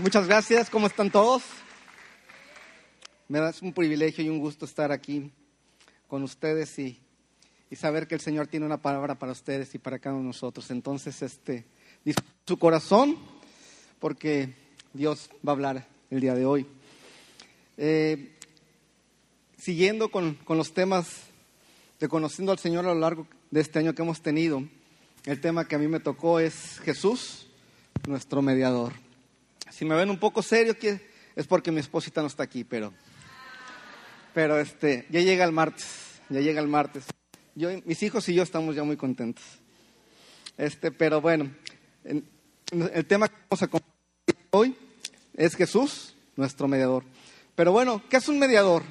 Muchas 0.00 0.26
gracias, 0.26 0.70
¿cómo 0.70 0.86
están 0.86 1.10
todos? 1.10 1.42
Me 3.28 3.38
da 3.38 3.52
un 3.60 3.74
privilegio 3.74 4.24
y 4.24 4.30
un 4.30 4.38
gusto 4.38 4.64
estar 4.64 4.92
aquí 4.92 5.30
con 6.08 6.22
ustedes 6.22 6.78
y, 6.78 6.98
y, 7.68 7.76
saber 7.76 8.08
que 8.08 8.14
el 8.14 8.22
Señor 8.22 8.46
tiene 8.46 8.64
una 8.64 8.80
palabra 8.80 9.18
para 9.18 9.32
ustedes 9.32 9.74
y 9.74 9.78
para 9.78 9.98
cada 9.98 10.14
uno 10.14 10.22
de 10.22 10.28
nosotros. 10.28 10.70
Entonces, 10.70 11.20
este, 11.20 11.66
su 12.46 12.58
corazón, 12.58 13.18
porque 13.98 14.54
Dios 14.94 15.28
va 15.46 15.52
a 15.52 15.56
hablar 15.56 15.86
el 16.08 16.20
día 16.20 16.34
de 16.34 16.46
hoy. 16.46 16.66
Eh, 17.76 18.38
siguiendo 19.58 20.10
con, 20.10 20.34
con 20.36 20.56
los 20.56 20.72
temas 20.72 21.24
de 21.98 22.08
conociendo 22.08 22.52
al 22.52 22.58
Señor 22.58 22.86
a 22.86 22.94
lo 22.94 23.00
largo 23.00 23.26
de 23.50 23.60
este 23.60 23.78
año 23.78 23.94
que 23.94 24.00
hemos 24.00 24.22
tenido, 24.22 24.64
el 25.26 25.42
tema 25.42 25.68
que 25.68 25.74
a 25.74 25.78
mí 25.78 25.88
me 25.88 26.00
tocó 26.00 26.40
es 26.40 26.80
Jesús, 26.84 27.48
nuestro 28.08 28.40
mediador. 28.40 28.94
Si 29.80 29.86
me 29.86 29.94
ven 29.94 30.10
un 30.10 30.18
poco 30.18 30.42
serio, 30.42 30.76
es 31.34 31.46
porque 31.46 31.72
mi 31.72 31.80
esposita 31.80 32.20
no 32.20 32.26
está 32.26 32.42
aquí, 32.42 32.64
pero, 32.64 32.92
pero 34.34 34.60
este, 34.60 35.06
ya 35.08 35.20
llega 35.20 35.42
el 35.42 35.52
martes, 35.52 36.20
ya 36.28 36.40
llega 36.40 36.60
el 36.60 36.68
martes. 36.68 37.06
Yo, 37.54 37.70
mis 37.86 38.02
hijos 38.02 38.28
y 38.28 38.34
yo 38.34 38.42
estamos 38.42 38.76
ya 38.76 38.84
muy 38.84 38.98
contentos. 38.98 39.42
Este, 40.58 40.92
pero 40.92 41.22
bueno, 41.22 41.50
el, 42.04 42.22
el 42.92 43.06
tema 43.06 43.28
que 43.28 43.36
vamos 43.48 43.62
a 43.62 43.68
compartir 43.68 44.36
hoy 44.50 44.76
es 45.34 45.56
Jesús, 45.56 46.14
nuestro 46.36 46.68
mediador. 46.68 47.02
Pero 47.54 47.72
bueno, 47.72 48.02
¿qué 48.10 48.18
es 48.18 48.28
un 48.28 48.38
mediador? 48.38 48.82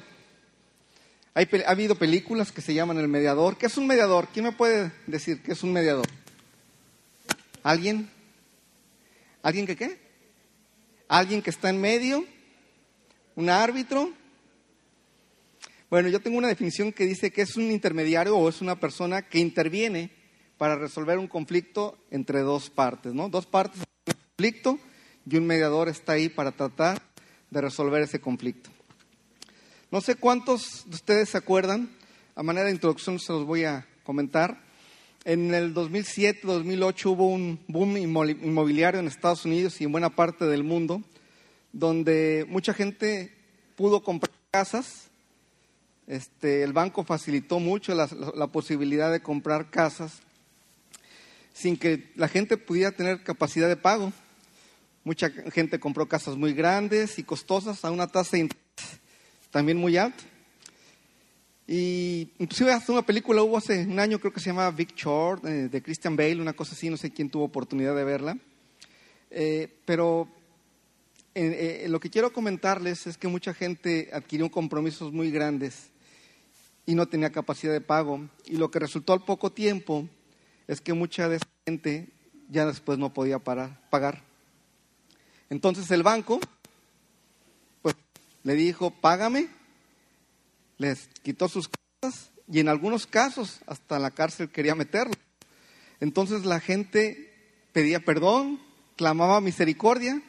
Hay, 1.34 1.48
ha 1.66 1.70
habido 1.70 1.94
películas 1.94 2.50
que 2.50 2.62
se 2.62 2.74
llaman 2.74 2.98
El 2.98 3.06
Mediador. 3.06 3.56
¿Qué 3.56 3.66
es 3.66 3.76
un 3.76 3.86
mediador? 3.86 4.26
¿Quién 4.32 4.46
me 4.46 4.50
puede 4.50 4.90
decir 5.06 5.40
qué 5.40 5.52
es 5.52 5.62
un 5.62 5.72
mediador? 5.72 6.08
¿Alguien? 7.62 8.10
¿Alguien 9.44 9.68
que 9.68 9.76
qué? 9.76 10.09
¿Alguien 11.10 11.42
que 11.42 11.50
está 11.50 11.70
en 11.70 11.80
medio? 11.80 12.24
¿Un 13.34 13.50
árbitro? 13.50 14.12
Bueno, 15.90 16.08
yo 16.08 16.20
tengo 16.20 16.38
una 16.38 16.46
definición 16.46 16.92
que 16.92 17.04
dice 17.04 17.32
que 17.32 17.42
es 17.42 17.56
un 17.56 17.72
intermediario 17.72 18.36
o 18.36 18.48
es 18.48 18.60
una 18.60 18.78
persona 18.78 19.22
que 19.22 19.40
interviene 19.40 20.12
para 20.56 20.76
resolver 20.76 21.18
un 21.18 21.26
conflicto 21.26 21.98
entre 22.12 22.42
dos 22.42 22.70
partes, 22.70 23.12
¿no? 23.12 23.28
Dos 23.28 23.44
partes 23.44 23.80
un 23.80 24.14
conflicto 24.14 24.78
y 25.28 25.36
un 25.36 25.48
mediador 25.48 25.88
está 25.88 26.12
ahí 26.12 26.28
para 26.28 26.52
tratar 26.52 27.02
de 27.50 27.60
resolver 27.60 28.02
ese 28.02 28.20
conflicto. 28.20 28.70
No 29.90 30.00
sé 30.00 30.14
cuántos 30.14 30.84
de 30.86 30.94
ustedes 30.94 31.30
se 31.30 31.38
acuerdan, 31.38 31.90
a 32.36 32.44
manera 32.44 32.66
de 32.66 32.72
introducción 32.72 33.18
se 33.18 33.32
los 33.32 33.44
voy 33.44 33.64
a 33.64 33.84
comentar. 34.04 34.62
En 35.26 35.52
el 35.52 35.74
2007-2008 35.74 37.06
hubo 37.10 37.26
un 37.28 37.60
boom 37.68 37.98
inmobiliario 37.98 39.00
en 39.00 39.06
Estados 39.06 39.44
Unidos 39.44 39.78
y 39.80 39.84
en 39.84 39.92
buena 39.92 40.08
parte 40.08 40.46
del 40.46 40.64
mundo, 40.64 41.02
donde 41.72 42.46
mucha 42.48 42.74
gente 42.74 43.32
pudo 43.76 44.02
comprar 44.02 44.32
casas. 44.50 45.08
Este, 46.06 46.62
el 46.62 46.72
banco 46.72 47.04
facilitó 47.04 47.60
mucho 47.60 47.94
la, 47.94 48.08
la 48.34 48.48
posibilidad 48.48 49.12
de 49.12 49.20
comprar 49.20 49.70
casas 49.70 50.20
sin 51.52 51.76
que 51.76 52.10
la 52.16 52.28
gente 52.28 52.56
pudiera 52.56 52.92
tener 52.92 53.22
capacidad 53.22 53.68
de 53.68 53.76
pago. 53.76 54.12
Mucha 55.04 55.30
gente 55.30 55.78
compró 55.78 56.08
casas 56.08 56.36
muy 56.36 56.52
grandes 56.52 57.18
y 57.18 57.22
costosas 57.22 57.84
a 57.84 57.90
una 57.90 58.06
tasa 58.06 58.36
de 58.36 58.48
también 59.50 59.78
muy 59.78 59.96
alto. 59.96 60.24
Y 61.66 62.32
inclusive 62.38 62.72
hasta 62.72 62.92
una 62.92 63.06
película 63.06 63.42
hubo 63.42 63.56
hace 63.56 63.84
un 63.84 63.98
año, 64.00 64.18
creo 64.18 64.32
que 64.32 64.40
se 64.40 64.46
llama 64.46 64.70
Big 64.72 64.94
Short, 64.94 65.44
eh, 65.44 65.68
de 65.68 65.82
Christian 65.82 66.16
Bale, 66.16 66.40
una 66.40 66.52
cosa 66.52 66.72
así, 66.72 66.90
no 66.90 66.96
sé 66.96 67.12
quién 67.12 67.30
tuvo 67.30 67.44
oportunidad 67.44 67.94
de 67.94 68.04
verla. 68.04 68.36
Eh, 69.30 69.68
pero 69.84 70.28
eh, 71.42 71.88
lo 71.88 72.00
que 72.00 72.10
quiero 72.10 72.32
comentarles 72.32 73.06
es 73.06 73.16
que 73.16 73.28
mucha 73.28 73.54
gente 73.54 74.10
adquirió 74.12 74.50
compromisos 74.50 75.12
muy 75.12 75.30
grandes 75.30 75.90
y 76.86 76.94
no 76.94 77.06
tenía 77.06 77.30
capacidad 77.30 77.72
de 77.72 77.80
pago. 77.80 78.28
Y 78.46 78.56
lo 78.56 78.70
que 78.70 78.78
resultó 78.78 79.12
al 79.12 79.24
poco 79.24 79.50
tiempo 79.50 80.08
es 80.66 80.80
que 80.80 80.92
mucha 80.92 81.28
de 81.28 81.36
esa 81.36 81.48
gente 81.66 82.08
ya 82.48 82.66
después 82.66 82.98
no 82.98 83.12
podía 83.14 83.38
pagar. 83.38 84.22
Entonces 85.48 85.90
el 85.90 86.02
banco 86.02 86.40
le 88.42 88.54
dijo, 88.54 88.90
págame, 88.90 89.48
les 90.78 91.08
quitó 91.22 91.48
sus 91.48 91.68
casas 91.68 92.30
y 92.50 92.60
en 92.60 92.68
algunos 92.68 93.06
casos 93.06 93.60
hasta 93.66 93.98
la 93.98 94.10
cárcel 94.10 94.50
quería 94.50 94.74
meterlo. 94.74 95.14
Entonces 96.00 96.44
la 96.44 96.60
gente 96.60 97.32
pedía 97.72 98.00
perdón, 98.00 98.60
clamaba 98.96 99.40
misericordia, 99.40 100.22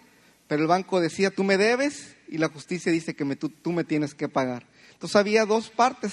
pero 0.52 0.64
el 0.64 0.68
banco 0.68 1.00
decía, 1.00 1.32
tú 1.32 1.46
me 1.46 1.56
debes 1.56 2.18
y 2.28 2.38
la 2.38 2.50
justicia 2.50 2.92
dice 2.92 3.16
que 3.16 3.24
tú, 3.38 3.72
me 3.72 3.86
tienes 3.86 4.14
que 4.14 4.28
pagar. 4.28 4.68
Entonces 4.92 5.16
había 5.16 5.46
dos 5.46 5.70
partes, 5.70 6.12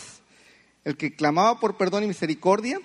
el 0.84 0.96
que 0.96 1.16
clamaba 1.16 1.58
por 1.58 1.76
perdón 1.76 2.04
y 2.04 2.06
misericordia 2.06 2.78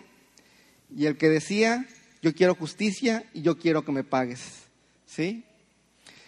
y 0.97 1.05
el 1.05 1.15
que 1.15 1.29
decía, 1.29 1.87
yo 2.23 2.33
quiero 2.33 2.55
justicia 2.55 3.29
y 3.35 3.43
yo 3.43 3.59
quiero 3.59 3.85
que 3.85 3.91
me 3.91 4.03
pagues. 4.03 4.63
¿Sí? 5.05 5.43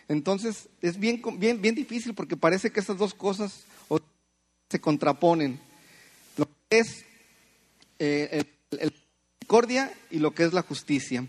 Entonces 0.08 0.69
es 0.84 1.00
bien, 1.00 1.24
bien, 1.40 1.59
bien 1.59 1.74
difícil 1.74 2.13
porque 2.13 2.38
parece 2.38 2.72
que 2.72 2.81
esas 2.81 3.00
dos 3.00 3.16
cosas 3.16 3.66
se 4.69 4.80
contraponen. 4.80 5.59
Lo 6.38 6.47
que 6.69 6.78
es 6.78 7.03
eh, 7.97 8.44
misericordia 8.69 9.92
y 10.12 10.19
lo 10.19 10.36
que 10.36 10.44
es 10.44 10.53
la 10.53 10.62
justicia. 10.62 11.28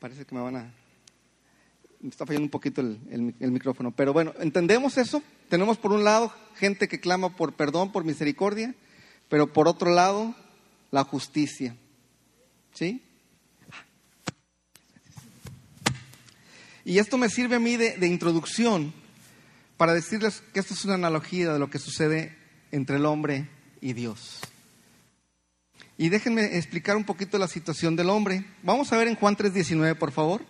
Parece 0.00 0.24
que 0.24 0.34
me 0.34 0.40
van 0.40 0.56
a... 0.56 0.77
Me 2.00 2.10
está 2.10 2.24
fallando 2.24 2.46
un 2.46 2.50
poquito 2.50 2.80
el, 2.80 3.34
micrófono. 3.38 3.90
Pero 3.90 4.12
bueno, 4.12 4.32
entendemos 4.38 4.98
eso. 4.98 5.22
Tenemos 5.48 5.78
por 5.78 5.92
un 5.92 6.04
lado 6.04 6.32
gente 6.56 6.88
que 6.88 7.00
clama 7.00 7.34
por 7.34 7.54
perdón, 7.54 7.90
por 7.90 8.04
misericordia, 8.04 8.74
pero 9.28 9.52
por 9.52 9.66
otro 9.66 9.90
lado 9.90 10.34
la 10.90 11.04
justicia. 11.04 11.76
¿Sí? 12.72 13.02
Y 16.84 16.98
esto 16.98 17.18
me 17.18 17.28
sirve 17.28 17.56
a 17.56 17.60
mí 17.60 17.76
de, 17.76 18.06
introducción 18.06 18.94
para 19.76 19.92
decirles 19.92 20.42
que 20.54 20.60
esto 20.60 20.74
es 20.74 20.84
una 20.84 20.94
analogía 20.94 21.52
de 21.52 21.58
lo 21.58 21.68
que 21.68 21.78
sucede 21.78 22.34
entre 22.72 22.96
el 22.96 23.04
hombre 23.04 23.48
y 23.80 23.92
Dios. 23.92 24.40
Y 25.98 26.08
déjenme 26.08 26.56
explicar 26.56 26.96
un 26.96 27.04
poquito 27.04 27.38
la 27.38 27.48
situación 27.48 27.96
del 27.96 28.08
hombre. 28.08 28.44
Vamos 28.62 28.92
a 28.92 28.96
ver 28.96 29.08
en 29.08 29.16
Juan 29.16 29.36
3:19, 29.36 29.96
por 29.96 30.12
favor. 30.12 30.46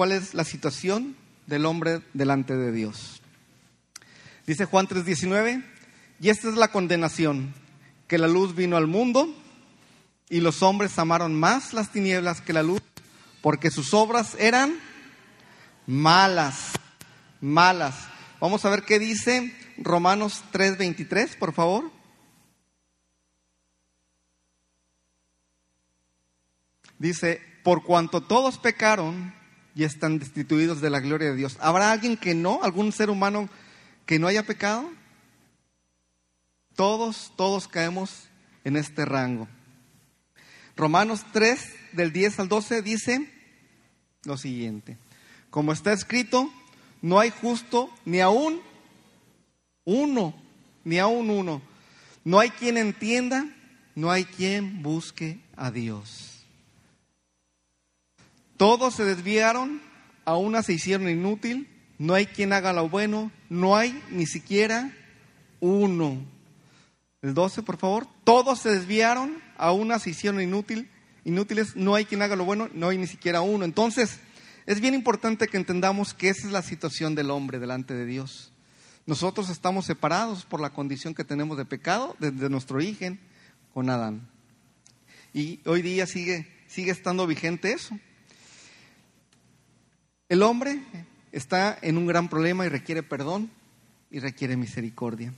¿Cuál 0.00 0.12
es 0.12 0.32
la 0.32 0.44
situación 0.44 1.14
del 1.46 1.66
hombre 1.66 2.00
delante 2.14 2.56
de 2.56 2.72
Dios? 2.72 3.20
Dice 4.46 4.64
Juan 4.64 4.88
3:19, 4.88 5.62
y 6.18 6.30
esta 6.30 6.48
es 6.48 6.54
la 6.54 6.68
condenación, 6.68 7.52
que 8.08 8.16
la 8.16 8.26
luz 8.26 8.54
vino 8.54 8.78
al 8.78 8.86
mundo 8.86 9.28
y 10.30 10.40
los 10.40 10.62
hombres 10.62 10.98
amaron 10.98 11.38
más 11.38 11.74
las 11.74 11.92
tinieblas 11.92 12.40
que 12.40 12.54
la 12.54 12.62
luz 12.62 12.80
porque 13.42 13.70
sus 13.70 13.92
obras 13.92 14.36
eran 14.38 14.74
malas, 15.86 16.70
malas. 17.42 17.94
Vamos 18.40 18.64
a 18.64 18.70
ver 18.70 18.84
qué 18.84 18.98
dice 18.98 19.54
Romanos 19.76 20.42
3:23, 20.50 21.36
por 21.36 21.52
favor. 21.52 21.90
Dice, 26.98 27.42
por 27.62 27.84
cuanto 27.84 28.22
todos 28.22 28.56
pecaron 28.56 29.38
y 29.74 29.84
están 29.84 30.18
destituidos 30.18 30.80
de 30.80 30.90
la 30.90 31.00
gloria 31.00 31.30
de 31.30 31.36
Dios. 31.36 31.56
¿Habrá 31.60 31.92
alguien 31.92 32.16
que 32.16 32.34
no, 32.34 32.60
algún 32.62 32.92
ser 32.92 33.10
humano 33.10 33.48
que 34.06 34.18
no 34.18 34.26
haya 34.26 34.44
pecado? 34.44 34.90
Todos, 36.74 37.32
todos 37.36 37.68
caemos 37.68 38.28
en 38.64 38.76
este 38.76 39.04
rango. 39.04 39.48
Romanos 40.76 41.24
3, 41.32 41.74
del 41.92 42.12
10 42.12 42.40
al 42.40 42.48
12, 42.48 42.82
dice 42.82 43.30
lo 44.24 44.36
siguiente. 44.36 44.96
Como 45.50 45.72
está 45.72 45.92
escrito, 45.92 46.50
no 47.02 47.18
hay 47.18 47.30
justo 47.30 47.92
ni 48.04 48.20
aún 48.20 48.60
uno, 49.84 50.34
ni 50.84 50.98
aún 50.98 51.30
uno. 51.30 51.62
No 52.24 52.38
hay 52.38 52.50
quien 52.50 52.76
entienda, 52.76 53.46
no 53.94 54.10
hay 54.10 54.24
quien 54.24 54.82
busque 54.82 55.40
a 55.56 55.70
Dios. 55.70 56.29
Todos 58.60 58.96
se 58.96 59.06
desviaron, 59.06 59.80
a 60.26 60.36
una 60.36 60.62
se 60.62 60.74
hicieron 60.74 61.08
inútil, 61.08 61.66
no 61.96 62.12
hay 62.12 62.26
quien 62.26 62.52
haga 62.52 62.74
lo 62.74 62.90
bueno, 62.90 63.32
no 63.48 63.74
hay 63.74 63.98
ni 64.10 64.26
siquiera 64.26 64.94
uno. 65.60 66.18
El 67.22 67.32
12, 67.32 67.62
por 67.62 67.78
favor. 67.78 68.06
Todos 68.22 68.60
se 68.60 68.68
desviaron, 68.68 69.38
a 69.56 69.72
una 69.72 69.98
se 69.98 70.10
hicieron 70.10 70.42
inútil, 70.42 70.90
inútiles, 71.24 71.74
no 71.74 71.94
hay 71.94 72.04
quien 72.04 72.20
haga 72.20 72.36
lo 72.36 72.44
bueno, 72.44 72.68
no 72.74 72.90
hay 72.90 72.98
ni 72.98 73.06
siquiera 73.06 73.40
uno. 73.40 73.64
Entonces, 73.64 74.20
es 74.66 74.82
bien 74.82 74.92
importante 74.92 75.48
que 75.48 75.56
entendamos 75.56 76.12
que 76.12 76.28
esa 76.28 76.46
es 76.46 76.52
la 76.52 76.60
situación 76.60 77.14
del 77.14 77.30
hombre 77.30 77.60
delante 77.60 77.94
de 77.94 78.04
Dios. 78.04 78.52
Nosotros 79.06 79.48
estamos 79.48 79.86
separados 79.86 80.44
por 80.44 80.60
la 80.60 80.68
condición 80.68 81.14
que 81.14 81.24
tenemos 81.24 81.56
de 81.56 81.64
pecado 81.64 82.14
desde 82.18 82.50
nuestro 82.50 82.76
origen 82.76 83.20
con 83.72 83.88
Adán. 83.88 84.28
Y 85.32 85.60
hoy 85.64 85.80
día 85.80 86.06
sigue, 86.06 86.46
sigue 86.68 86.90
estando 86.90 87.26
vigente 87.26 87.72
eso. 87.72 87.98
El 90.30 90.44
hombre 90.44 90.80
está 91.32 91.76
en 91.82 91.98
un 91.98 92.06
gran 92.06 92.28
problema 92.28 92.64
y 92.64 92.68
requiere 92.68 93.02
perdón 93.02 93.50
y 94.12 94.20
requiere 94.20 94.56
misericordia. 94.56 95.34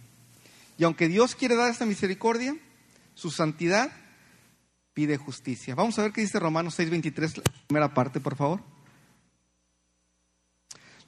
Y 0.77 0.85
aunque 0.85 1.09
Dios 1.09 1.35
quiere 1.35 1.56
dar 1.56 1.71
esta 1.71 1.87
misericordia, 1.87 2.55
su 3.15 3.31
santidad 3.31 3.91
pide 4.93 5.17
justicia. 5.17 5.75
Vamos 5.75 5.99
a 5.99 6.03
ver 6.03 6.12
qué 6.12 6.21
dice 6.21 6.39
Romanos 6.39 6.79
6:23, 6.79 7.39
la 7.39 7.43
primera 7.67 7.94
parte, 7.94 8.21
por 8.21 8.37
favor. 8.37 8.62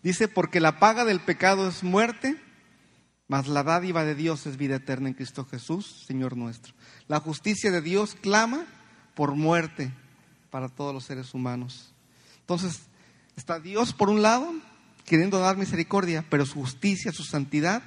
Dice, 0.02 0.28
porque 0.28 0.60
la 0.60 0.78
paga 0.78 1.04
del 1.04 1.20
pecado 1.20 1.69
es 1.69 1.82
muerte, 1.82 2.40
mas 3.28 3.48
la 3.48 3.64
dádiva 3.64 4.06
de 4.06 4.14
Dios 4.14 4.46
es 4.46 4.56
vida 4.56 4.76
eterna 4.76 5.08
en 5.08 5.14
Cristo 5.14 5.44
Jesús, 5.44 6.04
Señor 6.06 6.38
nuestro. 6.38 6.72
La 7.06 7.20
justicia 7.20 7.70
de 7.70 7.82
Dios 7.82 8.14
clama 8.14 8.64
por 9.14 9.34
muerte 9.34 9.92
para 10.48 10.70
todos 10.70 10.94
los 10.94 11.04
seres 11.04 11.34
humanos. 11.34 11.92
Entonces, 12.40 12.81
está 13.36 13.60
Dios 13.60 13.92
por 13.92 14.10
un 14.10 14.22
lado, 14.22 14.52
queriendo 15.04 15.38
dar 15.38 15.56
misericordia, 15.56 16.25
pero 16.31 16.46
su 16.46 16.60
justicia, 16.60 17.12
su 17.12 17.25
santidad, 17.25 17.82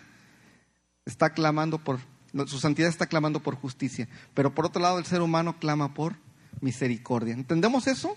está 1.05 1.31
clamando 1.31 1.83
por, 1.83 1.99
su 2.45 2.59
santidad 2.59 2.89
está 2.89 3.07
clamando 3.07 3.41
por 3.41 3.55
justicia. 3.55 4.07
Pero 4.33 4.53
por 4.53 4.65
otro 4.65 4.81
lado, 4.81 4.99
el 4.99 5.05
ser 5.05 5.21
humano 5.21 5.57
clama 5.59 5.93
por 5.93 6.15
misericordia. 6.61 7.33
¿Entendemos 7.33 7.87
eso? 7.87 8.15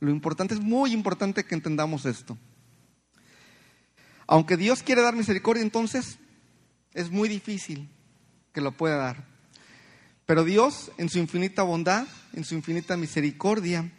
Lo 0.00 0.10
importante 0.10 0.54
es 0.54 0.60
muy 0.60 0.92
importante 0.92 1.44
que 1.44 1.54
entendamos 1.54 2.04
esto. 2.04 2.36
Aunque 4.26 4.56
Dios 4.56 4.82
quiere 4.82 5.02
dar 5.02 5.14
misericordia, 5.14 5.62
entonces 5.62 6.18
es 6.92 7.10
muy 7.10 7.28
difícil 7.28 7.88
que 8.52 8.60
lo 8.60 8.72
pueda 8.72 8.96
dar. 8.96 9.26
Pero 10.26 10.44
Dios, 10.44 10.90
en 10.96 11.10
su 11.10 11.18
infinita 11.18 11.62
bondad, 11.62 12.06
en 12.32 12.44
su 12.44 12.54
infinita 12.54 12.96
misericordia, 12.96 13.92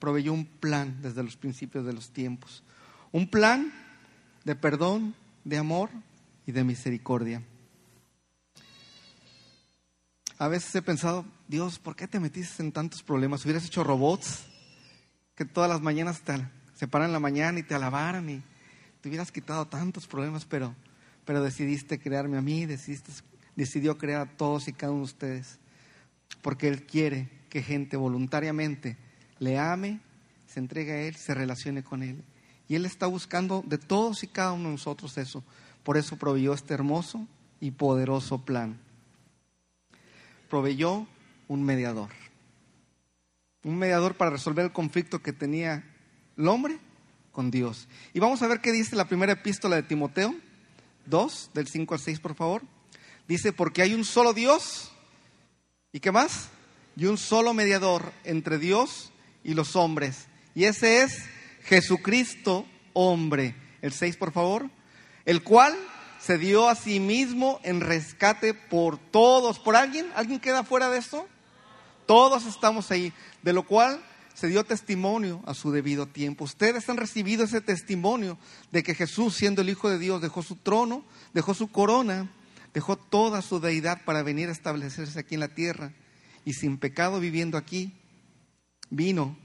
proveyó 0.00 0.32
un 0.32 0.46
plan 0.46 0.98
desde 1.02 1.22
los 1.22 1.36
principios 1.36 1.86
de 1.86 1.92
los 1.92 2.10
tiempos. 2.10 2.64
Un 3.12 3.30
plan 3.30 3.72
de 4.44 4.56
perdón, 4.56 5.14
de 5.44 5.58
amor 5.58 5.90
y 6.46 6.52
de 6.52 6.64
misericordia. 6.64 7.42
A 10.38 10.48
veces 10.48 10.74
he 10.74 10.82
pensado, 10.82 11.26
Dios, 11.48 11.78
¿por 11.78 11.94
qué 11.94 12.08
te 12.08 12.18
metiste 12.18 12.62
en 12.62 12.72
tantos 12.72 13.02
problemas? 13.02 13.44
Hubieras 13.44 13.66
hecho 13.66 13.84
robots 13.84 14.46
que 15.34 15.44
todas 15.44 15.68
las 15.68 15.82
mañanas 15.82 16.22
se 16.74 16.88
paran 16.88 17.08
en 17.08 17.12
la 17.12 17.20
mañana 17.20 17.58
y 17.58 17.62
te 17.62 17.74
alabaran 17.74 18.28
y 18.30 18.42
te 19.02 19.08
hubieras 19.08 19.30
quitado 19.30 19.66
tantos 19.66 20.06
problemas, 20.06 20.46
pero, 20.46 20.74
pero 21.26 21.42
decidiste 21.42 21.98
crearme 21.98 22.38
a 22.38 22.42
mí, 22.42 22.64
decidiste, 22.64 23.12
decidió 23.54 23.98
crear 23.98 24.22
a 24.22 24.36
todos 24.36 24.66
y 24.68 24.72
cada 24.72 24.92
uno 24.92 25.00
de 25.00 25.12
ustedes, 25.12 25.58
porque 26.40 26.68
Él 26.68 26.86
quiere 26.86 27.28
que 27.50 27.62
gente 27.62 27.98
voluntariamente 27.98 28.96
le 29.40 29.58
ame, 29.58 29.98
se 30.46 30.60
entregue 30.60 30.92
a 30.92 31.00
Él, 31.02 31.16
se 31.16 31.34
relacione 31.34 31.82
con 31.82 32.04
Él. 32.04 32.22
Y 32.68 32.76
Él 32.76 32.86
está 32.86 33.06
buscando 33.06 33.64
de 33.66 33.78
todos 33.78 34.22
y 34.22 34.28
cada 34.28 34.52
uno 34.52 34.66
de 34.66 34.74
nosotros 34.74 35.18
eso. 35.18 35.42
Por 35.82 35.96
eso 35.96 36.16
proveyó 36.16 36.52
este 36.54 36.74
hermoso 36.74 37.26
y 37.58 37.72
poderoso 37.72 38.44
plan. 38.44 38.78
Proveyó 40.48 41.06
un 41.48 41.64
mediador. 41.64 42.10
Un 43.64 43.76
mediador 43.76 44.14
para 44.14 44.30
resolver 44.30 44.66
el 44.66 44.72
conflicto 44.72 45.20
que 45.20 45.32
tenía 45.32 45.84
el 46.36 46.46
hombre 46.46 46.78
con 47.32 47.50
Dios. 47.50 47.88
Y 48.12 48.20
vamos 48.20 48.42
a 48.42 48.46
ver 48.46 48.60
qué 48.60 48.72
dice 48.72 48.96
la 48.96 49.08
primera 49.08 49.32
epístola 49.32 49.76
de 49.76 49.82
Timoteo 49.82 50.34
2, 51.06 51.50
del 51.54 51.66
5 51.66 51.94
al 51.94 52.00
6, 52.00 52.20
por 52.20 52.34
favor. 52.34 52.62
Dice, 53.26 53.52
porque 53.52 53.82
hay 53.82 53.94
un 53.94 54.04
solo 54.04 54.32
Dios, 54.32 54.92
¿y 55.92 56.00
qué 56.00 56.12
más? 56.12 56.48
Y 56.96 57.06
un 57.06 57.18
solo 57.18 57.54
mediador 57.54 58.12
entre 58.24 58.58
Dios 58.58 59.09
y 59.44 59.54
los 59.54 59.76
hombres. 59.76 60.26
Y 60.54 60.64
ese 60.64 61.02
es 61.02 61.24
Jesucristo, 61.64 62.66
hombre. 62.92 63.54
El 63.82 63.92
6, 63.92 64.16
por 64.16 64.32
favor. 64.32 64.70
El 65.24 65.42
cual 65.42 65.76
se 66.18 66.38
dio 66.38 66.68
a 66.68 66.74
sí 66.74 67.00
mismo 67.00 67.60
en 67.62 67.80
rescate 67.80 68.54
por 68.54 68.98
todos. 68.98 69.58
¿Por 69.58 69.76
alguien? 69.76 70.06
¿Alguien 70.14 70.40
queda 70.40 70.64
fuera 70.64 70.90
de 70.90 70.98
esto? 70.98 71.26
Todos 72.06 72.46
estamos 72.46 72.90
ahí. 72.90 73.12
De 73.42 73.52
lo 73.52 73.64
cual 73.64 74.02
se 74.34 74.48
dio 74.48 74.64
testimonio 74.64 75.42
a 75.46 75.54
su 75.54 75.70
debido 75.70 76.06
tiempo. 76.06 76.44
Ustedes 76.44 76.88
han 76.88 76.96
recibido 76.96 77.44
ese 77.44 77.60
testimonio 77.60 78.38
de 78.72 78.82
que 78.82 78.94
Jesús, 78.94 79.34
siendo 79.34 79.62
el 79.62 79.68
Hijo 79.68 79.90
de 79.90 79.98
Dios, 79.98 80.22
dejó 80.22 80.42
su 80.42 80.56
trono, 80.56 81.04
dejó 81.34 81.52
su 81.52 81.70
corona, 81.70 82.30
dejó 82.72 82.96
toda 82.96 83.42
su 83.42 83.60
deidad 83.60 84.02
para 84.04 84.22
venir 84.22 84.48
a 84.48 84.52
establecerse 84.52 85.18
aquí 85.18 85.34
en 85.34 85.40
la 85.40 85.48
tierra 85.48 85.92
y 86.44 86.54
sin 86.54 86.78
pecado 86.78 87.20
viviendo 87.20 87.58
aquí, 87.58 87.92
vino 88.90 89.36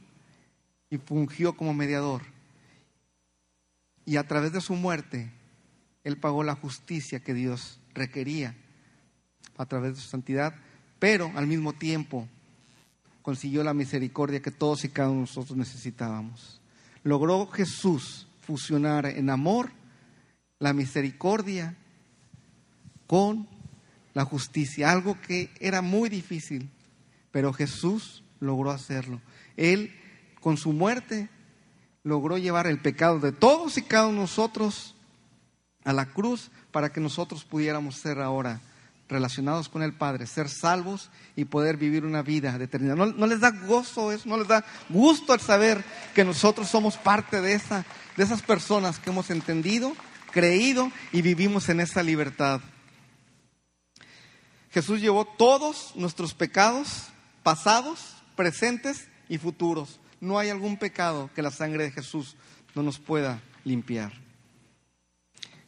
y 0.90 0.98
fungió 0.98 1.56
como 1.56 1.74
mediador. 1.74 2.24
Y 4.06 4.18
a 4.18 4.28
través 4.28 4.52
de 4.52 4.62
su 4.62 4.76
muerte, 4.76 5.32
Él 6.04 6.18
pagó 6.18 6.44
la 6.44 6.56
justicia 6.56 7.22
que 7.22 7.34
Dios 7.34 7.80
requería 7.94 8.56
a 9.58 9.66
través 9.66 9.96
de 9.96 10.02
su 10.02 10.10
santidad, 10.10 10.56
pero 11.00 11.32
al 11.36 11.48
mismo 11.48 11.74
tiempo 11.74 12.28
consiguió 13.22 13.64
la 13.64 13.74
misericordia 13.74 14.42
que 14.42 14.52
todos 14.52 14.86
y 14.86 14.90
cada 14.90 15.10
uno 15.10 15.22
de 15.22 15.22
nosotros 15.22 15.58
necesitábamos. 15.58 16.62
Logró 17.04 17.48
Jesús 17.48 18.28
fusionar 18.42 19.06
en 19.06 19.30
amor 19.30 19.72
la 20.60 20.74
misericordia 20.74 21.76
con 23.08 23.48
la 24.14 24.26
justicia, 24.26 24.92
algo 24.92 25.20
que 25.22 25.50
era 25.60 25.82
muy 25.82 26.10
difícil, 26.10 26.70
pero 27.32 27.52
Jesús 27.52 28.24
logró 28.40 28.72
hacerlo. 28.72 29.22
Él, 29.58 29.94
con 30.42 30.58
su 30.58 30.74
muerte, 30.74 31.30
logró 32.04 32.38
llevar 32.38 32.68
el 32.68 32.80
pecado 32.80 33.20
de 33.20 33.32
todos 33.32 33.78
y 33.78 33.82
cada 33.82 34.08
uno 34.08 34.16
de 34.16 34.22
nosotros 34.22 34.96
a 35.84 35.94
la 35.94 36.06
cruz 36.08 36.52
para 36.72 36.92
que 36.92 37.00
nosotros 37.00 37.44
pudiéramos 37.44 37.96
ser 37.96 38.20
ahora 38.20 38.62
relacionados 39.08 39.70
con 39.70 39.84
el 39.84 39.94
Padre, 39.94 40.26
ser 40.26 40.50
salvos 40.50 41.10
y 41.36 41.46
poder 41.46 41.78
vivir 41.78 42.06
una 42.06 42.22
vida 42.22 42.58
de 42.58 42.66
eternidad. 42.66 42.96
¿No, 42.96 43.28
les 43.28 43.40
da 43.40 43.52
gozo 43.52 44.12
eso? 44.12 44.28
¿No 44.28 44.38
les 44.38 44.48
da 44.48 44.66
gusto 44.90 45.34
al 45.34 45.40
saber 45.40 45.84
que 46.14 46.26
nosotros 46.26 46.68
somos 46.68 46.98
parte 46.98 47.42
de, 47.42 47.54
esa, 47.54 47.86
de 48.18 48.24
esas 48.24 48.42
personas 48.42 49.00
que 49.00 49.12
hemos 49.12 49.30
entendido, 49.30 49.94
creído 50.32 50.92
y 51.12 51.22
vivimos 51.22 51.70
en 51.70 51.80
esa 51.80 52.02
libertad? 52.02 52.62
Jesús 54.72 55.00
llevó 55.00 55.26
todos 55.26 55.94
nuestros 55.96 56.34
pecados, 56.34 57.08
pasados, 57.44 58.18
presentes 58.36 59.08
y 59.30 59.38
futuros. 59.38 60.00
No 60.22 60.40
hay 60.40 60.50
algún 60.50 60.78
pecado 60.78 61.30
que 61.36 61.42
la 61.42 61.52
sangre 61.52 61.86
de 61.86 61.92
Jesús 61.92 62.36
no 62.74 62.84
nos 62.84 63.00
pueda 63.00 63.42
limpiar. 63.64 64.14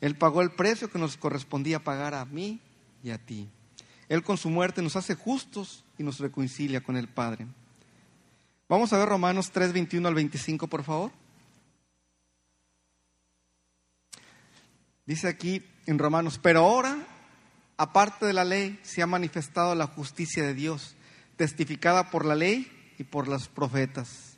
Él 0.01 0.15
pagó 0.15 0.41
el 0.41 0.51
precio 0.51 0.91
que 0.91 0.99
nos 0.99 1.17
correspondía 1.17 1.83
pagar 1.83 2.13
a 2.13 2.25
mí 2.25 2.59
y 3.03 3.09
a 3.09 3.17
ti. 3.17 3.49
Él 4.09 4.23
con 4.23 4.37
su 4.37 4.49
muerte 4.49 4.81
nos 4.81 4.95
hace 4.95 5.15
justos 5.15 5.83
y 5.97 6.03
nos 6.03 6.19
reconcilia 6.19 6.81
con 6.81 6.97
el 6.97 7.07
Padre. 7.07 7.47
Vamos 8.69 8.93
a 8.93 8.97
ver 8.97 9.09
Romanos 9.09 9.51
3, 9.51 9.73
21 9.73 10.07
al 10.07 10.15
25, 10.15 10.67
por 10.67 10.83
favor. 10.83 11.11
Dice 15.05 15.27
aquí 15.27 15.63
en 15.85 15.97
Romanos, 15.97 16.37
pero 16.41 16.59
ahora, 16.59 16.97
aparte 17.77 18.25
de 18.25 18.33
la 18.33 18.43
ley, 18.43 18.77
se 18.83 19.01
ha 19.01 19.07
manifestado 19.07 19.73
la 19.73 19.87
justicia 19.87 20.43
de 20.43 20.53
Dios, 20.53 20.95
testificada 21.37 22.11
por 22.11 22.25
la 22.25 22.35
ley 22.35 22.76
y 22.97 23.03
por 23.03 23.27
los 23.27 23.47
profetas. 23.47 24.37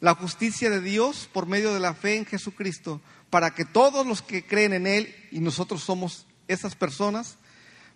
La 0.00 0.14
justicia 0.14 0.70
de 0.70 0.80
Dios 0.80 1.28
por 1.32 1.46
medio 1.46 1.72
de 1.72 1.80
la 1.80 1.94
fe 1.94 2.16
en 2.16 2.26
Jesucristo, 2.26 3.00
para 3.30 3.54
que 3.54 3.64
todos 3.64 4.06
los 4.06 4.22
que 4.22 4.46
creen 4.46 4.72
en 4.72 4.86
Él, 4.86 5.14
y 5.30 5.40
nosotros 5.40 5.82
somos 5.82 6.26
esas 6.48 6.74
personas, 6.74 7.36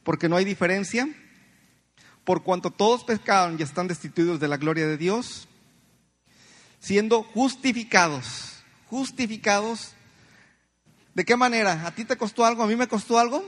porque 0.04 0.28
no 0.28 0.36
hay 0.36 0.44
diferencia, 0.44 1.08
por 2.24 2.42
cuanto 2.42 2.70
todos 2.70 3.04
pecaron 3.04 3.56
y 3.58 3.62
están 3.62 3.88
destituidos 3.88 4.40
de 4.40 4.48
la 4.48 4.56
gloria 4.56 4.86
de 4.86 4.96
Dios, 4.96 5.48
siendo 6.80 7.22
justificados, 7.22 8.62
justificados. 8.88 9.92
¿De 11.14 11.24
qué 11.24 11.36
manera? 11.36 11.86
¿A 11.86 11.94
ti 11.94 12.04
te 12.04 12.16
costó 12.16 12.44
algo? 12.44 12.62
¿A 12.62 12.66
mí 12.66 12.76
me 12.76 12.88
costó 12.88 13.18
algo? 13.18 13.44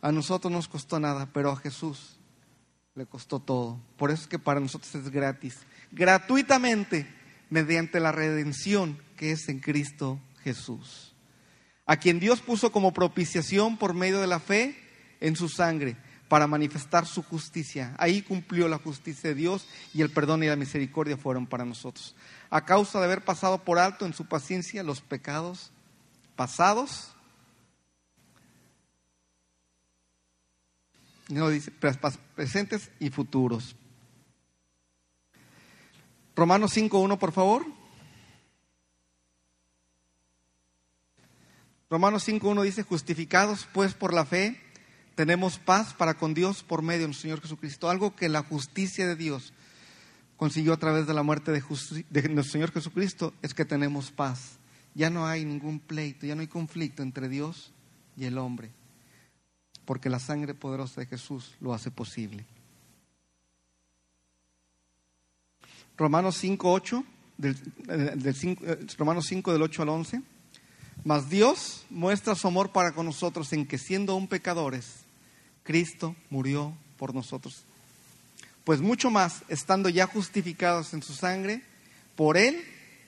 A 0.00 0.10
nosotros 0.10 0.50
no 0.50 0.58
nos 0.58 0.68
costó 0.68 0.98
nada, 0.98 1.28
pero 1.32 1.52
a 1.52 1.56
Jesús 1.56 2.16
le 2.94 3.06
costó 3.06 3.40
todo. 3.40 3.80
Por 3.96 4.10
eso 4.10 4.22
es 4.22 4.28
que 4.28 4.38
para 4.38 4.60
nosotros 4.60 4.94
es 4.94 5.10
gratis, 5.10 5.58
gratuitamente, 5.90 7.06
mediante 7.48 8.00
la 8.00 8.12
redención 8.12 8.98
que 9.16 9.32
es 9.32 9.48
en 9.48 9.60
Cristo 9.60 10.20
Jesús. 10.42 11.14
A 11.86 11.96
quien 11.96 12.20
Dios 12.20 12.40
puso 12.40 12.72
como 12.72 12.92
propiciación 12.92 13.76
por 13.76 13.94
medio 13.94 14.20
de 14.20 14.26
la 14.26 14.40
fe 14.40 14.76
en 15.20 15.36
su 15.36 15.48
sangre 15.48 15.96
para 16.28 16.46
manifestar 16.46 17.06
su 17.06 17.22
justicia. 17.22 17.94
Ahí 17.98 18.22
cumplió 18.22 18.68
la 18.68 18.78
justicia 18.78 19.30
de 19.30 19.36
Dios 19.36 19.66
y 19.92 20.00
el 20.00 20.10
perdón 20.10 20.42
y 20.42 20.46
la 20.46 20.56
misericordia 20.56 21.18
fueron 21.18 21.46
para 21.46 21.64
nosotros. 21.64 22.14
A 22.48 22.64
causa 22.64 22.98
de 22.98 23.04
haber 23.04 23.22
pasado 23.22 23.58
por 23.64 23.78
alto 23.78 24.06
en 24.06 24.14
su 24.14 24.24
paciencia 24.24 24.82
los 24.82 25.02
pecados 25.02 25.72
pasados, 26.36 27.12
no 31.34 31.48
dice 31.48 31.72
presentes 32.34 32.90
y 32.98 33.10
futuros. 33.10 33.76
Romanos 36.34 36.76
5.1, 36.76 37.18
por 37.18 37.32
favor. 37.32 37.66
Romanos 41.90 42.26
5.1 42.26 42.62
dice, 42.62 42.82
justificados 42.82 43.68
pues 43.72 43.92
por 43.92 44.14
la 44.14 44.24
fe, 44.24 44.58
tenemos 45.14 45.58
paz 45.58 45.92
para 45.92 46.14
con 46.14 46.32
Dios 46.32 46.62
por 46.62 46.80
medio 46.80 47.02
de 47.02 47.08
nuestro 47.08 47.22
Señor 47.22 47.42
Jesucristo. 47.42 47.90
Algo 47.90 48.16
que 48.16 48.30
la 48.30 48.42
justicia 48.42 49.06
de 49.06 49.14
Dios 49.14 49.52
consiguió 50.36 50.72
a 50.72 50.78
través 50.78 51.06
de 51.06 51.14
la 51.14 51.22
muerte 51.22 51.52
de 51.52 51.60
nuestro 51.60 52.52
Señor 52.52 52.72
Jesucristo 52.72 53.34
es 53.42 53.52
que 53.52 53.66
tenemos 53.66 54.10
paz. 54.10 54.58
Ya 54.94 55.10
no 55.10 55.26
hay 55.26 55.44
ningún 55.44 55.80
pleito, 55.80 56.26
ya 56.26 56.34
no 56.34 56.40
hay 56.40 56.48
conflicto 56.48 57.02
entre 57.02 57.28
Dios 57.28 57.72
y 58.16 58.24
el 58.24 58.38
hombre, 58.38 58.70
porque 59.84 60.10
la 60.10 60.18
sangre 60.18 60.54
poderosa 60.54 61.00
de 61.00 61.06
Jesús 61.06 61.54
lo 61.60 61.74
hace 61.74 61.90
posible. 61.90 62.44
Romanos 65.96 66.36
5, 66.38 66.72
8, 66.72 67.04
del, 67.38 68.34
5, 68.34 68.64
eh, 68.64 68.86
Romanos 68.96 69.26
5 69.28 69.52
del 69.52 69.62
8 69.62 69.82
al 69.82 69.88
11. 69.90 70.22
Mas 71.04 71.28
Dios 71.28 71.84
muestra 71.90 72.34
su 72.34 72.46
amor 72.46 72.70
para 72.70 72.92
con 72.92 73.06
nosotros 73.06 73.52
en 73.52 73.66
que 73.66 73.78
siendo 73.78 74.12
aún 74.12 74.28
pecadores, 74.28 75.00
Cristo 75.64 76.14
murió 76.30 76.74
por 76.96 77.14
nosotros. 77.14 77.64
Pues 78.64 78.80
mucho 78.80 79.10
más, 79.10 79.42
estando 79.48 79.88
ya 79.88 80.06
justificados 80.06 80.94
en 80.94 81.02
su 81.02 81.14
sangre, 81.14 81.62
por 82.14 82.36
Él 82.36 82.62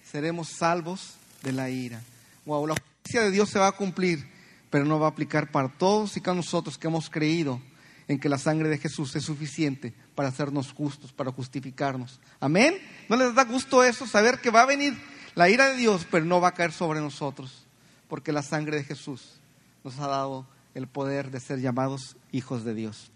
seremos 0.05 0.49
salvos 0.49 1.15
de 1.43 1.53
la 1.53 1.71
ira. 1.71 2.03
Wow, 2.45 2.67
la 2.67 2.75
justicia 2.75 3.23
de 3.23 3.31
Dios 3.31 3.51
se 3.51 3.61
va 3.61 3.69
a 3.69 3.73
cumplir, 3.73 4.27
pero 4.75 4.87
no 4.87 4.99
va 4.99 5.07
a 5.07 5.11
aplicar 5.11 5.53
para 5.53 5.69
todos 5.69 6.17
y 6.17 6.21
cada 6.21 6.35
nosotros 6.35 6.79
que 6.79 6.89
hemos 6.89 7.09
creído 7.09 7.63
en 8.09 8.19
que 8.19 8.29
la 8.29 8.39
sangre 8.39 8.69
de 8.69 8.79
Jesús 8.79 9.15
es 9.15 9.23
suficiente 9.23 9.95
para 10.17 10.31
hacernos 10.31 10.73
justos, 10.73 11.13
para 11.13 11.31
justificarnos. 11.31 12.19
Amén. 12.41 12.77
¿No 13.09 13.15
les 13.15 13.37
da 13.37 13.45
gusto 13.45 13.85
eso? 13.85 14.05
Saber 14.05 14.41
que 14.41 14.51
va 14.51 14.63
a 14.63 14.67
venir 14.67 15.01
la 15.37 15.49
ira 15.49 15.69
de 15.69 15.77
Dios, 15.77 16.09
pero 16.11 16.25
no 16.25 16.41
va 16.41 16.49
a 16.49 16.55
caer 16.55 16.73
sobre 16.73 16.99
nosotros, 16.99 17.69
porque 18.09 18.33
la 18.33 18.43
sangre 18.43 18.79
de 18.79 18.83
Jesús 18.83 19.39
nos 19.85 19.97
ha 20.01 20.09
dado 20.09 20.45
el 20.75 20.89
poder 20.89 21.31
de 21.31 21.39
ser 21.39 21.61
llamados 21.61 22.17
hijos 22.33 22.65
de 22.65 22.75
Dios. 22.75 23.13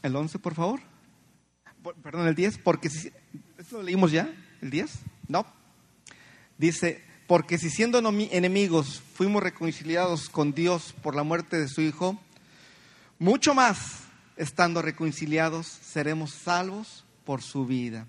El 0.00 0.16
11, 0.16 0.38
por 0.38 0.54
favor. 0.54 0.80
Perdón, 2.02 2.26
el 2.26 2.34
10, 2.34 2.56
porque 2.56 2.88
si... 2.88 3.12
¿Esto 3.58 3.76
lo 3.76 3.82
leímos 3.82 4.12
ya? 4.12 4.32
¿El 4.62 4.70
10? 4.70 4.98
No. 5.28 5.44
Dice, 6.56 7.04
porque 7.26 7.58
si 7.58 7.70
siendo 7.70 7.98
enemigos 7.98 9.02
fuimos 9.14 9.42
reconciliados 9.42 10.28
con 10.28 10.52
Dios 10.52 10.94
por 11.02 11.14
la 11.14 11.22
muerte 11.22 11.58
de 11.58 11.68
su 11.68 11.80
Hijo, 11.80 12.18
mucho 13.18 13.54
más, 13.54 14.00
estando 14.36 14.82
reconciliados, 14.82 15.66
seremos 15.66 16.32
salvos 16.32 17.04
por 17.24 17.42
su 17.42 17.66
vida. 17.66 18.06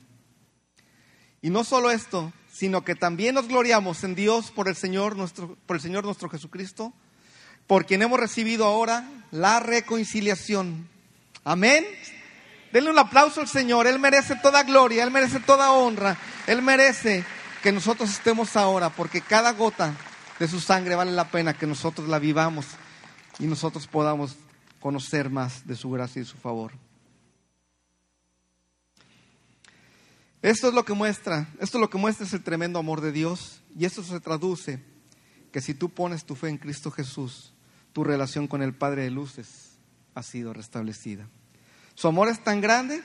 Y 1.42 1.50
no 1.50 1.64
solo 1.64 1.92
esto, 1.92 2.34
sino 2.52 2.84
que 2.84 2.96
también 2.96 3.36
nos 3.36 3.48
gloriamos 3.48 4.04
en 4.04 4.16
Dios 4.16 4.52
por 4.52 4.68
el 4.68 4.76
Señor 4.76 5.16
nuestro, 5.16 5.58
por 5.66 5.76
el 5.78 5.82
Señor 5.82 6.04
nuestro 6.04 6.30
Jesucristo, 6.30 6.94
por 7.68 7.86
quien 7.86 8.02
hemos 8.02 8.20
recibido 8.20 8.66
ahora 8.66 9.08
la 9.32 9.60
reconciliación. 9.60 10.90
Amén. 11.44 11.86
Denle 12.72 12.90
un 12.90 13.00
aplauso 13.00 13.42
al 13.42 13.48
Señor. 13.48 13.88
Él 13.88 14.00
merece 14.00 14.36
toda 14.42 14.64
gloria, 14.64 15.04
Él 15.04 15.12
merece 15.12 15.40
toda 15.40 15.72
honra, 15.72 16.18
Él 16.48 16.62
merece 16.62 17.24
que 17.66 17.72
nosotros 17.72 18.12
estemos 18.12 18.56
ahora, 18.58 18.92
porque 18.92 19.22
cada 19.22 19.52
gota 19.54 19.98
de 20.38 20.48
su 20.48 20.60
sangre 20.60 20.94
vale 20.94 21.12
la 21.12 21.32
pena 21.32 21.58
que 21.58 21.66
nosotros 21.66 22.08
la 22.08 22.20
vivamos 22.20 22.68
y 23.40 23.48
nosotros 23.48 23.88
podamos 23.88 24.36
conocer 24.80 25.32
más 25.32 25.66
de 25.66 25.76
su 25.76 25.90
gracia 25.90 26.22
y 26.22 26.26
su 26.26 26.38
favor. 26.38 26.74
Esto 30.44 30.68
es 30.68 30.76
lo 30.76 30.86
que 30.86 30.94
muestra, 30.94 31.50
esto 31.60 31.80
es 31.80 31.82
lo 31.82 31.90
que 31.90 31.98
muestra 31.98 32.28
es 32.28 32.34
el 32.34 32.44
tremendo 32.44 32.78
amor 32.78 33.02
de 33.02 33.12
Dios 33.12 33.64
y 33.76 33.86
esto 33.86 34.04
se 34.04 34.20
traduce 34.20 34.80
que 35.52 35.60
si 35.60 35.74
tú 35.74 35.90
pones 35.90 36.24
tu 36.24 36.36
fe 36.36 36.50
en 36.50 36.60
Cristo 36.60 36.92
Jesús, 36.92 37.52
tu 37.94 38.04
relación 38.04 38.48
con 38.48 38.62
el 38.62 38.76
Padre 38.76 39.06
de 39.06 39.10
luces 39.10 39.80
ha 40.14 40.22
sido 40.22 40.54
restablecida. 40.54 41.28
Su 41.96 42.08
amor 42.08 42.28
es 42.28 42.44
tan 42.44 42.62
grande, 42.62 43.02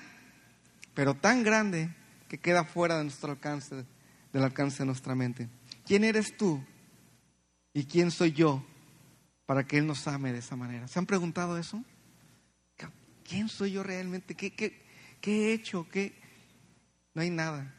pero 0.93 1.15
tan 1.15 1.45
grande 1.45 1.97
que 2.29 2.37
queda 2.37 2.65
fuera 2.65 2.99
de 2.99 3.05
nuestro 3.05 3.31
alcance 3.31 3.87
del 4.33 4.45
alcance 4.45 4.79
de 4.79 4.87
nuestra 4.87 5.15
mente. 5.15 5.49
¿Quién 5.85 6.05
eres 6.05 6.37
tú? 6.37 6.65
¿Y 7.73 7.85
quién 7.85 8.11
soy 8.11 8.33
yo 8.33 8.65
para 9.47 9.67
que 9.67 9.79
Él 9.79 9.87
nos 9.87 10.07
ame 10.09 10.33
de 10.33 10.39
esa 10.39 10.57
manera? 10.57 10.89
¿Se 10.89 10.99
han 10.99 11.07
preguntado 11.07 11.59
eso? 11.59 11.83
¿Quién 13.25 13.49
soy 13.49 13.73
yo 13.73 13.83
realmente? 13.85 14.35
¿Qué, 14.35 14.51
qué, 14.51 14.83
he 15.25 15.53
hecho? 15.53 15.87
¿Qué? 15.89 16.21
No 17.15 17.23
hay 17.23 17.31
nada 17.31 17.77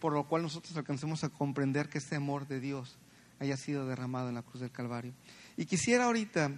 por 0.00 0.12
lo 0.12 0.28
cual 0.28 0.42
nosotros 0.42 0.76
alcancemos 0.76 1.24
a 1.24 1.30
comprender 1.30 1.88
que 1.88 1.98
ese 1.98 2.16
amor 2.16 2.46
de 2.46 2.60
Dios 2.60 2.98
haya 3.38 3.56
sido 3.56 3.86
derramado 3.86 4.28
en 4.28 4.34
la 4.34 4.42
cruz 4.42 4.60
del 4.60 4.70
Calvario. 4.70 5.14
Y 5.56 5.66
quisiera 5.66 6.04
ahorita, 6.04 6.52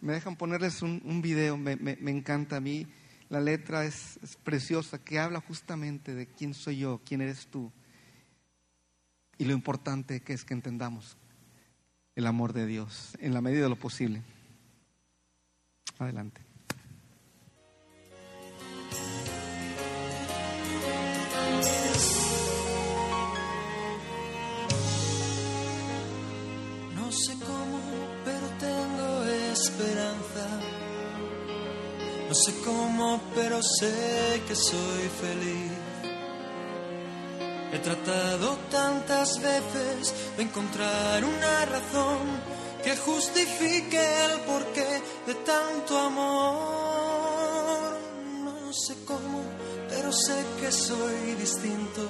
me 0.00 0.12
dejan 0.12 0.36
ponerles 0.36 0.82
un, 0.82 1.22
video, 1.22 1.56
me, 1.56 1.72
encanta 2.10 2.56
a 2.56 2.60
mí, 2.60 2.86
la 3.28 3.40
letra 3.40 3.84
es, 3.84 4.18
preciosa, 4.42 5.02
que 5.02 5.18
habla 5.18 5.40
justamente 5.40 6.14
de 6.14 6.26
quién 6.26 6.54
soy 6.54 6.78
yo, 6.78 7.00
quién 7.04 7.20
eres 7.20 7.46
tú, 7.46 7.72
y 9.40 9.46
lo 9.46 9.54
importante 9.54 10.20
que 10.20 10.34
es 10.34 10.44
que 10.44 10.52
entendamos 10.52 11.16
el 12.14 12.26
amor 12.26 12.52
de 12.52 12.66
Dios 12.66 13.16
en 13.20 13.32
la 13.32 13.40
medida 13.40 13.62
de 13.62 13.68
lo 13.70 13.76
posible. 13.76 14.22
Adelante. 15.98 16.42
No 26.94 27.10
sé 27.10 27.32
cómo, 27.38 27.80
pero 28.22 28.46
tengo 28.58 29.24
esperanza. 29.24 30.60
No 32.28 32.34
sé 32.34 32.54
cómo, 32.62 33.22
pero 33.34 33.62
sé 33.62 34.42
que 34.46 34.54
soy 34.54 35.08
feliz. 35.18 35.89
He 37.72 37.78
tratado 37.78 38.58
tantas 38.68 39.40
veces 39.40 40.12
de 40.36 40.42
encontrar 40.42 41.24
una 41.24 41.64
razón 41.66 42.18
que 42.82 42.96
justifique 42.96 44.24
el 44.24 44.40
porqué 44.40 45.02
de 45.26 45.34
tanto 45.34 45.98
amor. 45.98 47.96
No 48.42 48.72
sé 48.72 48.96
cómo, 49.06 49.44
pero 49.88 50.12
sé 50.12 50.44
que 50.60 50.72
soy 50.72 51.34
distinto. 51.38 52.08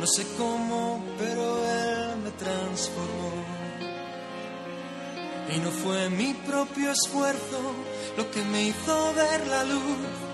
No 0.00 0.06
sé 0.06 0.26
cómo, 0.36 1.04
pero 1.16 1.64
Él 1.64 2.16
me 2.24 2.30
transformó. 2.32 3.44
Y 5.54 5.58
no 5.60 5.70
fue 5.70 6.10
mi 6.10 6.34
propio 6.34 6.90
esfuerzo 6.90 7.60
lo 8.16 8.28
que 8.30 8.42
me 8.42 8.64
hizo 8.64 9.14
ver 9.14 9.46
la 9.46 9.62
luz 9.64 10.27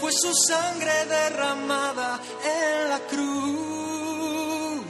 fue 0.00 0.12
su 0.12 0.32
sangre 0.34 1.06
derramada 1.06 2.20
en 2.44 2.88
la 2.88 3.00
cruz. 3.10 4.84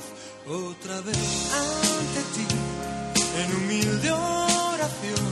Otra 0.46 1.00
vez 1.00 1.16
ante 1.54 2.20
ti, 2.34 2.46
en 3.40 3.56
humilde 3.56 4.10
oración, 4.10 5.28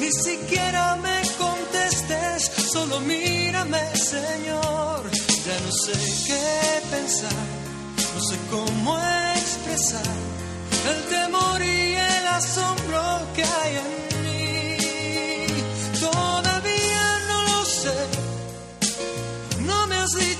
ni 0.00 0.10
siquiera 0.12 0.96
me 0.96 1.20
contestes, 1.38 2.50
solo 2.72 3.00
mírame, 3.00 3.80
Señor. 3.96 5.10
Ya 5.46 5.58
no 5.66 5.72
sé 5.72 5.92
qué 6.26 6.82
pensar, 6.90 7.46
no 8.14 8.20
sé 8.22 8.36
cómo 8.50 8.98
expresar 9.36 10.14
el 10.90 11.02
temor 11.08 11.62
y 11.62 11.94
el 11.94 12.26
asombro 12.28 13.02
que 13.34 13.44
hay 13.44 13.76
en 13.76 14.04
mí. 14.04 14.09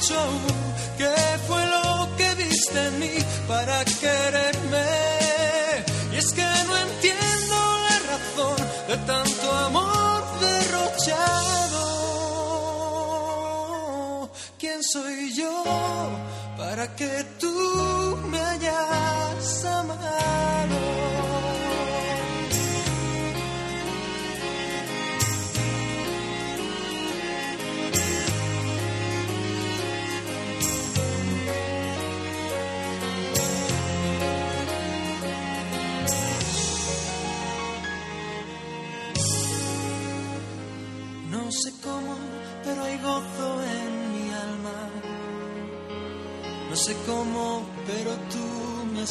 Dicho 0.00 0.16
qué 0.96 1.14
fue 1.46 1.66
lo 1.66 2.08
que 2.16 2.34
viste 2.34 2.86
en 2.86 2.98
mí 2.98 3.12
para 3.46 3.84
quererme. 3.84 4.86
Y 6.12 6.16
es 6.16 6.32
que 6.32 6.42
no 6.42 6.76
entiendo 6.78 7.56
la 7.88 7.98
razón 8.12 8.56
de 8.88 8.96
tanto 9.06 9.52
amor 9.52 10.24
derrochado. 10.40 11.80
¿Quién 14.58 14.82
soy 14.82 15.34
yo 15.34 15.64
para 16.56 16.94
que 16.96 17.24
tú 17.38 18.18
me 18.30 18.40
hayas 18.40 18.69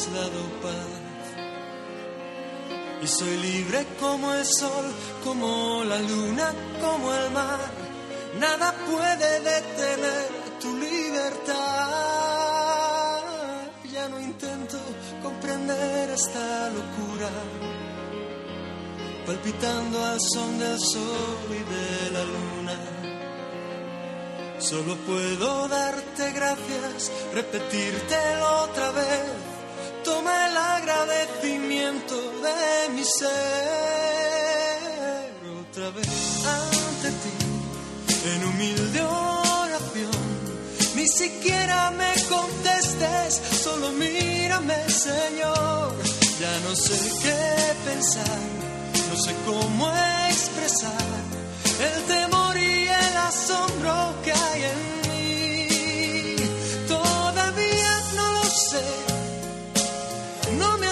has 0.00 0.12
dado 0.14 0.42
paz. 0.62 0.90
Y 3.02 3.06
soy 3.06 3.36
libre 3.38 3.86
como 3.98 4.32
el 4.34 4.44
sol, 4.44 4.84
como 5.24 5.84
la 5.84 5.98
luna, 5.98 6.52
como 6.80 7.14
el 7.14 7.30
mar. 7.30 7.60
Nada 8.38 8.74
puede 8.90 9.40
detener 9.40 10.28
tu 10.60 10.76
libertad. 10.76 11.56
Ya 13.92 14.08
no 14.08 14.20
intento 14.20 14.78
comprender 15.22 16.10
esta 16.10 16.70
locura, 16.70 17.30
palpitando 19.26 20.04
al 20.04 20.18
son 20.20 20.58
del 20.58 20.78
sol 20.78 21.48
y 21.48 21.62
de 21.74 22.10
la 22.12 22.24
luna. 22.24 22.76
Solo 24.58 24.94
puedo 25.06 25.68
darte 25.68 26.32
gracias, 26.32 27.10
repetírtelo 27.34 28.64
otra 28.64 28.90
vez. 28.92 29.49
Toma 30.10 30.34
el 30.48 30.56
agradecimiento 30.56 32.16
de 32.46 32.88
mi 32.94 33.04
ser 33.04 33.30
otra 35.62 35.90
vez 35.90 36.08
ante 36.58 37.08
ti 37.22 37.34
en 38.32 38.40
humilde 38.48 39.00
oración. 39.02 40.26
Ni 40.96 41.06
siquiera 41.06 41.92
me 41.92 42.12
contestes, 42.28 43.40
solo 43.62 43.92
mírame, 43.92 44.78
Señor. 44.88 45.94
Ya 46.40 46.54
no 46.66 46.74
sé 46.74 46.98
qué 47.22 47.40
pensar, 47.88 48.40
no 49.10 49.16
sé 49.24 49.32
cómo 49.46 49.92
expresar 50.28 51.20
el 51.86 52.02
temor 52.14 52.56
y 52.56 52.88
el 52.88 53.16
asombro 53.28 53.94
que 54.24 54.32
hay 54.32 54.62
en 54.64 54.78
mí. 54.94 54.99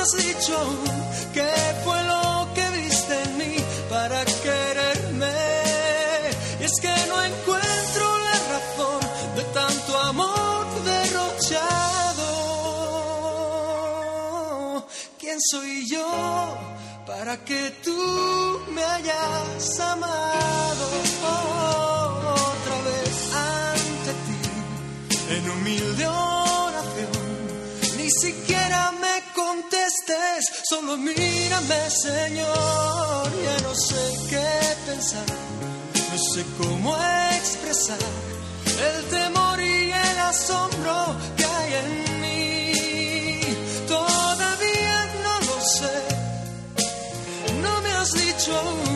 Has 0.09 0.17
dicho 0.17 0.57
qué 1.35 1.51
fue 1.85 2.03
lo 2.05 2.49
que 2.55 2.71
viste 2.81 3.23
en 3.23 3.39
mí 3.39 3.57
para 3.91 4.25
quererme. 4.25 5.35
Y 6.61 6.65
es 6.65 6.81
que 6.81 6.95
no 7.09 7.23
encuentro 7.23 8.19
la 8.19 8.39
razón 8.55 9.01
de 9.37 9.45
tanto 9.55 9.99
amor 9.99 10.67
derrochado. 10.85 12.27
¿Quién 15.19 15.39
soy 15.51 15.87
yo 15.91 16.07
para 17.07 17.37
que 17.45 17.73
tú 17.85 18.61
me 18.71 18.83
hayas 18.83 19.81
amado 19.81 20.87
otra 22.55 22.77
vez 22.89 23.17
ante 23.35 24.13
ti 24.25 24.39
en 25.35 25.51
humilde 25.51 26.07
oración? 26.07 27.29
Ni 27.97 28.11
siquiera 28.11 28.88
solo 30.69 30.97
mírame, 30.97 31.91
Señor. 31.91 33.31
Ya 33.45 33.59
no 33.63 33.75
sé 33.75 34.03
qué 34.31 34.77
pensar, 34.87 35.27
no 36.11 36.19
sé 36.33 36.45
cómo 36.59 36.97
expresar 37.37 37.99
el 38.89 39.05
temor 39.07 39.61
y 39.61 39.91
el 39.93 40.19
asombro 40.19 41.17
que 41.37 41.45
hay 41.45 41.75
en 41.75 42.21
mí. 42.21 43.41
Todavía 43.87 44.99
no 45.25 45.41
lo 45.49 45.61
sé, 45.61 45.99
no 47.63 47.81
me 47.83 47.93
has 47.93 48.13
dicho 48.13 48.88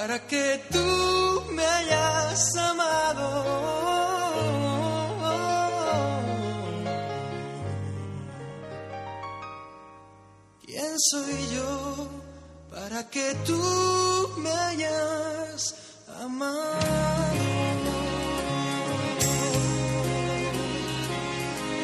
para 0.00 0.18
que 0.26 0.62
tú 0.72 1.44
me 1.52 1.62
hayas 1.62 2.56
amado? 2.56 3.26
¿Quién 10.64 10.98
soy 11.10 11.36
yo 11.54 12.08
para 12.70 13.10
que 13.10 13.34
tú 13.44 13.60
me 14.38 14.50
hayas 14.50 15.74
amado? 16.18 16.80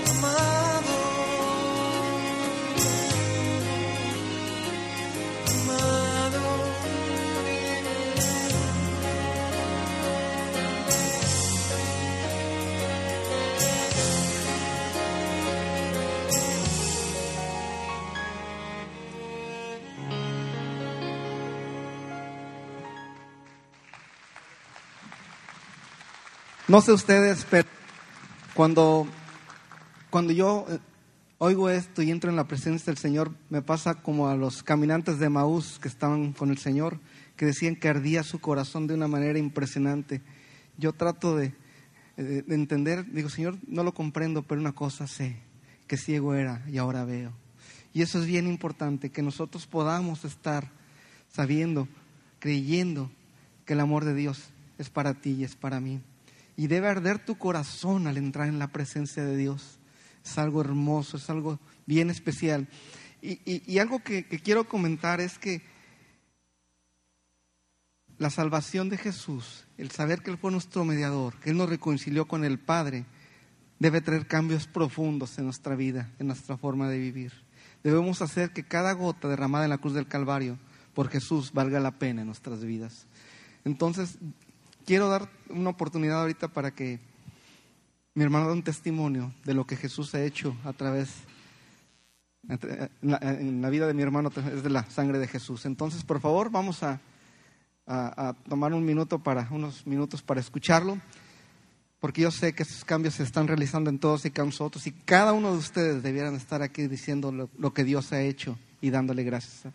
Amado, 0.08 0.75
No 26.68 26.80
sé 26.80 26.92
ustedes, 26.92 27.46
pero 27.50 27.68
cuando, 28.54 29.06
cuando 30.10 30.32
yo 30.32 30.66
eh, 30.68 30.78
oigo 31.38 31.70
esto 31.70 32.02
y 32.02 32.10
entro 32.10 32.28
en 32.30 32.36
la 32.36 32.48
presencia 32.48 32.86
del 32.86 32.98
Señor, 32.98 33.32
me 33.50 33.62
pasa 33.62 33.94
como 33.94 34.28
a 34.28 34.34
los 34.36 34.62
caminantes 34.62 35.18
de 35.18 35.28
Maús 35.28 35.78
que 35.80 35.88
estaban 35.88 36.32
con 36.32 36.50
el 36.50 36.58
Señor, 36.58 36.98
que 37.36 37.46
decían 37.46 37.76
que 37.76 37.88
ardía 37.88 38.22
su 38.24 38.40
corazón 38.40 38.86
de 38.86 38.94
una 38.94 39.06
manera 39.08 39.38
impresionante. 39.38 40.22
Yo 40.76 40.92
trato 40.92 41.36
de, 41.36 41.54
de- 42.16 42.42
de 42.42 42.54
entender, 42.54 43.10
digo, 43.12 43.28
Señor, 43.28 43.58
no 43.68 43.84
lo 43.84 43.94
comprendo, 43.94 44.42
pero 44.42 44.60
una 44.60 44.72
cosa 44.72 45.06
sé, 45.06 45.36
que 45.86 45.96
ciego 45.96 46.34
era 46.34 46.64
y 46.68 46.78
ahora 46.78 47.04
veo. 47.04 47.32
Y 47.94 48.02
eso 48.02 48.18
es 48.18 48.26
bien 48.26 48.46
importante, 48.48 49.10
que 49.10 49.22
nosotros 49.22 49.66
podamos 49.66 50.24
estar 50.24 50.68
sabiendo, 51.32 51.86
creyendo 52.40 53.10
que 53.64 53.74
el 53.74 53.80
amor 53.80 54.04
de 54.04 54.14
Dios 54.14 54.48
es 54.78 54.90
para 54.90 55.14
ti 55.14 55.30
y 55.30 55.44
es 55.44 55.54
para 55.54 55.80
mí. 55.80 56.00
Y 56.56 56.68
debe 56.68 56.88
arder 56.88 57.18
tu 57.18 57.36
corazón 57.36 58.06
al 58.06 58.16
entrar 58.16 58.48
en 58.48 58.58
la 58.58 58.68
presencia 58.68 59.24
de 59.24 59.36
Dios. 59.36 59.78
Es 60.24 60.38
algo 60.38 60.60
hermoso, 60.60 61.16
es 61.16 61.28
algo 61.30 61.58
bien 61.86 62.10
especial. 62.10 62.68
Y, 63.22 63.78
algo 63.78 64.02
que, 64.02 64.26
que 64.26 64.38
quiero 64.38 64.68
comentar 64.68 65.20
es 65.20 65.38
que 65.38 65.62
la 68.18 68.30
salvación 68.30 68.88
de 68.88 68.98
Jesús, 68.98 69.66
el 69.76 69.90
saber 69.90 70.22
que 70.22 70.30
Él 70.30 70.38
fue 70.38 70.50
nuestro 70.50 70.84
mediador, 70.84 71.34
que 71.40 71.50
Él 71.50 71.56
nos 71.56 71.68
reconcilió 71.68 72.26
con 72.26 72.44
el 72.44 72.58
Padre, 72.58 73.04
debe 73.78 74.00
traer 74.00 74.26
cambios 74.26 74.66
profundos 74.66 75.38
en 75.38 75.44
nuestra 75.44 75.74
vida, 75.74 76.10
en 76.18 76.28
nuestra 76.28 76.56
forma 76.56 76.88
de 76.88 76.98
vivir. 76.98 77.32
Debemos 77.82 78.22
hacer 78.22 78.52
que 78.52 78.64
cada 78.64 78.92
gota 78.92 79.28
derramada 79.28 79.64
en 79.64 79.70
la 79.70 79.78
cruz 79.78 79.94
del 79.94 80.08
Calvario 80.08 80.58
por 80.94 81.08
Jesús 81.08 81.52
valga 81.52 81.78
la 81.78 81.98
pena 81.98 82.22
en 82.22 82.26
nuestras 82.26 82.64
vidas. 82.64 83.06
Entonces, 83.64 84.18
quiero 84.86 85.08
dar 85.08 85.28
una 85.50 85.70
oportunidad 85.70 86.20
ahorita 86.20 86.48
para 86.48 86.70
que 86.70 87.00
mi 88.14 88.22
hermano 88.22 88.46
dé 88.46 88.52
un 88.52 88.62
testimonio 88.62 89.34
de 89.44 89.52
lo 89.52 89.66
que 89.66 89.76
Jesús 89.76 90.14
ha 90.14 90.22
hecho 90.22 90.56
a 90.64 90.72
través, 90.72 91.10
en 92.48 93.60
la, 93.60 93.68
vida 93.68 93.86
de 93.86 93.92
mi 93.92 94.02
hermano, 94.02 94.30
es 94.54 94.62
de 94.62 94.70
la 94.70 94.88
sangre 94.88 95.18
de 95.18 95.26
Jesús. 95.28 95.66
Entonces, 95.66 96.02
por 96.04 96.20
favor, 96.20 96.50
vamos 96.50 96.82
a, 96.82 97.00
tomar 98.48 98.72
un 98.72 98.84
minuto 98.84 99.18
para, 99.18 99.46
unos 99.50 99.86
minutos 99.86 100.22
para 100.22 100.40
escucharlo, 100.40 100.98
porque 102.00 102.22
yo 102.22 102.30
sé 102.30 102.54
que 102.54 102.62
esos 102.62 102.84
cambios 102.84 103.14
se 103.14 103.22
están 103.22 103.46
realizando 103.46 103.90
en 103.90 103.98
todos 103.98 104.24
y 104.24 104.30
cada 104.30 104.46
nosotros, 104.46 104.86
y 104.86 104.92
cada 104.92 105.32
uno 105.32 105.52
de 105.52 105.58
ustedes 105.58 106.02
debieran 106.02 106.34
estar 106.34 106.62
aquí 106.62 106.86
diciendo 106.86 107.32
lo 107.32 107.74
que 107.74 107.84
Dios 107.84 108.12
ha 108.12 108.22
hecho 108.22 108.58
y 108.80 108.90
dándole 108.90 109.24
gracias. 109.24 109.72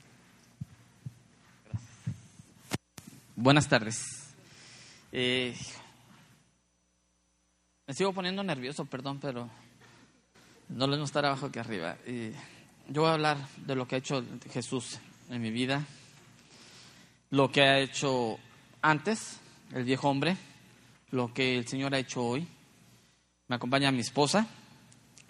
Buenas 3.35 3.67
tardes. 3.67 4.20
Eh, 5.11 5.55
me 7.87 7.93
sigo 7.93 8.13
poniendo 8.13 8.43
nervioso, 8.43 8.85
perdón, 8.85 9.19
pero 9.19 9.49
no 10.69 10.87
les 10.87 10.99
estar 11.01 11.25
abajo 11.25 11.51
que 11.51 11.59
arriba. 11.59 11.97
Eh, 12.05 12.33
yo 12.87 13.01
voy 13.01 13.09
a 13.11 13.13
hablar 13.13 13.37
de 13.57 13.75
lo 13.75 13.87
que 13.87 13.95
ha 13.95 13.99
hecho 13.99 14.23
Jesús 14.51 14.99
en 15.29 15.41
mi 15.41 15.51
vida, 15.51 15.85
lo 17.29 17.51
que 17.51 17.61
ha 17.61 17.79
hecho 17.79 18.37
antes, 18.81 19.39
el 19.73 19.83
viejo 19.83 20.09
hombre, 20.09 20.37
lo 21.11 21.33
que 21.33 21.57
el 21.57 21.67
Señor 21.67 21.93
ha 21.93 21.99
hecho 21.99 22.23
hoy. 22.23 22.47
Me 23.47 23.55
acompaña 23.57 23.91
mi 23.91 23.99
esposa, 23.99 24.47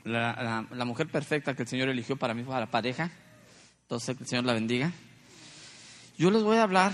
la, 0.03 0.33
la- 0.33 0.67
la 0.75 0.85
mujer 0.85 1.07
perfecta 1.07 1.55
que 1.55 1.63
el 1.63 1.67
Señor 1.67 1.89
eligió 1.89 2.15
para 2.17 2.33
mí, 2.35 2.43
para 2.43 2.59
la 2.61 2.71
pareja. 2.71 3.11
Entonces, 3.83 4.15
que 4.15 4.23
el 4.23 4.29
Señor 4.29 4.45
la 4.45 4.53
bendiga. 4.53 4.91
Yo 6.17 6.29
les 6.29 6.43
voy 6.43 6.57
a 6.57 6.63
hablar, 6.63 6.91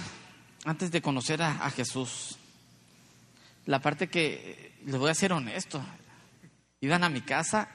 antes 0.64 0.90
de 0.92 1.02
conocer 1.02 1.42
a, 1.42 1.66
a 1.66 1.70
Jesús, 1.70 2.38
la 3.68 3.80
parte 3.80 4.08
que 4.08 4.74
les 4.86 4.98
voy 4.98 5.12
a 5.12 5.14
ser 5.14 5.34
honesto. 5.34 5.84
Iban 6.82 7.04
a 7.04 7.10
mi 7.10 7.22
casa 7.22 7.70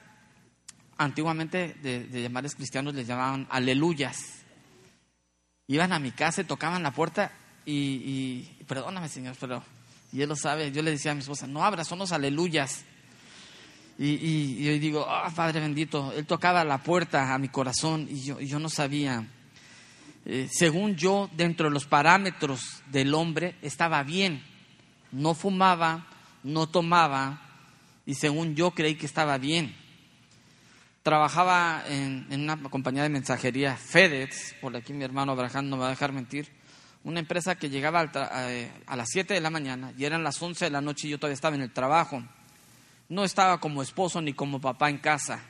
antiguamente 0.96 1.74
de, 1.82 2.04
de 2.04 2.50
cristianos 2.56 2.94
les 2.94 3.06
llamaban 3.06 3.46
aleluyas. 3.50 4.42
Iban 5.68 5.92
a 5.92 5.98
mi 5.98 6.10
casa 6.10 6.40
y 6.40 6.44
tocaban 6.44 6.82
la 6.82 6.90
puerta 6.90 7.32
y, 7.64 8.42
perdóname 8.66 9.08
señor, 9.08 9.36
pero 9.38 9.62
y 10.12 10.20
él 10.20 10.28
lo 10.28 10.36
sabe, 10.36 10.72
yo 10.72 10.82
le 10.82 10.90
decía 10.90 11.12
a 11.12 11.14
mi 11.14 11.20
esposa, 11.20 11.46
no 11.46 11.64
abras, 11.64 11.88
son 11.88 11.98
los 11.98 12.12
aleluyas. 12.12 12.84
Y, 13.98 14.62
yo 14.62 14.72
digo, 14.72 15.06
ah, 15.08 15.30
Padre 15.34 15.60
bendito, 15.60 16.12
él 16.14 16.26
tocaba 16.26 16.64
la 16.64 16.78
puerta 16.78 17.32
a 17.32 17.38
mi 17.38 17.48
corazón 17.48 18.06
y 18.10 18.20
yo, 18.20 18.40
y 18.40 18.46
yo 18.46 18.58
no 18.58 18.68
sabía. 18.68 19.26
Eh, 20.26 20.48
según 20.50 20.96
yo, 20.96 21.30
dentro 21.32 21.68
de 21.68 21.72
los 21.72 21.86
parámetros 21.86 22.82
del 22.90 23.14
hombre, 23.14 23.56
estaba 23.62 24.02
bien. 24.02 24.42
No 25.12 25.34
fumaba, 25.34 26.06
no 26.42 26.66
tomaba, 26.68 27.40
y 28.06 28.14
según 28.14 28.54
yo 28.56 28.72
creí 28.72 28.96
que 28.96 29.06
estaba 29.06 29.38
bien. 29.38 29.74
Trabajaba 31.02 31.82
en, 31.88 32.26
en 32.30 32.42
una 32.42 32.56
compañía 32.70 33.02
de 33.02 33.08
mensajería, 33.08 33.76
FedEx, 33.76 34.54
por 34.60 34.76
aquí 34.76 34.92
mi 34.92 35.02
hermano 35.04 35.32
Abraham 35.32 35.68
no 35.68 35.76
me 35.76 35.80
va 35.82 35.86
a 35.88 35.90
dejar 35.90 36.12
mentir, 36.12 36.48
una 37.02 37.18
empresa 37.18 37.56
que 37.56 37.68
llegaba 37.68 38.08
eh, 38.48 38.70
a 38.86 38.94
las 38.96 39.08
7 39.10 39.34
de 39.34 39.40
la 39.40 39.50
mañana 39.50 39.92
y 39.98 40.04
eran 40.04 40.22
las 40.22 40.40
11 40.40 40.66
de 40.66 40.70
la 40.70 40.80
noche 40.80 41.08
y 41.08 41.10
yo 41.10 41.18
todavía 41.18 41.34
estaba 41.34 41.56
en 41.56 41.62
el 41.62 41.72
trabajo. 41.72 42.22
No 43.08 43.24
estaba 43.24 43.58
como 43.58 43.82
esposo 43.82 44.22
ni 44.22 44.32
como 44.32 44.60
papá 44.60 44.88
en 44.88 44.98
casa. 44.98 45.40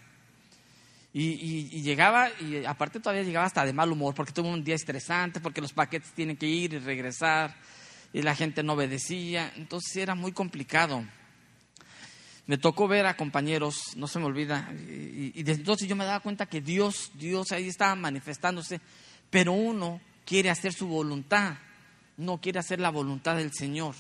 Y, 1.13 1.25
y- 1.33 1.69
y 1.73 1.83
llegaba, 1.83 2.31
y 2.41 2.65
aparte 2.65 2.99
todavía 2.99 3.23
llegaba 3.23 3.45
hasta 3.45 3.67
de 3.67 3.75
mal 3.75 3.93
humor, 3.93 4.15
porque 4.15 4.33
tuvo 4.33 4.49
un 4.49 4.65
día 4.65 4.75
estresante, 4.75 5.41
porque 5.41 5.61
los 5.61 5.75
paquetes 5.75 6.11
tienen 6.13 6.39
que 6.39 6.47
ir 6.47 6.73
y 6.73 6.79
regresar, 6.79 7.55
y 8.13 8.23
la 8.23 8.35
gente 8.35 8.63
no 8.63 8.75
obedecía, 8.75 9.53
entonces 9.57 9.97
era 9.97 10.15
muy 10.15 10.33
complicado. 10.33 11.05
Me 12.47 12.59
tocó 12.59 12.89
ver 12.89 13.07
a 13.07 13.17
compañeros, 13.17 13.81
no 13.97 14.09
se 14.09 14.19
me 14.19 14.25
olvida, 14.27 14.69
y, 14.73 15.43
desde 15.45 15.61
entonces 15.61 15.89
yo 15.89 15.95
me 15.97 16.05
daba 16.05 16.21
cuenta 16.21 16.47
que 16.47 16.61
Dios, 16.61 17.13
Dios 17.15 17.53
ahí 17.53 17.69
estaba 17.69 17.95
manifestándose, 17.95 18.81
pero 19.31 19.53
uno 19.53 20.01
quiere 20.27 20.51
hacer 20.51 20.73
su 20.73 20.89
voluntad, 20.89 21.55
no 22.17 22.41
quiere 22.41 22.59
hacer 22.59 22.81
la 22.81 22.91
voluntad 22.91 23.37
del 23.37 23.53
Señor. 23.53 23.95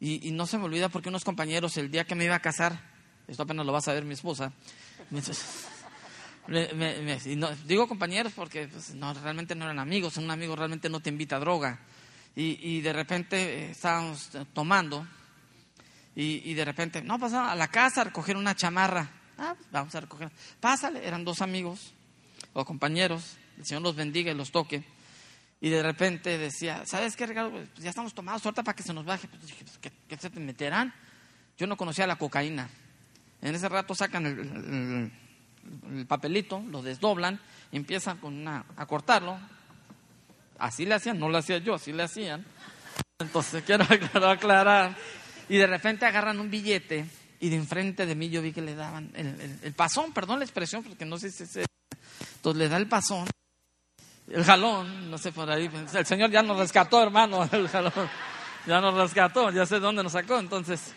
Y, 0.00 0.30
no 0.32 0.46
se 0.46 0.58
me 0.58 0.64
olvida 0.64 0.88
porque 0.88 1.08
unos 1.08 1.24
compañeros, 1.24 1.76
el 1.76 1.90
día 1.90 2.04
que 2.04 2.14
me 2.14 2.24
iba 2.24 2.36
a 2.36 2.40
casar, 2.40 2.78
esto 3.26 3.42
apenas 3.42 3.66
lo 3.66 3.72
va 3.72 3.78
a 3.78 3.82
saber 3.82 4.04
mi 4.04 4.14
esposa, 4.14 4.52
me- 5.10 5.20
me- 6.74 7.36
no- 7.36 7.50
digo 7.66 7.88
compañeros 7.88 8.32
porque 8.36 8.68
pues, 8.68 8.94
no, 8.94 9.12
realmente 9.14 9.54
no 9.54 9.64
eran 9.64 9.78
amigos, 9.78 10.16
un 10.16 10.30
amigo 10.30 10.54
realmente 10.54 10.88
no 10.88 11.00
te 11.00 11.10
invita 11.10 11.36
a 11.36 11.40
droga. 11.40 11.80
Y, 12.36 12.58
y 12.76 12.80
de 12.80 12.92
repente 12.92 13.36
eh, 13.66 13.70
estábamos 13.70 14.34
eh, 14.34 14.44
tomando 14.52 15.06
y, 16.16 16.50
y 16.50 16.54
de 16.54 16.64
repente, 16.64 17.02
no, 17.02 17.18
pasaba 17.18 17.52
a 17.52 17.56
la 17.56 17.68
casa 17.68 18.00
a 18.00 18.04
recoger 18.04 18.36
una 18.36 18.54
chamarra. 18.54 19.08
Ah, 19.38 19.54
pues, 19.56 19.70
vamos 19.70 19.94
a 19.94 20.00
recoger. 20.00 20.30
Pásale, 20.60 21.06
eran 21.06 21.24
dos 21.24 21.42
amigos 21.42 21.92
o 22.52 22.64
compañeros, 22.64 23.36
el 23.58 23.66
Señor 23.66 23.82
los 23.82 23.96
bendiga 23.96 24.30
y 24.30 24.34
los 24.34 24.50
toque. 24.52 24.84
Y 25.60 25.70
de 25.70 25.82
repente 25.82 26.36
decía, 26.38 26.84
¿sabes 26.86 27.16
qué, 27.16 27.26
Ricardo? 27.26 27.50
Pues 27.50 27.68
ya 27.76 27.90
estamos 27.90 28.12
tomados, 28.14 28.42
suelta 28.42 28.62
para 28.62 28.76
que 28.76 28.82
se 28.82 28.92
nos 28.92 29.04
baje. 29.04 29.26
Pues 29.28 29.46
dije, 29.46 29.64
pues, 29.64 29.92
¿qué, 30.08 30.16
se 30.18 30.30
te 30.30 30.38
meterán? 30.40 30.92
Yo 31.56 31.66
no 31.66 31.76
conocía 31.76 32.06
la 32.06 32.16
cocaína. 32.16 32.68
En 33.40 33.54
ese 33.54 33.68
rato 33.68 33.94
sacan 33.94 34.26
el, 34.26 34.38
el- 34.40 35.12
el 35.96 36.06
papelito, 36.06 36.60
lo 36.68 36.82
desdoblan, 36.82 37.40
empiezan 37.72 38.18
con 38.18 38.34
una, 38.34 38.66
a 38.76 38.84
cortarlo. 38.86 39.38
Así 40.58 40.86
le 40.86 40.94
hacían, 40.94 41.18
no 41.18 41.28
lo 41.28 41.38
hacía 41.38 41.58
yo, 41.58 41.74
así 41.74 41.92
le 41.92 42.02
hacían. 42.02 42.44
Entonces 43.18 43.62
quiero 43.66 43.84
aclarar. 44.28 44.96
Y 45.48 45.56
de 45.56 45.66
repente 45.66 46.06
agarran 46.06 46.40
un 46.40 46.50
billete 46.50 47.06
y 47.40 47.48
de 47.50 47.56
enfrente 47.56 48.06
de 48.06 48.14
mí 48.14 48.30
yo 48.30 48.40
vi 48.40 48.52
que 48.52 48.62
le 48.62 48.74
daban 48.74 49.12
el, 49.14 49.72
pasón, 49.74 50.12
perdón 50.12 50.38
la 50.38 50.44
expresión, 50.44 50.82
porque 50.82 51.04
no 51.04 51.18
sé 51.18 51.30
si 51.30 51.42
es... 51.42 51.66
Entonces 52.36 52.58
le 52.58 52.68
da 52.68 52.76
el 52.78 52.88
pasón, 52.88 53.26
el 54.28 54.44
jalón, 54.44 55.10
no 55.10 55.18
sé 55.18 55.32
por 55.32 55.50
ahí. 55.50 55.70
El 55.94 56.06
Señor 56.06 56.30
ya 56.30 56.42
nos 56.42 56.58
rescató, 56.58 57.02
hermano, 57.02 57.46
el 57.52 57.68
jalón. 57.68 57.92
Ya 58.66 58.80
nos 58.80 58.94
rescató, 58.94 59.50
ya 59.50 59.66
sé 59.66 59.78
dónde 59.78 60.02
nos 60.02 60.12
sacó. 60.12 60.38
Entonces, 60.38 60.94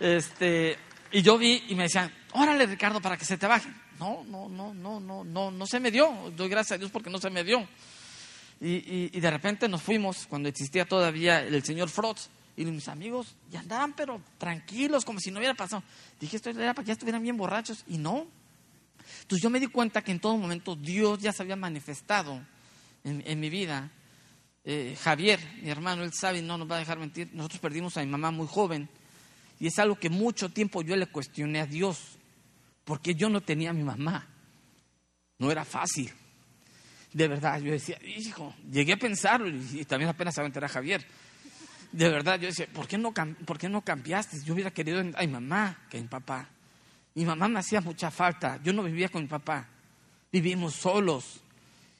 este, 0.00 0.76
y 1.12 1.22
yo 1.22 1.38
vi 1.38 1.64
y 1.68 1.74
me 1.76 1.84
decían, 1.84 2.12
órale 2.32 2.66
Ricardo 2.66 3.00
para 3.00 3.16
que 3.16 3.24
se 3.24 3.38
te 3.38 3.46
baje. 3.46 3.68
No, 4.00 4.24
no, 4.24 4.48
no, 4.48 4.74
no, 4.74 5.00
no, 5.00 5.24
no, 5.24 5.50
no 5.50 5.66
se 5.66 5.78
me 5.78 5.90
dio. 5.90 6.32
Doy 6.36 6.48
gracias 6.48 6.76
a 6.76 6.78
Dios 6.78 6.90
porque 6.90 7.10
no 7.10 7.18
se 7.18 7.30
me 7.30 7.44
dio. 7.44 7.66
Y, 8.60 9.10
y- 9.14 9.20
de 9.20 9.30
repente 9.30 9.68
nos 9.68 9.82
fuimos, 9.82 10.26
cuando 10.26 10.48
existía 10.48 10.86
todavía 10.86 11.40
el 11.42 11.62
señor 11.62 11.88
Frotz, 11.90 12.28
y 12.56 12.64
mis 12.64 12.88
amigos 12.88 13.36
ya 13.50 13.60
andaban, 13.60 13.92
pero 13.94 14.20
tranquilos, 14.38 15.04
como 15.04 15.20
si 15.20 15.30
no 15.30 15.38
hubiera 15.38 15.54
pasado. 15.54 15.82
Dije, 16.18 16.36
esto 16.36 16.48
era 16.50 16.72
para 16.72 16.84
que 16.84 16.88
ya 16.88 16.92
estuvieran 16.94 17.22
bien 17.22 17.36
borrachos, 17.36 17.84
y 17.86 17.98
no. 17.98 18.26
Entonces 19.22 19.42
yo 19.42 19.50
me 19.50 19.60
di 19.60 19.66
cuenta 19.66 20.02
que 20.02 20.10
en 20.12 20.20
todo 20.20 20.36
momento 20.38 20.74
Dios 20.74 21.18
ya 21.18 21.32
se 21.32 21.42
había 21.42 21.56
manifestado 21.56 22.40
en, 23.04 23.22
en 23.26 23.40
mi 23.40 23.50
vida. 23.50 23.90
Eh, 24.64 24.96
Javier, 25.00 25.38
mi 25.62 25.68
hermano, 25.70 26.02
él 26.02 26.12
sabe 26.14 26.38
y 26.38 26.42
no 26.42 26.56
nos 26.58 26.68
va 26.70 26.76
a 26.76 26.78
dejar 26.80 26.98
mentir, 26.98 27.28
nosotros 27.34 27.60
perdimos 27.60 27.96
a 27.96 28.00
mi 28.00 28.06
mamá 28.06 28.30
muy 28.30 28.46
joven, 28.46 28.88
y 29.60 29.66
es 29.66 29.78
algo 29.78 29.96
que 29.96 30.08
mucho 30.10 30.48
tiempo 30.48 30.82
yo 30.82 30.96
le 30.96 31.06
cuestioné 31.06 31.60
a 31.60 31.66
Dios, 31.66 31.98
porque 32.84 33.14
yo 33.14 33.28
no 33.28 33.42
tenía 33.42 33.70
a 33.70 33.74
mi 33.74 33.84
mamá. 33.84 34.26
No 35.38 35.50
era 35.50 35.64
fácil. 35.64 36.10
De 37.12 37.28
verdad, 37.28 37.60
yo 37.60 37.72
decía, 37.72 37.98
hijo, 38.04 38.54
llegué 38.70 38.92
a 38.92 38.96
pensarlo 38.98 39.48
y, 39.48 39.84
también 39.84 40.10
apenas 40.10 40.34
se 40.34 40.40
va 40.40 40.46
a 40.46 40.48
enterar 40.48 40.70
Javier. 40.70 41.04
De 41.92 42.08
verdad, 42.10 42.38
yo 42.38 42.46
decía, 42.48 42.66
¿por 42.72 42.86
qué 42.86 42.98
no, 42.98 43.12
cam- 43.14 43.36
¿por 43.36 43.58
qué 43.58 43.68
no 43.68 43.80
cambiaste? 43.82 44.38
Yo 44.44 44.54
hubiera 44.54 44.70
querido 44.70 45.00
a 45.00 45.20
mi 45.22 45.28
mamá 45.28 45.78
que 45.88 45.98
a 45.98 46.00
mi 46.02 46.08
papá. 46.08 46.48
Mi 47.14 47.24
mamá 47.24 47.48
me 47.48 47.58
hacía 47.60 47.80
mucha 47.80 48.10
falta. 48.10 48.60
Yo 48.62 48.72
no 48.74 48.82
vivía 48.82 49.08
con 49.08 49.22
mi 49.22 49.28
papá. 49.28 49.66
Vivimos 50.30 50.74
solos. 50.74 51.40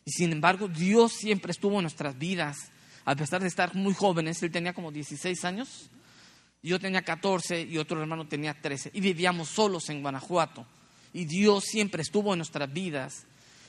Y 0.04 0.10
sin 0.10 0.32
embargo, 0.32 0.68
Dios 0.68 1.12
siempre 1.14 1.52
estuvo 1.52 1.76
en 1.76 1.82
nuestras 1.82 2.18
vidas. 2.18 2.70
A 3.06 3.14
pesar 3.14 3.40
de 3.40 3.48
estar 3.48 3.74
muy 3.74 3.94
jóvenes, 3.94 4.42
él 4.42 4.50
tenía 4.50 4.74
como 4.74 4.92
16 4.92 5.44
años. 5.46 5.88
Yo 6.62 6.78
tenía 6.78 7.00
14 7.02 7.62
y 7.62 7.78
otro 7.78 8.00
hermano 8.00 8.26
tenía 8.26 8.52
13. 8.60 8.90
Y 8.92 9.00
vivíamos 9.00 9.48
solos 9.48 9.88
en 9.88 10.02
Guanajuato. 10.02 10.66
Y 11.14 11.24
Dios 11.24 11.64
siempre 11.64 12.02
estuvo 12.02 12.34
en 12.34 12.38
nuestras 12.40 12.70
vidas. 12.70 13.24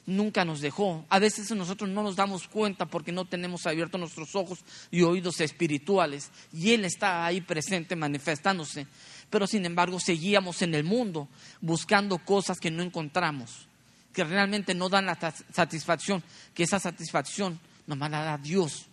Nunca 0.08 0.43
nos 0.43 0.62
dejó. 0.62 1.06
A 1.10 1.20
veces 1.20 1.52
nosotros 1.52 1.89
no 1.89 2.02
nos 2.02 2.15
damos 2.15 2.48
cuenta 2.48 2.88
porque 2.88 3.12
no 3.12 3.26
tenemos 3.26 3.67
abiertos 3.67 4.00
nuestros 4.00 4.36
ojos 4.36 4.60
y 4.89 5.04
oídos 5.04 5.39
espirituales. 5.41 6.32
Y 6.52 6.72
Él 6.72 6.86
está 6.86 7.26
ahí 7.26 7.41
presente, 7.41 7.96
manifestándose. 7.96 8.88
Pero 9.30 9.46
sin 9.46 9.65
embargo, 9.65 10.00
seguíamos 10.00 10.63
en 10.63 10.74
el 10.74 10.84
mundo 10.84 11.28
buscando 11.62 12.17
cosas 12.17 12.58
que 12.58 12.72
no 12.72 12.82
encontramos, 12.82 13.67
que 14.13 14.24
realmente 14.24 14.74
no 14.74 14.89
dan 14.89 15.06
la 15.06 15.34
satisfacción, 15.54 16.24
que 16.56 16.63
esa 16.63 16.80
satisfacción 16.80 17.60
nomás 17.86 18.10
la 18.10 18.24
da 18.24 18.38
Dios. 18.39 18.88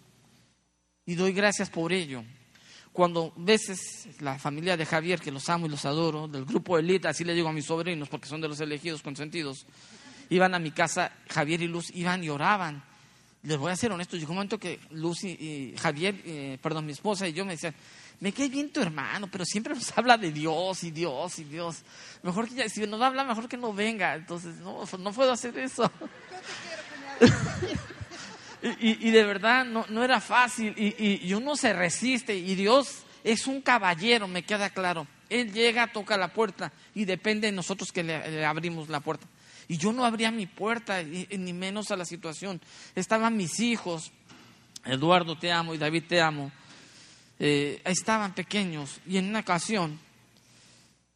Y 1.07 1.15
doy 1.15 1.33
gracias 1.33 1.71
por 1.71 1.93
ello 1.93 2.23
cuando 2.95 3.33
veces 3.35 4.07
la 4.21 4.39
familia 4.39 4.77
de 4.77 4.87
Javier, 4.87 5.21
que 5.21 5.33
los 5.33 5.49
amo 5.49 5.67
y 5.67 5.69
los 5.69 5.85
adoro, 5.85 6.29
del 6.29 6.45
grupo 6.45 6.79
Elite, 6.79 7.09
así 7.09 7.25
le 7.25 7.35
digo 7.35 7.49
a 7.49 7.53
mis 7.53 7.67
sobrinos 7.67 8.09
porque 8.09 8.29
son 8.29 8.41
de 8.41 8.47
los 8.47 8.61
elegidos 8.61 9.03
consentidos, 9.03 9.67
iban 10.31 10.55
a 10.55 10.59
mi 10.59 10.71
casa, 10.71 11.13
Javier 11.31 11.63
y 11.63 11.69
Luz 11.69 11.91
iban 11.95 12.23
y 12.25 12.29
oraban. 12.29 12.83
Les 13.43 13.59
voy 13.59 13.71
a 13.73 13.77
ser 13.77 13.93
honesto, 13.93 14.17
llegó 14.17 14.31
un 14.33 14.37
momento 14.37 14.59
que 14.59 14.81
Luz 14.91 15.23
y, 15.25 15.75
Javier, 15.79 16.15
eh, 16.25 16.59
perdón, 16.63 16.87
mi 16.87 16.93
esposa 16.93 17.29
y 17.29 17.33
yo 17.35 17.45
me 17.45 17.53
decían, 17.53 17.75
me 18.21 18.33
cae 18.33 18.49
bien 18.49 18.71
tu 18.73 18.81
hermano, 18.81 19.29
pero 19.31 19.45
siempre 19.45 19.75
nos 19.75 19.93
habla 19.99 20.17
de 20.17 20.33
Dios 20.33 20.83
y 20.85 20.91
Dios 20.91 21.39
y 21.39 21.45
Dios. 21.45 21.83
Mejor 22.23 22.49
que 22.49 22.55
ya, 22.55 22.69
si 22.69 22.87
nos 22.87 22.99
va 23.01 23.05
a 23.05 23.09
hablar, 23.09 23.27
mejor 23.27 23.49
que 23.49 23.57
no 23.59 23.73
venga. 23.75 24.15
Entonces, 24.15 24.57
no, 24.57 24.85
no 24.99 25.13
puedo 25.13 25.33
hacer 25.33 25.57
eso. 25.59 25.91
Y, 28.81 29.11
de 29.11 29.25
verdad 29.25 29.67
no, 29.67 29.85
no 29.91 30.03
era 30.03 30.23
fácil 30.23 30.73
y, 30.79 30.87
y- 30.99 31.21
y 31.23 31.35
uno 31.35 31.55
se 31.55 31.75
resiste 31.75 32.35
y 32.35 32.55
Dios 32.55 33.03
es 33.23 33.47
un 33.47 33.61
caballero, 33.61 34.27
me 34.27 34.43
queda 34.43 34.71
claro. 34.71 35.07
Él 35.29 35.53
llega, 35.53 35.93
toca 35.93 36.17
la 36.17 36.29
puerta 36.33 36.73
y 36.95 37.05
depende 37.05 37.49
de 37.49 37.53
nosotros 37.53 37.93
que 37.93 38.03
le 38.03 38.43
abrimos 38.47 38.89
la 38.89 39.01
puerta. 39.01 39.27
Y 39.69 39.77
yo 39.79 39.93
no 39.93 40.05
abría 40.05 40.31
mi 40.31 40.47
puerta, 40.47 41.03
ni 41.03 41.53
menos 41.53 41.91
a 41.91 41.97
la 41.97 42.05
situación. 42.05 42.61
Estaban 42.95 43.37
mis 43.37 43.61
hijos, 43.61 44.13
Eduardo 44.85 45.37
te 45.39 45.51
amo 45.53 45.75
y 45.75 45.79
David 45.79 46.05
te 46.09 46.21
amo. 46.21 46.53
Eh, 47.39 47.81
estaban 47.85 48.35
pequeños 48.35 49.01
y 49.07 49.17
en 49.17 49.29
una 49.29 49.41
ocasión 49.41 49.99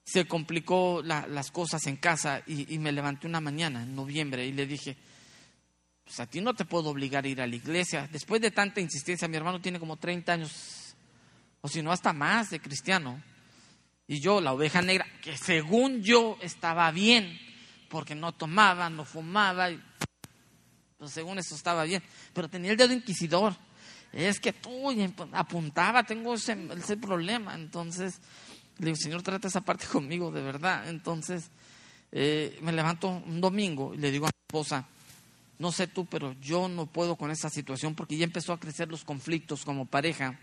se 0.05 0.27
complicó 0.27 1.03
la- 1.05 1.27
las 1.27 1.51
cosas 1.51 1.87
en 1.87 1.97
casa 1.97 2.43
y, 2.47 2.75
y 2.75 2.79
me 2.79 2.91
levanté 2.93 3.27
una 3.27 3.41
mañana 3.41 3.83
en 3.83 3.95
noviembre 3.95 4.47
y 4.47 4.53
le 4.53 4.67
dije, 4.67 4.97
pues 6.05 6.19
a 6.21 6.27
ti 6.27 6.41
no 6.41 6.55
te 6.55 6.65
puedo 6.65 6.89
obligar 6.89 7.25
a 7.25 7.29
ir 7.29 7.41
a 7.43 7.47
la 7.47 7.55
iglesia. 7.55 8.09
Después 8.11 8.41
de 8.41 8.51
tanta 8.51 8.81
insistencia, 8.81 9.29
mi 9.29 9.37
hermano 9.37 9.61
tiene 9.61 9.79
como 9.79 9.97
30 9.99 10.33
años, 10.33 10.95
o 11.61 11.69
si 11.69 11.83
no, 11.83 11.93
hasta 11.93 12.15
más 12.15 12.49
de 12.51 12.61
cristiano. 12.61 13.23
Y 14.07 14.21
yo, 14.21 14.41
la 14.41 14.55
oveja 14.55 14.81
negra, 14.81 15.07
que 15.21 15.37
según 15.37 16.03
yo 16.03 16.39
estaba 16.41 16.91
bien, 16.91 17.39
porque 17.89 18.15
no 18.15 18.33
tomaba, 18.33 18.91
no 18.91 19.05
fumaba, 19.05 19.71
y, 19.71 19.83
pues 20.99 21.13
según 21.13 21.39
eso 21.39 21.55
estaba 21.55 21.85
bien, 21.85 22.03
pero 22.33 22.49
tenía 22.49 22.73
el 22.73 22.77
dedo 22.77 22.93
inquisidor. 22.93 23.55
Es 24.13 24.41
que 24.41 24.53
tú 24.53 24.91
y 24.91 25.15
apuntaba, 25.33 26.03
tengo 26.03 26.35
ese, 26.35 26.57
problema. 27.01 27.55
Entonces, 27.55 28.21
le 28.79 28.87
digo, 28.87 28.97
Señor, 28.97 29.23
trata 29.23 29.49
esa 29.49 29.61
parte 29.61 29.87
conmigo, 29.93 30.31
de 30.31 30.43
verdad. 30.43 30.89
Entonces, 30.89 31.51
Eh, 32.11 32.59
me 32.63 32.73
levanto 32.73 33.09
un 33.09 33.41
domingo 33.41 33.95
y 33.95 33.99
le 33.99 34.11
digo 34.11 34.25
a 34.25 34.29
mi 34.29 34.41
esposa, 34.49 34.87
no 35.59 35.73
sé 35.73 35.89
tú, 35.89 36.07
pero 36.07 36.35
yo 36.41 36.69
no 36.69 36.87
puedo 36.87 37.17
con 37.17 37.31
esa 37.31 37.51
situación 37.51 37.95
porque 37.95 38.17
ya 38.17 38.25
empezó 38.25 38.53
a 38.53 38.61
crecer 38.61 38.89
los 38.89 39.05
conflictos 39.05 39.65
como 39.65 39.85
pareja. 39.85 40.39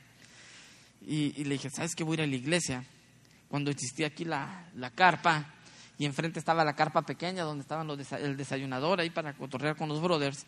Y, 1.07 1.43
le 1.43 1.55
dije, 1.55 1.69
¿sabes 1.69 1.95
qué? 1.95 2.03
Voy 2.03 2.13
a 2.13 2.15
ir 2.15 2.21
a 2.21 2.27
la 2.27 2.35
iglesia. 2.35 2.85
Cuando 3.47 3.71
existía 3.71 4.07
aquí 4.07 4.25
la, 4.25 4.69
la 4.75 4.89
carpa 4.89 5.54
y 5.97 6.05
enfrente 6.05 6.39
estaba 6.39 6.65
la 6.65 6.75
carpa 6.75 7.01
pequeña 7.03 7.43
donde 7.43 7.61
estaban 7.61 7.87
los 7.87 8.11
el 8.13 8.37
desayunador 8.37 8.99
ahí 8.99 9.09
para 9.09 9.33
cotorrear 9.33 9.75
con 9.75 9.89
los 9.89 10.01
brothers. 10.01 10.45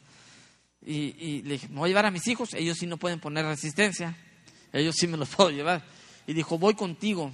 Y, 0.81 1.15
y, 1.17 1.41
le 1.43 1.53
dije, 1.53 1.67
me 1.69 1.79
voy 1.79 1.87
a 1.87 1.89
llevar 1.89 2.05
a 2.05 2.11
mis 2.11 2.27
hijos, 2.27 2.53
ellos 2.53 2.77
sí 2.77 2.85
no 2.85 2.97
pueden 2.97 3.19
poner 3.19 3.45
resistencia, 3.45 4.15
ellos 4.73 4.95
sí 4.95 5.07
me 5.07 5.17
los 5.17 5.29
puedo 5.35 5.49
llevar. 5.49 5.83
Y 6.25 6.33
dijo, 6.33 6.57
voy 6.57 6.73
contigo. 6.75 7.31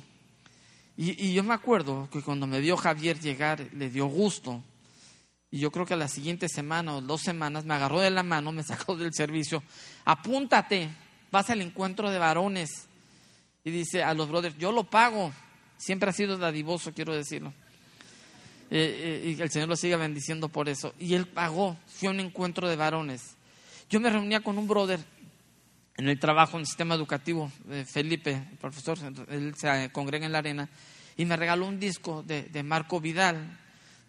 Y, 0.96 1.34
yo 1.34 1.44
me 1.44 1.54
acuerdo 1.54 2.08
que 2.12 2.22
cuando 2.22 2.46
me 2.46 2.60
vio 2.60 2.78
Javier 2.78 3.20
llegar, 3.20 3.68
le 3.74 3.90
dio 3.90 4.06
gusto. 4.06 4.64
Y 5.50 5.60
yo 5.60 5.72
creo 5.72 5.86
que 5.86 5.96
a 5.96 5.98
la 5.98 6.08
siguiente 6.08 6.48
semana 6.48 6.96
o 6.96 7.02
dos 7.02 7.22
semanas 7.22 7.66
me 7.66 7.74
agarró 7.74 8.00
de 8.00 8.12
la 8.12 8.24
mano, 8.24 8.52
me 8.52 8.64
sacó 8.64 8.96
del 8.96 9.14
servicio, 9.14 9.64
apúntate, 10.06 10.90
vas 11.32 11.50
al 11.50 11.62
encuentro 11.62 12.12
de 12.12 12.20
varones. 12.20 12.88
Y 13.64 13.72
dice 13.72 14.04
a 14.04 14.14
los 14.14 14.30
brothers, 14.30 14.58
yo 14.58 14.72
lo 14.72 14.84
pago. 14.84 15.32
Siempre 15.78 16.10
ha 16.10 16.14
sido 16.14 16.38
dadivoso, 16.38 16.94
quiero 16.94 17.16
decirlo. 17.16 17.54
Eh, 18.76 19.22
eh, 19.24 19.36
y 19.38 19.40
el 19.40 19.52
Señor 19.52 19.70
lo 19.70 19.76
siga 19.76 19.98
bendiciendo 19.98 20.50
por 20.50 20.68
eso. 20.68 20.96
Y 20.98 21.14
él 21.14 21.28
pagó, 21.28 21.78
fue 21.86 22.10
un 22.10 22.20
encuentro 22.20 22.68
de 22.68 22.76
varones. 22.76 23.36
Yo 23.88 24.00
me 24.00 24.10
reunía 24.10 24.40
con 24.40 24.58
un 24.58 24.68
brother 24.68 25.00
en 25.96 26.10
el 26.10 26.20
trabajo 26.20 26.58
en 26.58 26.62
el 26.62 26.66
sistema 26.66 26.96
educativo, 26.96 27.52
Felipe, 27.86 28.32
el 28.32 28.58
profesor, 28.58 28.98
él 29.30 29.54
se 29.56 29.92
congrega 29.92 30.26
en 30.26 30.32
la 30.32 30.40
arena, 30.40 30.68
y 31.16 31.26
me 31.26 31.38
regaló 31.38 31.68
un 31.68 31.80
disco 31.80 32.24
de, 32.24 32.64
Marco 32.64 33.00
Vidal, 33.00 33.60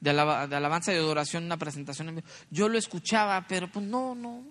de, 0.00 0.09
alabanza 0.09 0.94
y 0.94 0.96
adoración, 0.96 1.44
una 1.44 1.59
presentación. 1.59 2.24
Yo 2.48 2.70
lo 2.70 2.79
escuchaba, 2.79 3.44
pero 3.46 3.70
pues 3.70 3.85
no, 3.85 4.14
no, 4.14 4.44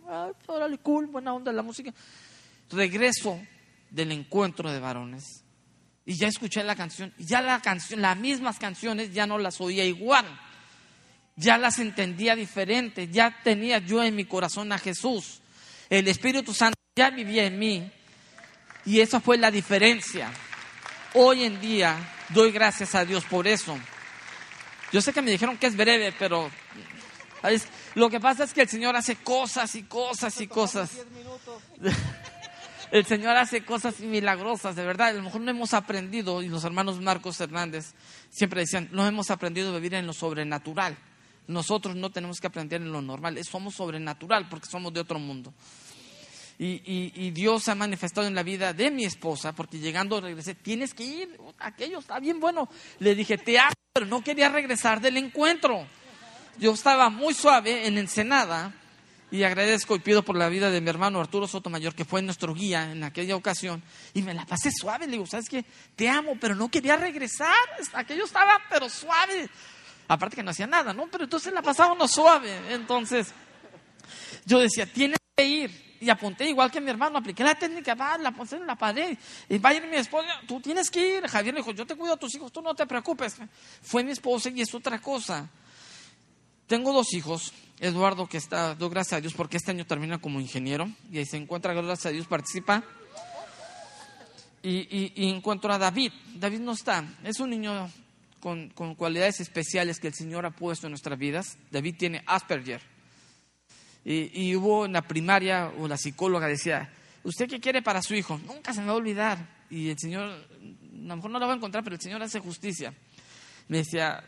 órale, 0.45 0.77
cool, 0.77 1.07
buena 1.07 1.33
onda 1.33 1.51
la 1.51 1.63
música. 1.63 1.91
Regreso 2.69 3.41
del 3.89 4.11
encuentro 4.11 4.71
de 4.71 4.79
varones 4.79 5.42
y 6.05 6.15
ya 6.15 6.27
escuché 6.27 6.63
la 6.63 6.75
canción, 6.75 7.13
y 7.17 7.25
ya 7.25 7.41
la 7.41 7.61
canción, 7.61 8.01
las 8.01 8.17
mismas 8.17 8.59
canciones 8.59 9.13
ya 9.13 9.25
no 9.25 9.37
las 9.37 9.61
oía 9.61 9.85
igual, 9.85 10.25
ya 11.35 11.57
las 11.57 11.79
entendía 11.79 12.35
diferente, 12.35 13.07
ya 13.07 13.39
tenía 13.43 13.79
yo 13.79 14.03
en 14.03 14.15
mi 14.15 14.25
corazón 14.25 14.71
a 14.71 14.77
Jesús, 14.77 15.41
el 15.89 16.07
Espíritu 16.07 16.53
Santo 16.53 16.77
ya 16.95 17.09
vivía 17.09 17.45
en 17.45 17.57
mí 17.57 17.91
y 18.85 18.99
esa 18.99 19.19
fue 19.19 19.37
la 19.37 19.51
diferencia. 19.51 20.31
Hoy 21.13 21.43
en 21.43 21.59
día 21.61 21.97
doy 22.29 22.51
gracias 22.51 22.95
a 22.95 23.05
Dios 23.05 23.23
por 23.25 23.47
eso. 23.47 23.77
Yo 24.91 25.01
sé 25.01 25.13
que 25.13 25.21
me 25.21 25.31
dijeron 25.31 25.57
que 25.57 25.67
es 25.67 25.75
breve, 25.75 26.13
pero 26.17 26.49
lo 27.95 28.09
que 28.09 28.19
pasa 28.19 28.43
es 28.43 28.53
que 28.53 28.61
el 28.61 28.69
Señor 28.69 28.95
hace 28.95 29.15
cosas 29.17 29.75
y 29.75 29.83
cosas 29.83 30.39
y 30.41 30.47
cosas. 30.47 30.91
El 32.93 33.07
Señor 33.07 33.35
hace 33.37 33.65
cosas 33.65 34.01
milagrosas, 34.01 34.75
de 34.75 34.85
verdad. 34.85 35.07
A 35.07 35.13
lo 35.13 35.23
mejor 35.23 35.41
no 35.41 35.49
hemos 35.49 35.73
aprendido, 35.73 36.43
y 36.43 36.47
los 36.47 36.63
hermanos 36.63 37.01
Marcos 37.01 37.41
Hernández 37.41 37.95
siempre 38.29 38.61
decían, 38.61 38.87
no 38.91 39.07
hemos 39.07 39.31
aprendido 39.31 39.71
a 39.71 39.77
vivir 39.77 39.95
en 39.95 40.05
lo 40.05 40.13
sobrenatural. 40.13 40.95
Nosotros 41.47 41.95
no 41.95 42.11
tenemos 42.11 42.39
que 42.39 42.45
aprender 42.45 42.83
en 42.83 42.91
lo 42.91 43.01
normal, 43.01 43.43
somos 43.45 43.73
sobrenatural 43.73 44.47
porque 44.47 44.67
somos 44.67 44.93
de 44.93 44.99
otro 44.99 45.17
mundo. 45.17 45.51
Y, 46.59 47.31
Dios 47.31 47.67
ha 47.67 47.73
manifestado 47.73 48.27
en 48.27 48.35
la 48.35 48.43
vida 48.43 48.73
de 48.73 48.91
mi 48.91 49.05
esposa, 49.05 49.53
porque 49.53 49.79
llegando 49.79 50.21
regresé, 50.21 50.53
tienes 50.53 50.93
que 50.93 51.03
ir, 51.03 51.39
aquello 51.57 51.97
está 51.97 52.19
bien 52.19 52.39
bueno. 52.39 52.69
Le 52.99 53.15
dije, 53.15 53.39
te 53.39 53.57
amo, 53.57 53.73
pero 53.91 54.05
no 54.05 54.23
quería 54.23 54.49
regresar 54.49 55.01
del 55.01 55.17
encuentro. 55.17 55.87
Yo 56.59 56.73
estaba 56.73 57.09
muy 57.09 57.33
suave 57.33 57.87
en 57.87 57.97
Ensenada 57.97 58.71
y 59.33 59.43
agradezco 59.45 59.95
y 59.95 59.99
pido 59.99 60.21
por 60.21 60.37
la 60.37 60.47
vida 60.47 60.69
de 60.69 60.79
mi 60.79 60.91
hermano 60.91 61.19
Arturo 61.19 61.47
Sotomayor, 61.47 61.95
que 61.95 62.05
fue 62.05 62.21
nuestro 62.21 62.53
guía 62.53 62.91
en 62.91 63.03
aquella 63.03 63.35
ocasión, 63.35 63.81
y 64.13 64.21
me 64.21 64.31
la 64.31 64.45
pasé 64.45 64.69
suave. 64.71 65.07
Le 65.07 65.13
digo, 65.13 65.25
¿sabes 65.25 65.49
qué? 65.49 65.65
Te 65.95 66.07
amo, 66.07 66.37
pero 66.39 66.53
no 66.53 66.69
quería 66.69 66.97
regresar. 66.97 67.51
Aquello 67.93 68.25
estaba, 68.25 68.61
pero 68.69 68.87
suave. 68.89 69.49
Aparte 70.07 70.35
que 70.35 70.43
no 70.43 70.51
hacía 70.51 70.67
nada, 70.67 70.93
¿no? 70.93 71.07
Pero 71.07 71.23
entonces 71.23 71.51
la 71.51 71.63
pasábamos 71.63 72.11
suave. 72.11 72.75
Entonces, 72.75 73.33
yo 74.45 74.59
decía, 74.59 74.85
tienes 74.85 75.17
que 75.35 75.43
ir. 75.43 75.97
Y 75.99 76.11
apunté 76.11 76.47
igual 76.47 76.69
que 76.69 76.79
mi 76.79 76.91
hermano, 76.91 77.17
apliqué 77.17 77.43
la 77.43 77.55
técnica, 77.55 77.95
va, 77.95 78.19
la 78.19 78.29
puse 78.33 78.57
en 78.57 78.67
la 78.67 78.75
pared. 78.75 79.17
Y 79.49 79.57
vaya 79.57 79.81
mi 79.81 79.95
esposa, 79.95 80.27
tú 80.47 80.61
tienes 80.61 80.91
que 80.91 81.17
ir. 81.17 81.27
Javier 81.27 81.55
le 81.55 81.61
dijo, 81.61 81.71
yo 81.71 81.87
te 81.87 81.95
cuido 81.95 82.13
a 82.13 82.17
tus 82.17 82.35
hijos, 82.35 82.51
tú 82.51 82.61
no 82.61 82.75
te 82.75 82.85
preocupes. 82.85 83.37
Fue 83.81 84.03
mi 84.03 84.11
esposa 84.11 84.51
y 84.51 84.61
es 84.61 84.71
otra 84.75 85.01
cosa. 85.01 85.49
Tengo 86.73 86.91
dos 86.91 87.13
hijos 87.13 87.53
Eduardo, 87.79 88.25
que 88.25 88.37
está, 88.37 88.73
doy 88.73 88.89
gracias 88.89 89.19
a 89.19 89.21
Dios 89.21 89.35
porque 89.35 89.57
este 89.57 89.69
año 89.69 89.85
termina 89.85 90.17
como 90.17 90.39
ingeniero 90.39 90.89
y 91.11 91.19
ahí 91.19 91.25
se 91.27 91.37
encuentra, 91.37 91.71
gracias 91.71 92.07
a 92.07 92.09
Dios, 92.09 92.25
participa. 92.25 92.83
Y, 94.63 95.29
encuentro 95.29 95.71
a 95.71 95.77
David. 95.77 96.11
David 96.33 96.61
no 96.61 96.71
está, 96.71 97.05
es 97.23 97.39
un 97.39 97.51
niño 97.51 97.91
con, 98.39 98.71
cualidades 98.97 99.39
especiales 99.39 99.99
que 99.99 100.07
el 100.07 100.15
Señor 100.15 100.47
ha 100.47 100.49
puesto 100.49 100.87
en 100.87 100.93
nuestras 100.93 101.19
vidas. 101.19 101.59
David 101.69 101.93
tiene 101.95 102.23
Asperger. 102.25 102.81
Y, 104.03 104.55
hubo 104.55 104.87
en 104.87 104.93
la 104.93 105.03
primaria, 105.03 105.71
o 105.77 105.87
la 105.87 105.97
psicóloga 105.97 106.47
decía, 106.47 106.91
¿usted 107.23 107.47
qué 107.47 107.59
quiere 107.59 107.83
para 107.83 108.01
su 108.01 108.15
hijo? 108.15 108.39
Nunca 108.47 108.73
se 108.73 108.81
me 108.81 108.87
va 108.87 108.93
a 108.93 108.95
olvidar. 108.95 109.47
Y 109.69 109.89
el 109.89 109.99
Señor, 109.99 110.23
a 110.23 110.37
lo 110.91 111.15
mejor 111.17 111.29
no 111.29 111.37
lo 111.37 111.45
va 111.45 111.53
a 111.53 111.55
encontrar, 111.55 111.83
pero 111.83 111.97
el 111.97 112.01
Señor 112.01 112.23
hace 112.23 112.39
justicia. 112.39 112.95
Me 113.67 113.77
decía, 113.77 114.23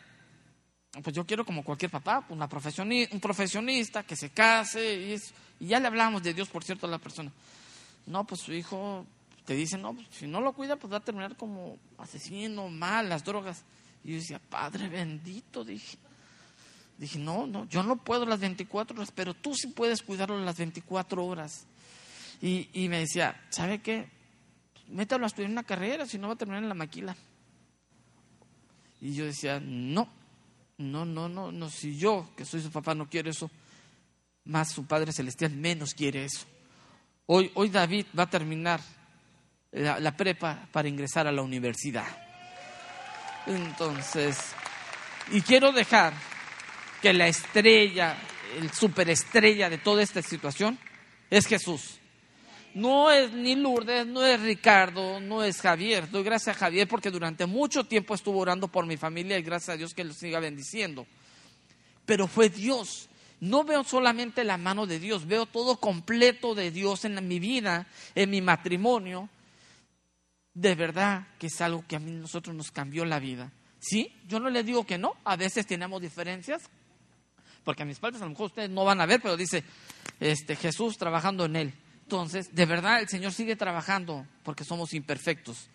pues 1.02 1.14
yo 1.14 1.26
quiero 1.26 1.44
como 1.44 1.62
cualquier 1.62 1.90
papá, 1.90 2.24
una 2.28 2.48
un 2.48 3.20
profesionista 3.20 4.02
que 4.02 4.16
se 4.16 4.30
case 4.30 4.94
y, 4.94 5.64
y, 5.64 5.68
ya 5.68 5.80
le 5.80 5.86
hablamos 5.86 6.22
de 6.22 6.32
Dios, 6.32 6.48
por 6.48 6.64
cierto, 6.64 6.86
a 6.86 6.90
la 6.90 6.98
persona. 6.98 7.30
No, 8.06 8.24
pues 8.24 8.40
su 8.40 8.52
hijo 8.52 9.04
te 9.44 9.54
dice, 9.54 9.78
no, 9.78 9.94
pues, 9.94 10.06
si 10.10 10.26
no 10.26 10.40
lo 10.40 10.52
cuida, 10.52 10.76
pues 10.76 10.92
va 10.92 10.98
a 10.98 11.04
terminar 11.04 11.36
como 11.36 11.78
asesino, 11.98 12.68
mal, 12.68 13.08
las 13.08 13.24
drogas. 13.24 13.64
Y 14.04 14.10
yo 14.10 14.14
decía, 14.16 14.38
Padre 14.38 14.88
bendito, 14.88 15.64
dije. 15.64 15.98
Dije, 16.98 17.18
no, 17.18 17.46
no, 17.46 17.68
yo 17.68 17.82
no 17.82 17.96
puedo 17.96 18.24
las 18.24 18.40
24 18.40 18.96
horas, 18.96 19.12
pero 19.14 19.34
tú 19.34 19.54
sí 19.54 19.68
puedes 19.68 20.02
cuidarlo 20.02 20.38
las 20.40 20.56
24 20.56 21.24
horas. 21.24 21.66
Y, 22.40 22.70
y 22.72 22.88
me 22.88 23.00
decía, 23.00 23.38
¿sabe 23.50 23.80
qué? 23.80 24.08
Métalo 24.88 25.24
a 25.24 25.26
estudiar 25.26 25.50
una 25.50 25.62
carrera, 25.62 26.06
si 26.06 26.18
no 26.18 26.28
va 26.28 26.34
a 26.34 26.38
terminar 26.38 26.62
en 26.62 26.70
la 26.70 26.74
maquila. 26.74 27.14
Y 29.00 29.14
yo 29.14 29.26
decía, 29.26 29.60
no, 29.60 30.08
no, 30.78 31.04
no, 31.04 31.28
no, 31.28 31.50
no, 31.50 31.70
si 31.70 31.96
yo, 31.96 32.30
que 32.36 32.44
soy 32.44 32.60
su 32.60 32.70
papá, 32.70 32.94
no 32.94 33.08
quiero 33.08 33.30
eso, 33.30 33.50
más 34.44 34.72
su 34.72 34.86
Padre 34.86 35.12
Celestial 35.12 35.52
menos 35.52 35.94
quiere 35.94 36.24
eso. 36.24 36.46
Hoy, 37.26 37.50
hoy 37.54 37.68
David 37.70 38.06
va 38.16 38.24
a 38.24 38.30
terminar 38.30 38.80
la, 39.72 40.16
prepa 40.16 40.68
para 40.72 40.88
ingresar 40.88 41.26
a 41.26 41.32
la 41.32 41.42
universidad. 41.42 42.06
Entonces, 43.46 44.38
y 45.32 45.40
quiero 45.40 45.72
dejar 45.72 46.14
que 47.02 47.12
la 47.12 47.26
estrella, 47.26 48.16
el 48.58 48.70
superestrella 48.70 49.68
de 49.68 49.78
toda 49.78 50.02
esta 50.02 50.22
situación 50.22 50.78
es 51.30 51.46
Jesús. 51.46 51.98
No 52.76 53.10
es 53.10 53.32
ni 53.32 53.54
Lourdes, 53.54 54.06
no 54.06 54.22
es 54.22 54.38
Ricardo, 54.38 55.18
no 55.18 55.42
es 55.42 55.62
Javier. 55.62 56.10
Doy 56.10 56.22
gracias 56.22 56.54
a 56.54 56.58
Javier 56.58 56.86
porque 56.86 57.10
durante 57.10 57.46
mucho 57.46 57.84
tiempo 57.84 58.14
estuvo 58.14 58.38
orando 58.38 58.68
por 58.68 58.84
mi 58.84 58.98
familia 58.98 59.38
y 59.38 59.42
gracias 59.42 59.70
a 59.70 59.78
Dios 59.78 59.94
que 59.94 60.04
lo 60.04 60.12
siga 60.12 60.40
bendiciendo. 60.40 61.06
Pero 62.04 62.26
fue 62.26 62.50
Dios. 62.50 63.08
No 63.40 63.64
veo 63.64 63.82
solamente 63.82 64.44
la 64.44 64.58
mano 64.58 64.86
de 64.86 64.98
Dios, 64.98 65.26
veo 65.26 65.46
todo 65.46 65.80
completo 65.80 66.54
de 66.54 66.70
Dios 66.70 67.06
en 67.06 67.26
mi 67.26 67.38
vida, 67.38 67.86
en 68.14 68.28
mi 68.28 68.42
matrimonio. 68.42 69.30
De 70.52 70.74
verdad 70.74 71.28
que 71.38 71.46
es 71.46 71.58
algo 71.62 71.82
que 71.88 71.96
a 71.96 71.98
mí 71.98 72.10
nosotros 72.10 72.54
nos 72.54 72.70
cambió 72.72 73.06
la 73.06 73.18
vida. 73.18 73.50
Sí, 73.80 74.12
yo 74.28 74.38
no 74.38 74.50
le 74.50 74.62
digo 74.62 74.84
que 74.84 74.98
no, 74.98 75.14
a 75.24 75.36
veces 75.36 75.66
tenemos 75.66 76.02
diferencias, 76.02 76.68
porque 77.64 77.84
a 77.84 77.86
mis 77.86 77.98
padres 77.98 78.20
a 78.20 78.26
lo 78.26 78.32
mejor 78.32 78.48
ustedes 78.48 78.68
no 78.68 78.84
van 78.84 79.00
a 79.00 79.06
ver, 79.06 79.22
pero 79.22 79.34
dice 79.34 79.64
este, 80.20 80.56
Jesús 80.56 80.98
trabajando 80.98 81.46
en 81.46 81.56
él. 81.56 81.74
Entonces, 82.06 82.54
de 82.54 82.66
verdad, 82.66 83.00
el 83.00 83.08
Señor 83.08 83.32
sigue 83.32 83.56
trabajando 83.56 84.24
porque 84.44 84.62
somos 84.62 84.94
imperfectos. 84.94 85.68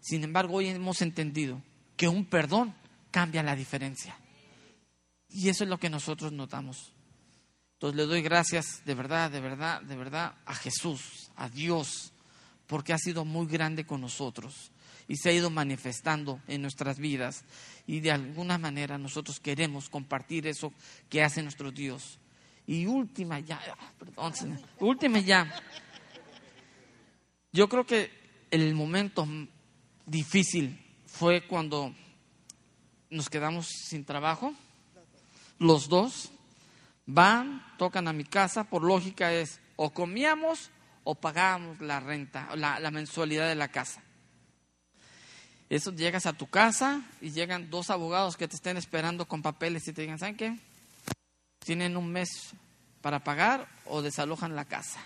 Sin 0.00 0.22
embargo, 0.22 0.58
hoy 0.58 0.68
hemos 0.68 1.02
entendido 1.02 1.60
que 1.96 2.06
un 2.06 2.24
perdón 2.24 2.72
cambia 3.10 3.42
la 3.42 3.56
diferencia. 3.56 4.16
Y 5.28 5.48
eso 5.48 5.64
es 5.64 5.70
lo 5.70 5.78
que 5.78 5.90
nosotros 5.90 6.30
notamos. 6.30 6.92
Entonces 7.72 7.96
le 7.96 8.06
doy 8.06 8.22
gracias 8.22 8.84
de 8.84 8.94
verdad, 8.94 9.28
de 9.28 9.40
verdad, 9.40 9.82
de 9.82 9.96
verdad 9.96 10.36
a 10.46 10.54
Jesús, 10.54 11.32
a 11.34 11.48
Dios, 11.48 12.12
porque 12.68 12.92
ha 12.92 12.98
sido 12.98 13.24
muy 13.24 13.48
grande 13.48 13.84
con 13.84 14.00
nosotros 14.00 14.70
y 15.08 15.16
se 15.16 15.30
ha 15.30 15.32
ido 15.32 15.50
manifestando 15.50 16.40
en 16.46 16.62
nuestras 16.62 17.00
vidas. 17.00 17.42
Y 17.88 17.98
de 17.98 18.12
alguna 18.12 18.56
manera 18.56 18.98
nosotros 18.98 19.40
queremos 19.40 19.88
compartir 19.88 20.46
eso 20.46 20.72
que 21.08 21.24
hace 21.24 21.42
nuestro 21.42 21.72
Dios. 21.72 22.19
Y 22.70 22.86
última 22.86 23.40
ya, 23.40 23.60
perdón, 23.98 24.32
última 24.78 25.18
ya. 25.18 25.52
Yo 27.50 27.68
creo 27.68 27.84
que 27.84 28.12
el 28.48 28.76
momento 28.76 29.26
difícil 30.06 30.80
fue 31.04 31.48
cuando 31.48 31.92
nos 33.10 33.28
quedamos 33.28 33.66
sin 33.66 34.04
trabajo, 34.04 34.54
los 35.58 35.88
dos 35.88 36.30
van, 37.06 37.60
tocan 37.76 38.06
a 38.06 38.12
mi 38.12 38.22
casa, 38.22 38.62
por 38.62 38.84
lógica 38.84 39.32
es 39.32 39.58
o 39.74 39.90
comíamos 39.90 40.70
o 41.02 41.16
pagábamos 41.16 41.80
la 41.80 41.98
renta, 41.98 42.54
la, 42.54 42.78
la 42.78 42.92
mensualidad 42.92 43.48
de 43.48 43.56
la 43.56 43.66
casa. 43.66 44.00
Eso 45.68 45.90
llegas 45.90 46.24
a 46.24 46.34
tu 46.34 46.46
casa 46.46 47.02
y 47.20 47.32
llegan 47.32 47.68
dos 47.68 47.90
abogados 47.90 48.36
que 48.36 48.46
te 48.46 48.54
estén 48.54 48.76
esperando 48.76 49.26
con 49.26 49.42
papeles 49.42 49.88
y 49.88 49.92
te 49.92 50.02
digan, 50.02 50.20
¿saben 50.20 50.36
qué? 50.36 50.69
Tienen 51.60 51.96
un 51.96 52.10
mes 52.10 52.50
para 53.00 53.22
pagar 53.22 53.68
o 53.86 54.02
desalojan 54.02 54.56
la 54.56 54.64
casa. 54.64 55.00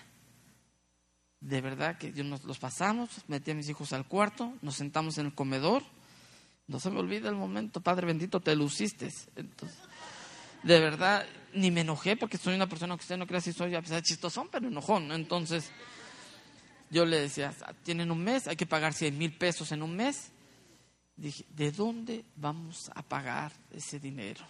De 1.39 1.61
verdad 1.61 1.97
que 1.97 2.11
yo 2.11 2.23
nos 2.23 2.43
los 2.43 2.57
pasamos, 2.57 3.09
metí 3.27 3.51
a 3.51 3.55
mis 3.55 3.69
hijos 3.69 3.93
al 3.93 4.07
cuarto, 4.07 4.53
nos 4.61 4.75
sentamos 4.75 5.17
en 5.17 5.27
el 5.27 5.35
comedor. 5.35 5.83
No 6.67 6.79
se 6.79 6.89
me 6.89 6.99
olvida 6.99 7.29
el 7.29 7.35
momento, 7.35 7.81
Padre 7.81 8.07
bendito, 8.07 8.39
te 8.39 8.55
luciste. 8.55 9.11
Entonces, 9.35 9.77
de 10.63 10.79
verdad, 10.79 11.25
ni 11.53 11.69
me 11.69 11.81
enojé 11.81 12.17
porque 12.17 12.39
soy 12.39 12.55
una 12.55 12.67
persona 12.67 12.95
que 12.95 13.01
usted 13.01 13.17
no 13.17 13.27
crea 13.27 13.41
si 13.41 13.53
soy 13.53 13.75
a 13.75 13.81
pesar 13.81 13.97
de 13.97 14.03
chistosón, 14.03 14.49
pero 14.51 14.67
enojón. 14.67 15.11
Entonces, 15.11 15.69
yo 16.89 17.05
le 17.05 17.19
decía, 17.19 17.53
tienen 17.83 18.09
un 18.09 18.23
mes, 18.23 18.47
hay 18.47 18.55
que 18.55 18.65
pagar 18.65 18.93
100 18.93 19.17
mil 19.17 19.37
pesos 19.37 19.71
en 19.71 19.83
un 19.83 19.95
mes. 19.95 20.31
Dije, 21.15 21.45
¿de 21.49 21.71
dónde 21.71 22.25
vamos 22.35 22.89
a 22.95 23.03
pagar 23.03 23.51
ese 23.71 23.99
dinero? 23.99 24.43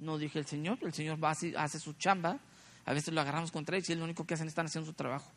No 0.00 0.18
dije 0.18 0.38
el 0.38 0.46
Señor, 0.46 0.78
el 0.82 0.92
Señor 0.94 1.22
va 1.22 1.30
hace 1.30 1.78
su 1.78 1.92
chamba, 1.92 2.38
a 2.86 2.92
veces 2.92 3.12
lo 3.12 3.20
agarramos 3.20 3.52
contra 3.52 3.76
él 3.76 3.84
y 3.86 3.94
lo 3.94 4.04
único 4.04 4.26
que 4.26 4.34
hacen 4.34 4.48
están 4.48 4.66
haciendo 4.66 4.90
su 4.90 4.94
trabajo. 4.94 5.30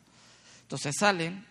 Entonces 0.62 0.94
salen 0.98 1.46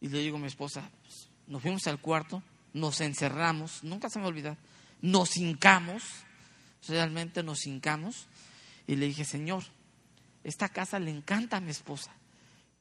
y 0.00 0.08
le 0.08 0.18
digo 0.18 0.36
a 0.36 0.40
mi 0.40 0.48
esposa, 0.48 0.90
pues, 1.02 1.28
nos 1.46 1.62
fuimos 1.62 1.86
al 1.86 2.00
cuarto, 2.00 2.42
nos 2.74 3.00
encerramos, 3.00 3.84
nunca 3.84 4.10
se 4.10 4.18
me 4.18 4.26
olvida, 4.26 4.56
nos 5.00 5.36
hincamos, 5.36 6.02
realmente 6.88 7.44
nos 7.44 7.66
hincamos 7.66 8.26
y 8.88 8.96
le 8.96 9.06
dije, 9.06 9.24
Señor, 9.24 9.62
esta 10.42 10.68
casa 10.68 10.98
le 10.98 11.12
encanta 11.12 11.58
a 11.58 11.60
mi 11.60 11.70
esposa, 11.70 12.12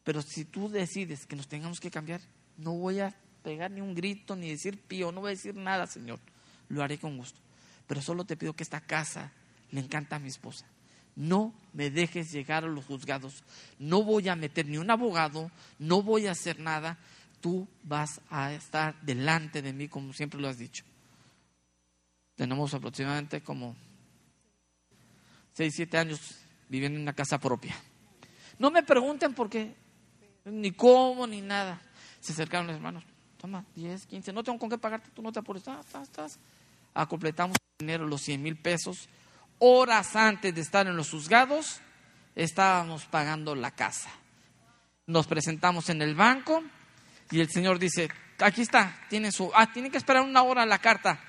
pero 0.04 0.24
si 0.24 0.45
tú 0.45 0.69
decides 0.69 1.28
que 1.28 1.36
nos 1.36 1.47
tengamos 1.47 1.80
que 1.80 1.91
cambiar, 1.91 2.21
no 2.58 2.74
voy 2.74 3.00
a 3.00 3.15
pegar 3.43 3.69
ni 3.69 3.82
un 3.82 3.93
grito, 3.93 4.36
ni 4.36 4.50
decir 4.50 4.80
pío, 4.80 5.12
no 5.12 5.21
voy 5.21 5.30
a 5.30 5.36
decir 5.36 5.56
nada, 5.56 5.86
Señor, 5.86 6.19
lo 6.69 6.82
haré 6.82 6.97
con 6.97 7.17
gusto, 7.17 7.39
pero 7.86 8.02
solo 8.02 8.26
te 8.26 8.36
pido 8.36 8.54
que 8.54 8.63
esta 8.63 8.82
casa 8.82 9.32
le 9.72 9.82
encanta 9.82 10.18
a 10.18 10.20
mi 10.20 10.30
esposa. 10.30 10.66
No 11.16 11.54
me 11.74 11.90
dejes 11.90 12.32
llegar 12.32 12.64
a 12.64 12.68
los 12.68 12.86
juzgados. 12.86 13.44
No 13.80 14.04
voy 14.04 14.30
a 14.30 14.36
meter 14.36 14.66
ni 14.66 14.78
un 14.78 14.90
abogado, 14.90 15.52
no 15.80 16.02
voy 16.02 16.28
a 16.28 16.32
hacer 16.32 16.60
nada. 16.60 16.98
Tú 17.42 17.68
vas 17.84 18.22
a 18.30 18.54
estar 18.54 19.00
delante 19.02 19.62
de 19.62 19.74
mí 19.74 19.88
como 19.88 20.14
siempre 20.14 20.40
lo 20.40 20.48
has 20.48 20.58
dicho. 20.58 20.84
Tenemos 22.36 22.74
aproximadamente 22.74 23.42
como 23.42 23.76
6, 25.54 25.74
7 25.76 25.98
años 25.98 26.20
viviendo 26.70 26.98
en 26.98 27.04
una 27.04 27.14
casa 27.14 27.40
propia. 27.40 27.76
No 28.58 28.72
me 28.72 28.84
pregunten 28.84 29.34
por 29.34 29.50
qué, 29.50 29.76
ni 30.46 30.72
cómo, 30.72 31.28
ni 31.28 31.42
nada. 31.42 31.82
Se 32.20 32.32
acercaron 32.32 32.68
los 32.68 32.76
hermanos. 32.76 33.04
Toma, 33.38 33.66
10, 33.76 34.06
15, 34.06 34.34
no 34.34 34.44
tengo 34.44 34.60
con 34.60 34.70
qué 34.70 34.78
pagarte, 34.78 35.10
tú 35.16 35.22
no 35.22 35.32
te 35.32 35.40
apures. 35.40 35.62
Estás, 35.62 35.86
estás, 35.86 36.04
estás. 36.04 36.40
Ah, 36.94 37.08
completamos 37.08 37.58
el 37.80 37.88
dinero, 37.88 38.08
los 38.08 38.22
100 38.22 38.42
mil 38.42 38.56
pesos 38.56 39.10
horas 39.62 40.15
antes 40.15 40.54
de 40.54 40.62
estar 40.62 40.88
en 40.88 40.97
los 40.97 41.12
juzgados, 41.12 41.80
estábamos 42.36 43.06
pagando 43.06 43.56
la 43.56 43.71
casa. 43.71 44.10
Nos 45.06 45.28
presentamos 45.28 45.89
en 45.89 46.02
el 46.02 46.15
banco 46.15 46.63
y 47.30 47.39
el 47.39 47.50
señor 47.50 47.78
dice, 47.78 48.10
aquí 48.39 48.62
está, 48.62 49.00
tiene 49.08 49.32
su, 49.32 49.52
ah, 49.54 49.71
tiene 49.71 49.91
que 49.91 49.97
esperar 49.97 50.24
una 50.24 50.41
hora 50.41 50.65
la 50.65 50.80
carta. 50.80 51.19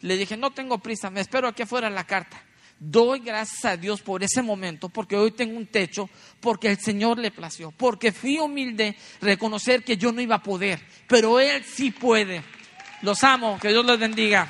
Le 0.00 0.16
dije, 0.16 0.36
no 0.36 0.52
tengo 0.52 0.78
prisa, 0.78 1.10
me 1.10 1.20
espero 1.20 1.46
aquí 1.46 1.62
afuera 1.62 1.90
la 1.90 2.04
carta. 2.04 2.42
Doy 2.78 3.20
gracias 3.20 3.64
a 3.66 3.76
Dios 3.76 4.00
por 4.00 4.22
ese 4.24 4.42
momento, 4.42 4.88
porque 4.88 5.16
hoy 5.16 5.30
tengo 5.32 5.56
un 5.56 5.66
techo, 5.66 6.08
porque 6.40 6.68
el 6.68 6.78
Señor 6.78 7.18
le 7.18 7.30
plació, 7.30 7.70
porque 7.70 8.12
fui 8.12 8.38
humilde 8.38 8.96
reconocer 9.20 9.84
que 9.84 9.96
yo 9.96 10.10
no 10.10 10.20
iba 10.20 10.36
a 10.36 10.42
poder, 10.42 10.80
pero 11.06 11.38
Él 11.38 11.64
sí 11.64 11.90
puede. 11.90 12.42
Los 13.02 13.22
amo, 13.22 13.58
que 13.60 13.68
Dios 13.68 13.84
les 13.84 13.98
bendiga. 13.98 14.48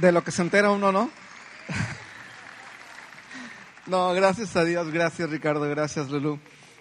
De 0.00 0.12
lo 0.12 0.24
que 0.24 0.30
se 0.30 0.42
entera 0.42 0.70
uno, 0.70 0.92
¿no? 0.92 1.10
No, 3.86 4.12
gracias 4.12 4.54
a 4.56 4.64
Dios, 4.64 4.90
gracias 4.92 5.28
Ricardo, 5.30 5.68
gracias 5.68 6.10
Lulú. 6.10 6.38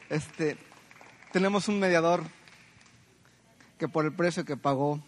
Este, 0.09 0.57
tenemos 1.31 1.67
un 1.67 1.79
mediador 1.79 2.23
que 3.77 3.87
por 3.87 4.05
el 4.05 4.13
precio 4.13 4.45
que 4.45 4.57
pagó 4.57 5.01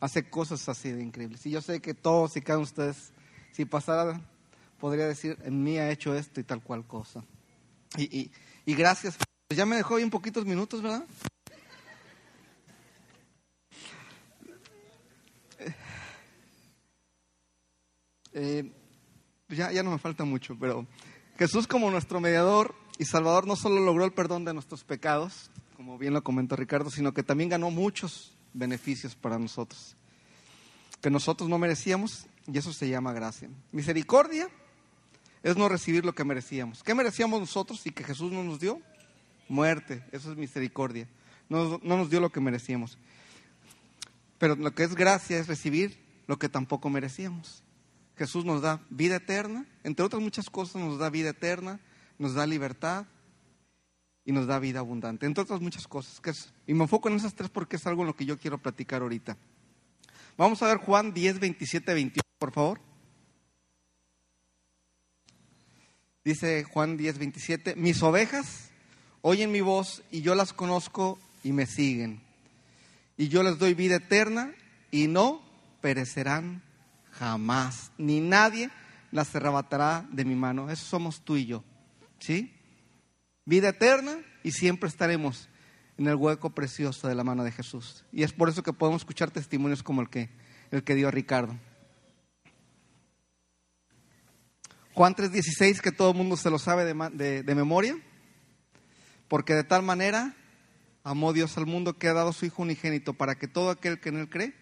hace 0.00 0.28
cosas 0.28 0.68
así 0.68 0.90
de 0.90 1.02
increíbles. 1.02 1.46
Y 1.46 1.50
yo 1.50 1.62
sé 1.62 1.80
que 1.80 1.94
todos 1.94 2.36
y 2.36 2.40
cada 2.40 2.58
uno 2.58 2.66
de 2.66 2.70
ustedes, 2.70 3.12
si 3.52 3.64
pasara, 3.64 4.20
podría 4.80 5.06
decir, 5.06 5.38
en 5.44 5.62
mí 5.62 5.78
ha 5.78 5.90
hecho 5.90 6.14
esto 6.14 6.40
y 6.40 6.44
tal 6.44 6.62
cual 6.62 6.86
cosa. 6.86 7.22
Y, 7.96 8.18
y, 8.18 8.32
y 8.66 8.74
gracias. 8.74 9.16
Ya 9.54 9.64
me 9.64 9.76
dejó 9.76 9.96
bien 9.96 10.10
poquitos 10.10 10.44
minutos, 10.44 10.82
¿verdad? 10.82 11.04
Eh, 18.32 18.70
ya, 19.48 19.72
ya 19.72 19.82
no 19.82 19.90
me 19.90 19.98
falta 19.98 20.24
mucho, 20.24 20.56
pero 20.58 20.86
Jesús 21.38 21.66
como 21.66 21.90
nuestro 21.90 22.20
mediador 22.20 22.74
y 22.98 23.04
salvador 23.04 23.46
no 23.46 23.56
solo 23.56 23.80
logró 23.80 24.04
el 24.04 24.12
perdón 24.12 24.44
de 24.44 24.52
nuestros 24.52 24.84
pecados, 24.84 25.50
como 25.76 25.98
bien 25.98 26.12
lo 26.12 26.22
comentó 26.24 26.56
Ricardo, 26.56 26.90
sino 26.90 27.14
que 27.14 27.22
también 27.22 27.48
ganó 27.48 27.70
muchos 27.70 28.36
beneficios 28.52 29.14
para 29.14 29.38
nosotros, 29.38 29.96
que 31.00 31.10
nosotros 31.10 31.48
no 31.48 31.58
merecíamos, 31.58 32.26
y 32.46 32.58
eso 32.58 32.72
se 32.72 32.88
llama 32.88 33.12
gracia. 33.12 33.48
Misericordia 33.72 34.48
es 35.42 35.56
no 35.56 35.68
recibir 35.68 36.04
lo 36.04 36.14
que 36.14 36.24
merecíamos. 36.24 36.82
¿Qué 36.82 36.94
merecíamos 36.94 37.40
nosotros 37.40 37.86
y 37.86 37.90
que 37.90 38.02
Jesús 38.02 38.32
no 38.32 38.42
nos 38.42 38.58
dio? 38.58 38.80
Muerte, 39.48 40.02
eso 40.12 40.32
es 40.32 40.36
misericordia. 40.36 41.08
No, 41.48 41.78
no 41.82 41.96
nos 41.96 42.10
dio 42.10 42.20
lo 42.20 42.30
que 42.30 42.40
merecíamos. 42.40 42.98
Pero 44.38 44.56
lo 44.56 44.74
que 44.74 44.84
es 44.84 44.94
gracia 44.94 45.38
es 45.38 45.46
recibir 45.46 45.98
lo 46.26 46.38
que 46.38 46.48
tampoco 46.48 46.90
merecíamos. 46.90 47.62
Jesús 48.18 48.44
nos 48.44 48.60
da 48.60 48.80
vida 48.90 49.16
eterna, 49.16 49.64
entre 49.84 50.04
otras 50.04 50.20
muchas 50.20 50.50
cosas 50.50 50.82
nos 50.82 50.98
da 50.98 51.08
vida 51.08 51.30
eterna, 51.30 51.80
nos 52.18 52.34
da 52.34 52.46
libertad 52.46 53.06
y 54.24 54.32
nos 54.32 54.46
da 54.46 54.58
vida 54.58 54.80
abundante, 54.80 55.24
entre 55.24 55.42
otras 55.42 55.60
muchas 55.60 55.86
cosas. 55.86 56.52
y 56.66 56.74
me 56.74 56.82
enfoco 56.82 57.08
en 57.08 57.14
esas 57.14 57.34
tres 57.34 57.48
porque 57.48 57.76
es 57.76 57.86
algo 57.86 58.02
en 58.02 58.08
lo 58.08 58.16
que 58.16 58.26
yo 58.26 58.36
quiero 58.36 58.58
platicar 58.58 59.02
ahorita. 59.02 59.38
Vamos 60.36 60.62
a 60.62 60.66
ver 60.66 60.78
Juan 60.78 61.14
10, 61.14 61.40
27, 61.40 61.94
28, 61.94 62.20
por 62.38 62.52
favor. 62.52 62.80
Dice 66.24 66.64
Juan 66.64 66.96
10, 66.96 67.18
27, 67.18 67.76
mis 67.76 68.02
ovejas 68.02 68.70
oyen 69.22 69.50
mi 69.50 69.60
voz 69.60 70.02
y 70.10 70.20
yo 70.20 70.34
las 70.34 70.52
conozco 70.52 71.18
y 71.42 71.52
me 71.52 71.66
siguen. 71.66 72.20
Y 73.16 73.28
yo 73.28 73.42
les 73.42 73.58
doy 73.58 73.74
vida 73.74 73.96
eterna 73.96 74.52
y 74.90 75.06
no 75.06 75.40
perecerán 75.80 76.62
jamás, 77.18 77.90
ni 77.98 78.20
nadie 78.20 78.70
las 79.10 79.34
arrebatará 79.34 80.06
de 80.10 80.24
mi 80.24 80.34
mano. 80.34 80.70
Eso 80.70 80.84
somos 80.84 81.20
tú 81.22 81.36
y 81.36 81.46
yo, 81.46 81.64
¿sí? 82.18 82.54
Vida 83.44 83.70
eterna 83.70 84.18
y 84.42 84.52
siempre 84.52 84.88
estaremos 84.88 85.48
en 85.96 86.06
el 86.06 86.14
hueco 86.14 86.50
precioso 86.50 87.08
de 87.08 87.14
la 87.14 87.24
mano 87.24 87.42
de 87.42 87.50
Jesús. 87.50 88.04
Y 88.12 88.22
es 88.22 88.32
por 88.32 88.48
eso 88.48 88.62
que 88.62 88.72
podemos 88.72 89.02
escuchar 89.02 89.30
testimonios 89.30 89.82
como 89.82 90.00
el 90.00 90.08
que, 90.08 90.30
el 90.70 90.84
que 90.84 90.94
dio 90.94 91.10
Ricardo. 91.10 91.56
Juan 94.94 95.14
3:16, 95.14 95.80
que 95.80 95.92
todo 95.92 96.10
el 96.10 96.16
mundo 96.16 96.36
se 96.36 96.50
lo 96.50 96.58
sabe 96.58 96.84
de, 96.84 97.42
de 97.42 97.54
memoria, 97.54 97.96
porque 99.28 99.54
de 99.54 99.64
tal 99.64 99.82
manera 99.82 100.34
amó 101.04 101.32
Dios 101.32 101.56
al 101.56 101.66
mundo 101.66 101.98
que 101.98 102.08
ha 102.08 102.12
dado 102.12 102.32
su 102.32 102.46
Hijo 102.46 102.62
unigénito 102.62 103.14
para 103.14 103.36
que 103.36 103.48
todo 103.48 103.70
aquel 103.70 104.00
que 104.00 104.08
en 104.08 104.18
él 104.18 104.28
cree 104.28 104.54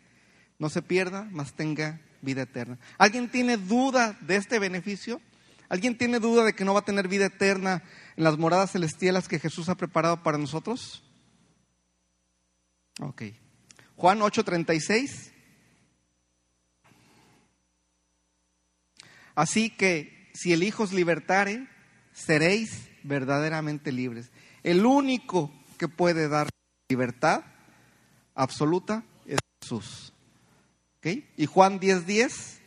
no 0.58 0.68
se 0.68 0.82
pierda, 0.82 1.28
mas 1.32 1.54
tenga 1.54 2.00
vida 2.26 2.42
eterna. 2.42 2.78
¿Alguien 2.98 3.30
tiene 3.30 3.56
duda 3.56 4.18
de 4.20 4.36
este 4.36 4.58
beneficio? 4.58 5.22
¿Alguien 5.70 5.96
tiene 5.96 6.20
duda 6.20 6.44
de 6.44 6.52
que 6.52 6.64
no 6.64 6.74
va 6.74 6.80
a 6.80 6.84
tener 6.84 7.08
vida 7.08 7.26
eterna 7.26 7.82
en 8.16 8.24
las 8.24 8.36
moradas 8.36 8.72
celestiales 8.72 9.28
que 9.28 9.38
Jesús 9.38 9.70
ha 9.70 9.76
preparado 9.76 10.22
para 10.22 10.36
nosotros? 10.36 11.02
Ok. 13.00 13.22
Juan 13.96 14.20
8:36. 14.20 15.32
Así 19.34 19.70
que 19.70 20.30
si 20.34 20.52
el 20.52 20.62
Hijo 20.62 20.82
os 20.82 20.92
libertare, 20.92 21.66
seréis 22.12 22.88
verdaderamente 23.02 23.92
libres. 23.92 24.30
El 24.62 24.84
único 24.84 25.52
que 25.78 25.88
puede 25.88 26.28
dar 26.28 26.48
libertad 26.88 27.44
absoluta 28.34 29.04
es 29.26 29.38
Jesús. 29.62 30.12
Y 31.36 31.46
Juan 31.46 31.78
10:10 31.78 32.04
10, 32.04 32.60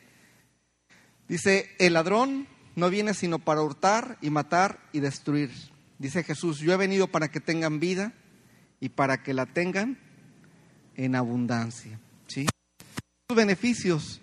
dice, 1.27 1.69
el 1.79 1.93
ladrón 1.93 2.47
no 2.75 2.89
viene 2.89 3.13
sino 3.13 3.39
para 3.39 3.61
hurtar 3.61 4.17
y 4.21 4.29
matar 4.29 4.79
y 4.93 4.99
destruir. 4.99 5.51
Dice 5.97 6.23
Jesús, 6.23 6.59
yo 6.59 6.73
he 6.73 6.77
venido 6.77 7.07
para 7.07 7.29
que 7.29 7.41
tengan 7.41 7.79
vida 7.79 8.13
y 8.79 8.89
para 8.89 9.21
que 9.21 9.33
la 9.33 9.45
tengan 9.45 9.99
en 10.95 11.15
abundancia. 11.15 11.99
¿sí? 12.27 12.47
Beneficios 13.33 14.21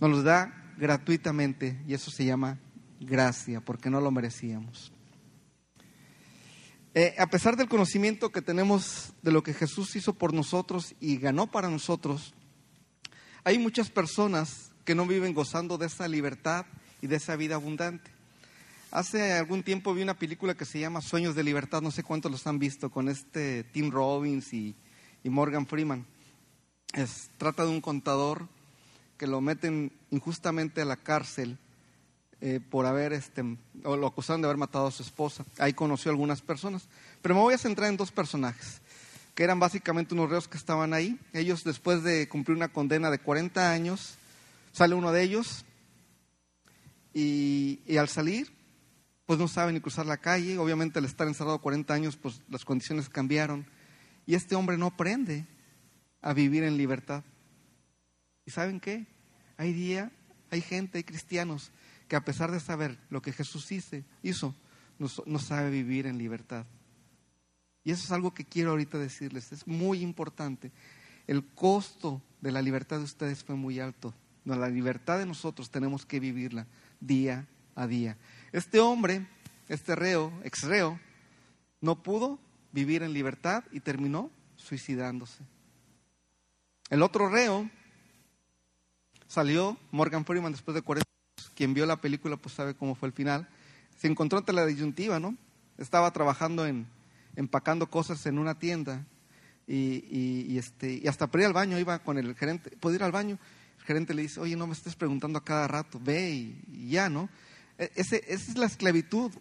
nos 0.00 0.10
los 0.10 0.24
da 0.24 0.72
gratuitamente 0.78 1.80
y 1.86 1.94
eso 1.94 2.10
se 2.10 2.24
llama 2.24 2.58
gracia, 3.00 3.60
porque 3.60 3.90
no 3.90 4.00
lo 4.00 4.10
merecíamos. 4.10 4.92
Eh, 6.94 7.14
a 7.18 7.26
pesar 7.26 7.56
del 7.56 7.68
conocimiento 7.68 8.30
que 8.30 8.42
tenemos 8.42 9.12
de 9.22 9.32
lo 9.32 9.42
que 9.42 9.54
Jesús 9.54 9.94
hizo 9.96 10.14
por 10.14 10.32
nosotros 10.32 10.94
y 11.00 11.18
ganó 11.18 11.48
para 11.48 11.68
nosotros, 11.68 12.34
hay 13.44 13.58
muchas 13.58 13.90
personas 13.90 14.70
que 14.84 14.94
no 14.94 15.06
viven 15.06 15.34
gozando 15.34 15.78
de 15.78 15.86
esa 15.86 16.08
libertad 16.08 16.66
y 17.00 17.06
de 17.06 17.16
esa 17.16 17.36
vida 17.36 17.56
abundante. 17.56 18.10
Hace 18.90 19.34
algún 19.34 19.62
tiempo 19.62 19.92
vi 19.92 20.02
una 20.02 20.18
película 20.18 20.54
que 20.54 20.64
se 20.64 20.80
llama 20.80 21.02
Sueños 21.02 21.34
de 21.34 21.42
Libertad, 21.42 21.82
no 21.82 21.90
sé 21.90 22.02
cuántos 22.02 22.32
los 22.32 22.46
han 22.46 22.58
visto, 22.58 22.90
con 22.90 23.10
este 23.10 23.64
Tim 23.64 23.90
Robbins 23.90 24.52
y, 24.54 24.74
Morgan 25.24 25.66
Freeman. 25.66 26.06
Es, 26.94 27.28
trata 27.36 27.64
de 27.64 27.70
un 27.70 27.82
contador 27.82 28.48
que 29.18 29.26
lo 29.26 29.42
meten 29.42 29.92
injustamente 30.10 30.80
a 30.80 30.86
la 30.86 30.96
cárcel 30.96 31.58
eh, 32.40 32.60
por 32.70 32.86
haber, 32.86 33.12
este, 33.12 33.44
o 33.84 33.94
lo 33.94 34.06
acusaron 34.06 34.40
de 34.40 34.46
haber 34.46 34.56
matado 34.56 34.86
a 34.86 34.90
su 34.90 35.02
esposa. 35.02 35.44
Ahí 35.58 35.74
conoció 35.74 36.10
a 36.10 36.12
algunas 36.12 36.40
personas. 36.40 36.88
Pero 37.20 37.34
me 37.34 37.42
voy 37.42 37.52
a 37.52 37.58
centrar 37.58 37.90
en 37.90 37.98
dos 37.98 38.10
personajes, 38.10 38.80
que 39.38 39.44
eran 39.44 39.60
básicamente 39.60 40.14
unos 40.14 40.30
reos 40.30 40.48
que 40.48 40.56
estaban 40.56 40.92
ahí. 40.92 41.16
Ellos, 41.32 41.62
después 41.62 42.02
de 42.02 42.28
cumplir 42.28 42.56
una 42.56 42.72
condena 42.72 43.08
de 43.08 43.20
40 43.20 43.70
años, 43.70 44.18
sale 44.72 44.96
uno 44.96 45.12
de 45.12 45.22
ellos 45.22 45.64
y, 47.14 47.78
al 47.96 48.08
salir 48.08 48.52
pues 49.26 49.38
no 49.38 49.46
sabe 49.46 49.72
ni 49.72 49.80
cruzar 49.80 50.06
la 50.06 50.16
calle. 50.16 50.58
Obviamente 50.58 50.98
al 50.98 51.04
estar 51.04 51.28
encerrado 51.28 51.60
40 51.60 51.94
años, 51.94 52.16
pues 52.16 52.42
las 52.48 52.64
condiciones 52.64 53.08
cambiaron. 53.08 53.64
Y 54.26 54.34
este 54.34 54.56
hombre 54.56 54.76
no 54.76 54.86
aprende 54.86 55.46
a 56.20 56.32
vivir 56.32 56.64
en 56.64 56.76
libertad. 56.76 57.22
¿Y 58.44 58.50
saben 58.50 58.80
qué? 58.80 59.06
Hay 59.56 59.72
día, 59.72 60.10
hay 60.50 60.62
gente, 60.62 60.98
hay 60.98 61.04
cristianos 61.04 61.70
que 62.08 62.16
a 62.16 62.24
pesar 62.24 62.50
de 62.50 62.58
saber 62.58 62.98
lo 63.08 63.22
que 63.22 63.32
Jesús 63.32 63.70
hizo, 63.70 64.56
no 64.98 65.38
sabe 65.38 65.70
vivir 65.70 66.08
en 66.08 66.18
libertad. 66.18 66.66
Y 67.88 67.90
eso 67.90 68.04
es 68.04 68.12
algo 68.12 68.34
que 68.34 68.44
quiero 68.44 68.72
ahorita 68.72 68.98
decirles. 68.98 69.50
Es 69.50 69.66
muy 69.66 70.02
importante. 70.02 70.70
El 71.26 71.42
costo 71.42 72.20
de 72.42 72.52
la 72.52 72.60
libertad 72.60 72.98
de 72.98 73.04
ustedes 73.04 73.42
fue 73.42 73.54
muy 73.54 73.80
alto. 73.80 74.12
No, 74.44 74.56
la 74.56 74.68
libertad 74.68 75.18
de 75.18 75.24
nosotros 75.24 75.70
tenemos 75.70 76.04
que 76.04 76.20
vivirla 76.20 76.66
día 77.00 77.46
a 77.74 77.86
día. 77.86 78.18
Este 78.52 78.78
hombre, 78.78 79.26
este 79.70 79.96
reo, 79.96 80.30
ex 80.44 80.64
reo, 80.64 81.00
no 81.80 82.02
pudo 82.02 82.38
vivir 82.72 83.02
en 83.02 83.14
libertad 83.14 83.64
y 83.72 83.80
terminó 83.80 84.30
suicidándose. 84.56 85.42
El 86.90 87.02
otro 87.02 87.30
reo 87.30 87.70
salió, 89.28 89.78
Morgan 89.92 90.26
Freeman, 90.26 90.52
después 90.52 90.74
de 90.74 90.82
40 90.82 91.08
años, 91.38 91.52
quien 91.54 91.72
vio 91.72 91.86
la 91.86 92.02
película 92.02 92.36
pues 92.36 92.54
sabe 92.54 92.74
cómo 92.74 92.94
fue 92.94 93.08
el 93.08 93.14
final, 93.14 93.48
se 93.96 94.08
encontró 94.08 94.38
ante 94.38 94.52
la 94.52 94.66
disyuntiva, 94.66 95.18
¿no? 95.18 95.38
Estaba 95.78 96.12
trabajando 96.12 96.66
en, 96.66 96.86
empacando 97.36 97.90
cosas 97.90 98.24
en 98.26 98.38
una 98.38 98.58
tienda 98.58 99.06
y, 99.66 100.56
este, 100.56 101.00
y 101.02 101.06
hasta 101.08 101.26
para 101.26 101.42
ir 101.42 101.46
al 101.46 101.52
baño 101.52 101.78
iba 101.78 101.98
con 101.98 102.18
el 102.18 102.34
gerente, 102.34 102.70
¿puedo 102.78 102.94
ir 102.94 103.02
al 103.02 103.12
baño? 103.12 103.38
El 103.78 103.84
gerente 103.84 104.14
le 104.14 104.22
dice, 104.22 104.40
oye, 104.40 104.56
no 104.56 104.66
me 104.66 104.72
estés 104.72 104.96
preguntando 104.96 105.38
a 105.38 105.44
cada 105.44 105.68
rato, 105.68 106.00
ve 106.02 106.30
y 106.30 106.88
ya, 106.88 107.08
¿no? 107.08 107.28
E, 107.78 107.90
esa 107.94 108.16
es 108.16 108.56
la 108.56 108.66
esclavitud. 108.66 109.32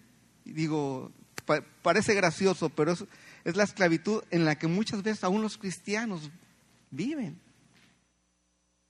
Digo, 0.46 1.12
parece 1.82 2.14
gracioso, 2.14 2.70
pero 2.70 2.92
es, 2.92 3.06
es 3.44 3.56
la 3.56 3.64
esclavitud 3.64 4.24
en 4.30 4.46
la 4.46 4.58
que 4.58 4.68
muchas 4.68 5.04
veces 5.04 5.24
aún 5.24 5.42
los 5.42 5.58
cristianos 5.58 6.30
viven. 6.92 7.40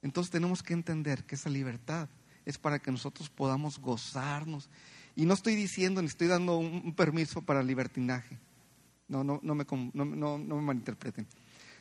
Entonces 0.01 0.31
tenemos 0.31 0.61
que 0.61 0.73
entender 0.73 1.23
que 1.23 1.35
esa 1.35 1.49
libertad 1.49 2.09
es 2.45 2.57
para 2.57 2.79
que 2.79 2.91
nosotros 2.91 3.29
podamos 3.29 3.79
gozarnos. 3.79 4.69
Y 5.15 5.25
no 5.25 5.33
estoy 5.33 5.55
diciendo 5.55 6.01
ni 6.01 6.07
estoy 6.07 6.27
dando 6.27 6.57
un, 6.57 6.93
permiso 6.93 7.41
para 7.41 7.63
libertinaje. 7.63 8.37
No, 9.07 9.23
no, 9.23 9.39
no, 9.41 9.55
me, 9.55 9.65
no, 9.93 10.37
me 10.37 10.61
malinterpreten. 10.61 11.27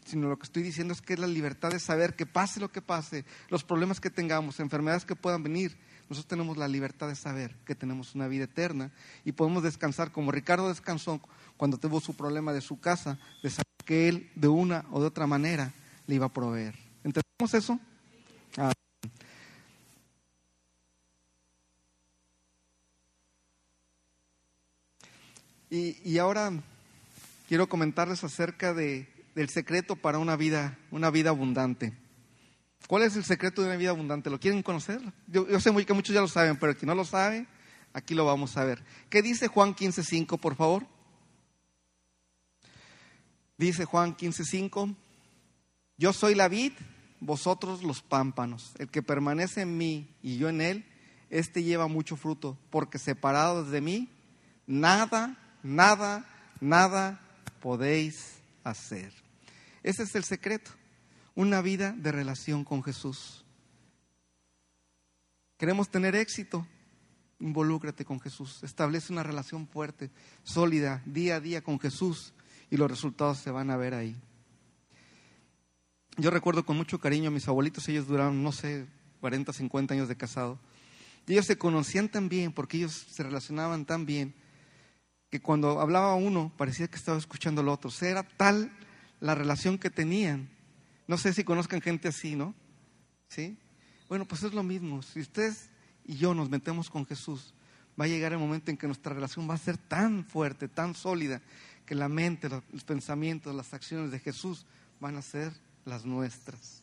Sino 0.04 0.28
lo 0.28 0.38
que 0.38 0.44
estoy 0.44 0.62
diciendo 0.62 0.92
es 0.92 1.02
que 1.02 1.16
la 1.16 1.26
libertad 1.26 1.70
de 1.70 1.80
saber 1.80 2.14
que 2.14 2.26
pase 2.26 2.60
lo 2.60 2.70
que 2.70 2.80
pase, 2.80 3.24
los 3.48 3.64
problemas 3.64 4.00
que 4.00 4.10
tengamos, 4.10 4.60
enfermedades 4.60 5.04
que 5.04 5.16
puedan 5.16 5.42
venir, 5.42 5.76
nosotros 6.08 6.28
tenemos 6.28 6.56
la 6.56 6.68
libertad 6.68 7.08
de 7.08 7.16
saber 7.16 7.56
que 7.64 7.74
tenemos 7.74 8.14
una 8.14 8.28
vida 8.28 8.44
eterna 8.44 8.92
y 9.24 9.32
podemos 9.32 9.64
descansar 9.64 10.12
como 10.12 10.30
Ricardo 10.30 10.68
descansó 10.68 11.20
cuando 11.56 11.78
tuvo 11.78 12.00
su 12.00 12.14
problema 12.14 12.52
de 12.52 12.60
su 12.60 12.78
casa, 12.78 13.18
de 13.42 13.50
saber 13.50 13.66
que 13.84 14.08
él 14.08 14.30
de 14.36 14.46
una 14.46 14.84
o 14.92 15.00
de 15.00 15.06
otra 15.06 15.26
manera 15.26 15.72
le 16.06 16.14
iba 16.14 16.26
a 16.26 16.32
proveer. 16.32 16.76
¿Entendemos 17.02 17.54
eso? 17.54 17.80
Ah. 18.56 18.72
Y, 25.68 26.18
ahora 26.18 26.52
quiero 27.46 27.68
comentarles 27.68 28.24
acerca 28.24 28.74
de, 28.74 29.08
del 29.34 29.48
secreto 29.48 29.96
para 29.96 30.18
una 30.18 30.36
vida, 30.36 30.78
una 30.90 31.10
vida 31.10 31.30
abundante. 31.30 31.96
¿Cuál 32.88 33.02
es 33.02 33.16
el 33.16 33.24
secreto 33.24 33.62
de 33.62 33.68
una 33.68 33.76
vida 33.76 33.90
abundante? 33.90 34.30
¿Lo 34.30 34.38
quieren 34.38 34.62
conocer? 34.62 35.00
Yo, 35.26 35.60
sé 35.60 35.70
muy 35.70 35.84
que 35.84 35.92
muchos 35.94 36.14
ya 36.14 36.20
lo 36.20 36.28
saben, 36.28 36.56
pero 36.56 36.76
quien 36.76 36.88
no 36.88 36.94
lo 36.94 37.04
sabe, 37.04 37.46
aquí 37.92 38.14
lo 38.14 38.24
vamos 38.24 38.56
a 38.56 38.64
ver. 38.64 38.84
¿Qué 39.08 39.22
dice 39.22 39.48
Juan 39.48 39.74
15.5, 39.74 40.38
por 40.38 40.54
favor? 40.54 40.86
Dice 43.58 43.84
Juan 43.84 44.16
15.5, 44.16 44.94
yo 45.96 46.12
soy 46.12 46.34
la 46.34 46.48
vid, 46.48 46.72
vosotros 47.20 47.82
los 47.82 48.02
pámpanos. 48.02 48.72
El 48.78 48.88
que 48.88 49.02
permanece 49.02 49.62
en 49.62 49.78
mí 49.78 50.14
y 50.22 50.36
yo 50.36 50.48
en 50.48 50.60
él, 50.60 50.84
este 51.30 51.64
lleva 51.64 51.88
mucho 51.88 52.16
fruto, 52.16 52.58
porque 52.70 52.98
separados 52.98 53.70
de 53.70 53.80
mí, 53.80 54.08
nada, 54.66 55.36
nada, 55.62 56.24
nada 56.60 57.25
podéis 57.60 58.38
hacer. 58.64 59.12
Ese 59.82 60.02
es 60.02 60.14
el 60.14 60.24
secreto 60.24 60.72
una 61.36 61.60
vida 61.60 61.92
de 61.92 62.10
relación 62.10 62.64
con 62.64 62.82
Jesús. 62.82 63.44
Queremos 65.58 65.88
tener 65.90 66.16
éxito, 66.16 66.66
involúcrate 67.38 68.04
con 68.04 68.20
Jesús, 68.20 68.62
establece 68.62 69.12
una 69.12 69.22
relación 69.22 69.68
fuerte, 69.68 70.10
sólida, 70.42 71.02
día 71.04 71.36
a 71.36 71.40
día 71.40 71.62
con 71.62 71.78
Jesús 71.78 72.32
y 72.70 72.78
los 72.78 72.90
resultados 72.90 73.38
se 73.38 73.50
van 73.50 73.70
a 73.70 73.76
ver 73.76 73.94
ahí. 73.94 74.16
Yo 76.16 76.30
recuerdo 76.30 76.64
con 76.64 76.78
mucho 76.78 76.98
cariño 76.98 77.28
a 77.28 77.32
mis 77.32 77.46
abuelitos, 77.46 77.86
ellos 77.88 78.06
duraron, 78.06 78.42
no 78.42 78.50
sé, 78.50 78.86
40, 79.20 79.52
50 79.52 79.92
años 79.92 80.08
de 80.08 80.16
casado. 80.16 80.58
Y 81.26 81.32
ellos 81.32 81.44
se 81.44 81.58
conocían 81.58 82.08
tan 82.08 82.30
bien, 82.30 82.52
porque 82.52 82.78
ellos 82.78 83.06
se 83.10 83.22
relacionaban 83.22 83.84
tan 83.84 84.06
bien, 84.06 84.34
cuando 85.40 85.80
hablaba 85.80 86.14
uno 86.14 86.52
parecía 86.56 86.88
que 86.88 86.96
estaba 86.96 87.18
escuchando 87.18 87.60
al 87.60 87.68
otro. 87.68 87.90
O 87.90 88.04
era 88.04 88.22
tal 88.22 88.70
la 89.20 89.34
relación 89.34 89.78
que 89.78 89.90
tenían 89.90 90.48
no 91.06 91.18
sé 91.18 91.32
si 91.32 91.44
conozcan 91.44 91.80
gente 91.80 92.08
así, 92.08 92.34
¿no? 92.34 92.54
¿Sí? 93.28 93.56
Bueno, 94.08 94.26
pues 94.26 94.42
es 94.42 94.52
lo 94.52 94.62
mismo. 94.62 95.02
Si 95.02 95.20
ustedes 95.20 95.70
y 96.04 96.16
yo 96.16 96.34
nos 96.34 96.50
metemos 96.50 96.90
con 96.90 97.06
Jesús, 97.06 97.54
va 98.00 98.04
a 98.04 98.08
llegar 98.08 98.32
el 98.32 98.38
momento 98.38 98.70
en 98.70 98.76
que 98.76 98.86
nuestra 98.86 99.14
relación 99.14 99.48
va 99.48 99.54
a 99.54 99.58
ser 99.58 99.78
tan 99.78 100.24
fuerte, 100.24 100.68
tan 100.68 100.94
sólida, 100.94 101.42
que 101.84 101.94
la 101.94 102.08
mente, 102.08 102.48
los 102.48 102.84
pensamientos, 102.84 103.54
las 103.54 103.72
acciones 103.72 104.10
de 104.10 104.18
Jesús 104.18 104.66
van 105.00 105.16
a 105.16 105.22
ser 105.22 105.52
las 105.84 106.04
nuestras. 106.04 106.82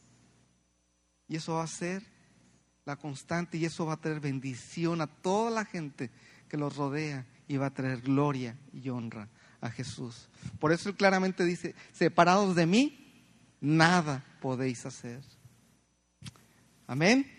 Y 1.28 1.36
eso 1.36 1.56
va 1.56 1.64
a 1.64 1.68
ser 1.68 2.04
la 2.86 2.96
constante 2.96 3.58
y 3.58 3.66
eso 3.66 3.86
va 3.86 3.94
a 3.94 4.02
traer 4.02 4.20
bendición 4.20 5.02
a 5.02 5.08
toda 5.08 5.52
la 5.52 5.66
gente 5.66 6.10
que 6.48 6.58
los 6.58 6.76
rodea 6.76 7.26
y 7.54 7.58
va 7.58 7.68
a 7.68 7.74
traer 7.74 8.02
gloria 8.02 8.58
y 8.74 8.90
honra 8.90 9.30
a 9.62 9.70
Jesús. 9.70 10.28
Por 10.60 10.72
eso 10.72 10.90
él 10.90 10.96
claramente 10.96 11.46
dice, 11.46 11.76
separados 11.92 12.56
de 12.56 12.66
mí, 12.66 13.14
nada 13.62 14.26
podéis 14.42 14.88
hacer. 14.88 15.22
Amén. 16.88 17.32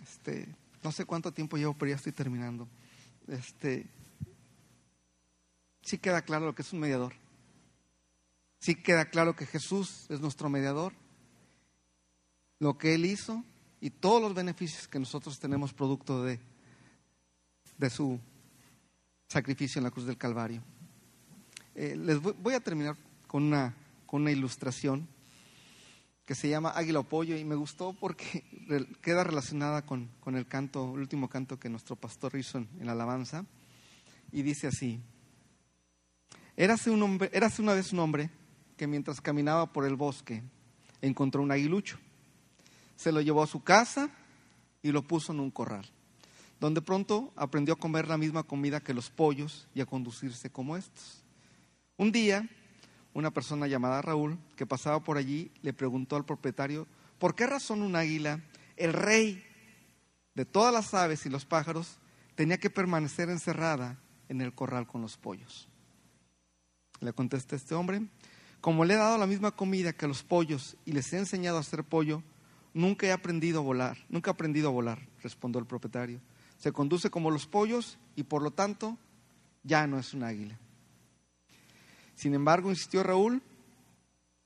Este, 0.00 0.54
no 0.84 0.92
sé 0.92 1.04
cuánto 1.04 1.32
tiempo 1.32 1.56
llevo, 1.56 1.74
pero 1.74 1.90
ya 1.90 1.96
estoy 1.96 2.12
terminando. 2.12 2.68
Este, 3.26 3.88
sí 5.82 5.98
queda 5.98 6.22
claro 6.22 6.46
lo 6.46 6.54
que 6.54 6.62
es 6.62 6.72
un 6.72 6.78
mediador. 6.78 7.14
Sí 8.60 8.76
queda 8.76 9.06
claro 9.06 9.34
que 9.34 9.44
Jesús 9.44 10.06
es 10.08 10.20
nuestro 10.20 10.48
mediador. 10.48 10.92
Lo 12.60 12.78
que 12.78 12.94
Él 12.94 13.06
hizo 13.06 13.44
y 13.80 13.90
todos 13.90 14.20
los 14.20 14.34
beneficios 14.34 14.88
que 14.88 14.98
nosotros 14.98 15.38
tenemos 15.38 15.72
producto 15.72 16.24
de, 16.24 16.40
de 17.76 17.90
su 17.90 18.18
sacrificio 19.28 19.78
en 19.78 19.84
la 19.84 19.90
cruz 19.90 20.06
del 20.06 20.16
Calvario. 20.16 20.62
Eh, 21.74 21.96
les 21.96 22.20
voy, 22.20 22.54
a 22.54 22.60
terminar 22.60 22.96
con 23.26 23.44
una, 23.44 23.74
con 24.06 24.22
una 24.22 24.32
ilustración 24.32 25.06
que 26.24 26.34
se 26.34 26.48
llama 26.48 26.72
Águila 26.74 27.00
o 27.00 27.04
Pollo 27.04 27.36
y 27.36 27.44
me 27.44 27.54
gustó 27.54 27.92
porque 27.92 28.44
queda 29.00 29.22
relacionada 29.22 29.82
con, 29.86 30.08
con, 30.20 30.34
el 30.34 30.46
canto, 30.46 30.94
el 30.94 31.00
último 31.00 31.28
canto 31.28 31.58
que 31.58 31.68
nuestro 31.68 31.94
pastor 31.94 32.34
hizo 32.36 32.58
en, 32.58 32.68
la 32.80 32.92
alabanza 32.92 33.44
y 34.32 34.42
dice 34.42 34.66
así, 34.66 35.00
Érase, 36.56 36.90
un 36.90 37.00
hombre, 37.02 37.30
érase 37.32 37.62
una 37.62 37.74
vez 37.74 37.92
un 37.92 38.00
hombre 38.00 38.30
que 38.76 38.88
mientras 38.88 39.20
caminaba 39.20 39.72
por 39.72 39.84
el 39.84 39.94
bosque 39.94 40.42
encontró 41.00 41.40
un 41.40 41.52
aguilucho. 41.52 41.98
Se 42.98 43.12
lo 43.12 43.20
llevó 43.20 43.44
a 43.44 43.46
su 43.46 43.62
casa 43.62 44.10
y 44.82 44.90
lo 44.90 45.02
puso 45.02 45.32
en 45.32 45.38
un 45.38 45.52
corral, 45.52 45.88
donde 46.58 46.82
pronto 46.82 47.32
aprendió 47.36 47.74
a 47.74 47.78
comer 47.78 48.08
la 48.08 48.18
misma 48.18 48.42
comida 48.42 48.80
que 48.80 48.92
los 48.92 49.08
pollos 49.08 49.68
y 49.72 49.80
a 49.80 49.86
conducirse 49.86 50.50
como 50.50 50.76
estos. 50.76 51.22
Un 51.96 52.10
día, 52.10 52.50
una 53.14 53.30
persona 53.30 53.68
llamada 53.68 54.02
Raúl, 54.02 54.36
que 54.56 54.66
pasaba 54.66 54.98
por 55.04 55.16
allí, 55.16 55.52
le 55.62 55.72
preguntó 55.72 56.16
al 56.16 56.24
propietario, 56.24 56.88
¿por 57.20 57.36
qué 57.36 57.46
razón 57.46 57.82
un 57.82 57.94
águila, 57.94 58.42
el 58.76 58.92
rey 58.92 59.44
de 60.34 60.44
todas 60.44 60.74
las 60.74 60.92
aves 60.92 61.24
y 61.24 61.28
los 61.28 61.44
pájaros, 61.44 61.98
tenía 62.34 62.58
que 62.58 62.68
permanecer 62.68 63.30
encerrada 63.30 63.96
en 64.28 64.40
el 64.40 64.52
corral 64.52 64.88
con 64.88 65.02
los 65.02 65.16
pollos? 65.16 65.68
Le 66.98 67.12
contesta 67.12 67.54
este 67.54 67.76
hombre, 67.76 68.08
como 68.60 68.84
le 68.84 68.94
he 68.94 68.96
dado 68.96 69.18
la 69.18 69.28
misma 69.28 69.52
comida 69.52 69.92
que 69.92 70.06
a 70.06 70.08
los 70.08 70.24
pollos 70.24 70.76
y 70.84 70.90
les 70.90 71.12
he 71.12 71.18
enseñado 71.18 71.58
a 71.58 71.60
hacer 71.60 71.84
pollo, 71.84 72.24
nunca 72.78 73.08
he 73.08 73.12
aprendido 73.12 73.58
a 73.58 73.62
volar, 73.62 73.98
nunca 74.08 74.30
he 74.30 74.32
aprendido 74.34 74.68
a 74.68 74.72
volar, 74.72 75.00
respondió 75.20 75.60
el 75.60 75.66
propietario. 75.66 76.20
Se 76.58 76.72
conduce 76.72 77.10
como 77.10 77.30
los 77.30 77.46
pollos 77.46 77.98
y 78.14 78.22
por 78.22 78.40
lo 78.40 78.52
tanto 78.52 78.96
ya 79.64 79.86
no 79.88 79.98
es 79.98 80.14
un 80.14 80.22
águila. 80.22 80.56
Sin 82.14 82.34
embargo, 82.34 82.70
insistió 82.70 83.02
Raúl, 83.02 83.42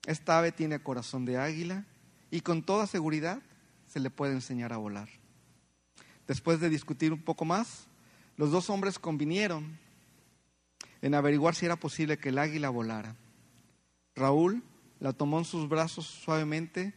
esta 0.06 0.38
ave 0.38 0.50
tiene 0.50 0.82
corazón 0.82 1.26
de 1.26 1.36
águila 1.36 1.84
y 2.30 2.40
con 2.40 2.62
toda 2.62 2.86
seguridad 2.86 3.42
se 3.86 4.00
le 4.00 4.08
puede 4.08 4.32
enseñar 4.32 4.72
a 4.72 4.78
volar. 4.78 5.10
Después 6.26 6.58
de 6.58 6.70
discutir 6.70 7.12
un 7.12 7.22
poco 7.22 7.44
más, 7.44 7.86
los 8.38 8.50
dos 8.50 8.70
hombres 8.70 8.98
convinieron 8.98 9.78
en 11.02 11.14
averiguar 11.14 11.54
si 11.54 11.66
era 11.66 11.76
posible 11.76 12.16
que 12.16 12.30
el 12.30 12.38
águila 12.38 12.70
volara. 12.70 13.14
Raúl 14.14 14.62
la 15.00 15.12
tomó 15.12 15.38
en 15.38 15.44
sus 15.44 15.68
brazos 15.68 16.06
suavemente 16.06 16.94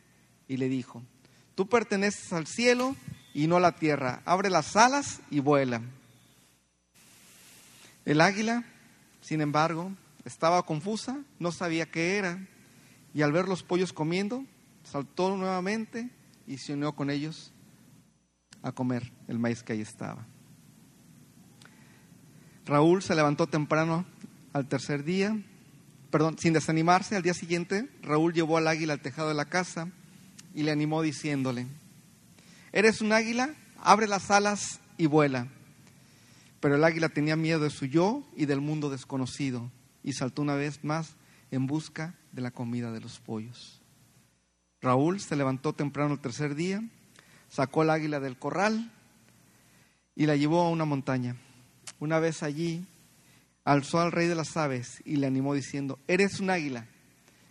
y 0.48 0.58
le 0.58 0.70
dijo, 0.70 1.04
tú 1.56 1.68
perteneces 1.68 2.32
al 2.34 2.48
cielo 2.48 2.96
y 3.34 3.48
no 3.48 3.58
a 3.58 3.62
la 3.62 3.74
tierra, 3.74 4.22
abre 4.26 4.50
las 4.50 4.76
alas 4.76 5.22
y 5.32 5.40
vuela. 5.40 5.82
El 8.06 8.22
águila, 8.22 8.64
sin 9.22 9.42
embargo, 9.42 9.92
estaba 10.26 10.64
confusa, 10.64 11.18
no 11.40 11.52
sabía 11.52 11.86
qué 11.86 12.18
era, 12.18 12.40
y 13.14 13.22
al 13.22 13.32
ver 13.32 13.48
los 13.48 13.64
pollos 13.64 13.94
comiendo, 13.94 14.46
saltó 14.84 15.36
nuevamente 15.36 16.10
y 16.46 16.58
se 16.58 16.74
unió 16.74 16.94
con 16.94 17.10
ellos 17.10 17.52
a 18.62 18.72
comer 18.72 19.12
el 19.28 19.40
maíz 19.40 19.64
que 19.64 19.74
ahí 19.74 19.82
estaba. 19.82 20.26
Raúl 22.66 23.02
se 23.02 23.16
levantó 23.16 23.48
temprano 23.48 24.06
al 24.54 24.68
tercer 24.68 25.04
día, 25.04 25.38
perdón, 26.10 26.38
sin 26.38 26.54
desanimarse, 26.54 27.16
al 27.16 27.24
día 27.24 27.34
siguiente 27.34 27.90
Raúl 28.02 28.34
llevó 28.34 28.58
al 28.58 28.68
águila 28.68 28.94
al 28.94 29.02
tejado 29.02 29.30
de 29.30 29.36
la 29.36 29.46
casa 29.46 29.90
y 30.56 30.64
le 30.64 30.72
animó 30.72 31.02
diciéndole, 31.02 31.68
eres 32.72 33.02
un 33.02 33.12
águila, 33.12 33.54
abre 33.84 34.08
las 34.08 34.32
alas 34.32 34.80
y 34.98 35.06
vuela. 35.06 35.50
Pero 36.62 36.76
el 36.76 36.84
águila 36.86 37.10
tenía 37.10 37.36
miedo 37.36 37.60
de 37.60 37.70
su 37.70 37.86
yo 37.86 38.24
y 38.38 38.46
del 38.46 38.62
mundo 38.62 38.90
desconocido 38.90 39.70
y 40.02 40.14
saltó 40.14 40.42
una 40.42 40.56
vez 40.56 40.84
más 40.84 41.18
en 41.52 41.68
busca 41.68 42.16
de 42.32 42.42
la 42.42 42.52
comida 42.52 42.94
de 42.94 43.02
los 43.02 43.20
pollos. 43.20 43.82
Raúl 44.82 45.20
se 45.20 45.36
levantó 45.36 45.74
temprano 45.74 46.14
el 46.14 46.22
tercer 46.22 46.56
día, 46.56 46.82
sacó 47.50 47.82
al 47.82 47.90
águila 47.90 48.22
del 48.22 48.38
corral 48.40 48.94
y 50.16 50.26
la 50.26 50.38
llevó 50.38 50.62
a 50.62 50.70
una 50.70 50.86
montaña. 50.86 51.36
Una 52.00 52.20
vez 52.20 52.44
allí, 52.44 52.86
alzó 53.66 54.00
al 54.00 54.14
rey 54.14 54.28
de 54.28 54.36
las 54.36 54.56
aves 54.56 55.02
y 55.04 55.18
le 55.18 55.28
animó 55.28 55.54
diciendo, 55.54 56.00
eres 56.08 56.40
un 56.40 56.50
águila, 56.50 56.88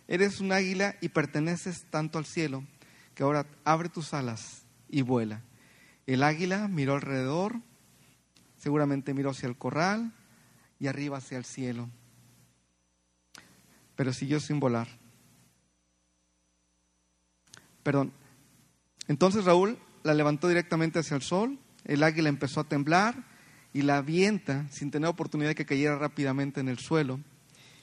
eres 0.07 0.39
un 0.39 0.51
águila 0.51 0.95
y 1.01 1.09
perteneces 1.09 1.85
tanto 1.91 2.17
al 2.17 2.25
cielo 2.25 2.63
que 3.15 3.23
ahora 3.23 3.47
abre 3.63 3.89
tus 3.89 4.13
alas 4.13 4.65
y 4.89 5.01
vuela. 5.01 5.41
El 6.05 6.21
águila 6.21 6.67
miró 6.67 6.93
alrededor, 6.93 7.55
seguramente 8.57 9.13
miró 9.13 9.31
hacia 9.31 9.47
el 9.47 9.55
corral 9.55 10.13
y 10.79 10.87
arriba 10.87 11.17
hacia 11.17 11.37
el 11.37 11.45
cielo, 11.45 11.89
pero 13.95 14.13
siguió 14.13 14.39
sin 14.39 14.59
volar. 14.59 14.87
Perdón. 17.81 18.11
Entonces 19.07 19.45
Raúl 19.45 19.77
la 20.03 20.13
levantó 20.13 20.47
directamente 20.47 20.99
hacia 20.99 21.15
el 21.15 21.21
sol, 21.21 21.57
el 21.85 22.03
águila 22.03 22.29
empezó 22.29 22.59
a 22.59 22.63
temblar 22.65 23.23
y 23.73 23.83
la 23.83 23.97
avienta 23.97 24.67
sin 24.69 24.91
tener 24.91 25.09
oportunidad 25.09 25.49
de 25.49 25.55
que 25.55 25.65
cayera 25.65 25.97
rápidamente 25.97 26.59
en 26.59 26.67
el 26.67 26.79
suelo, 26.79 27.19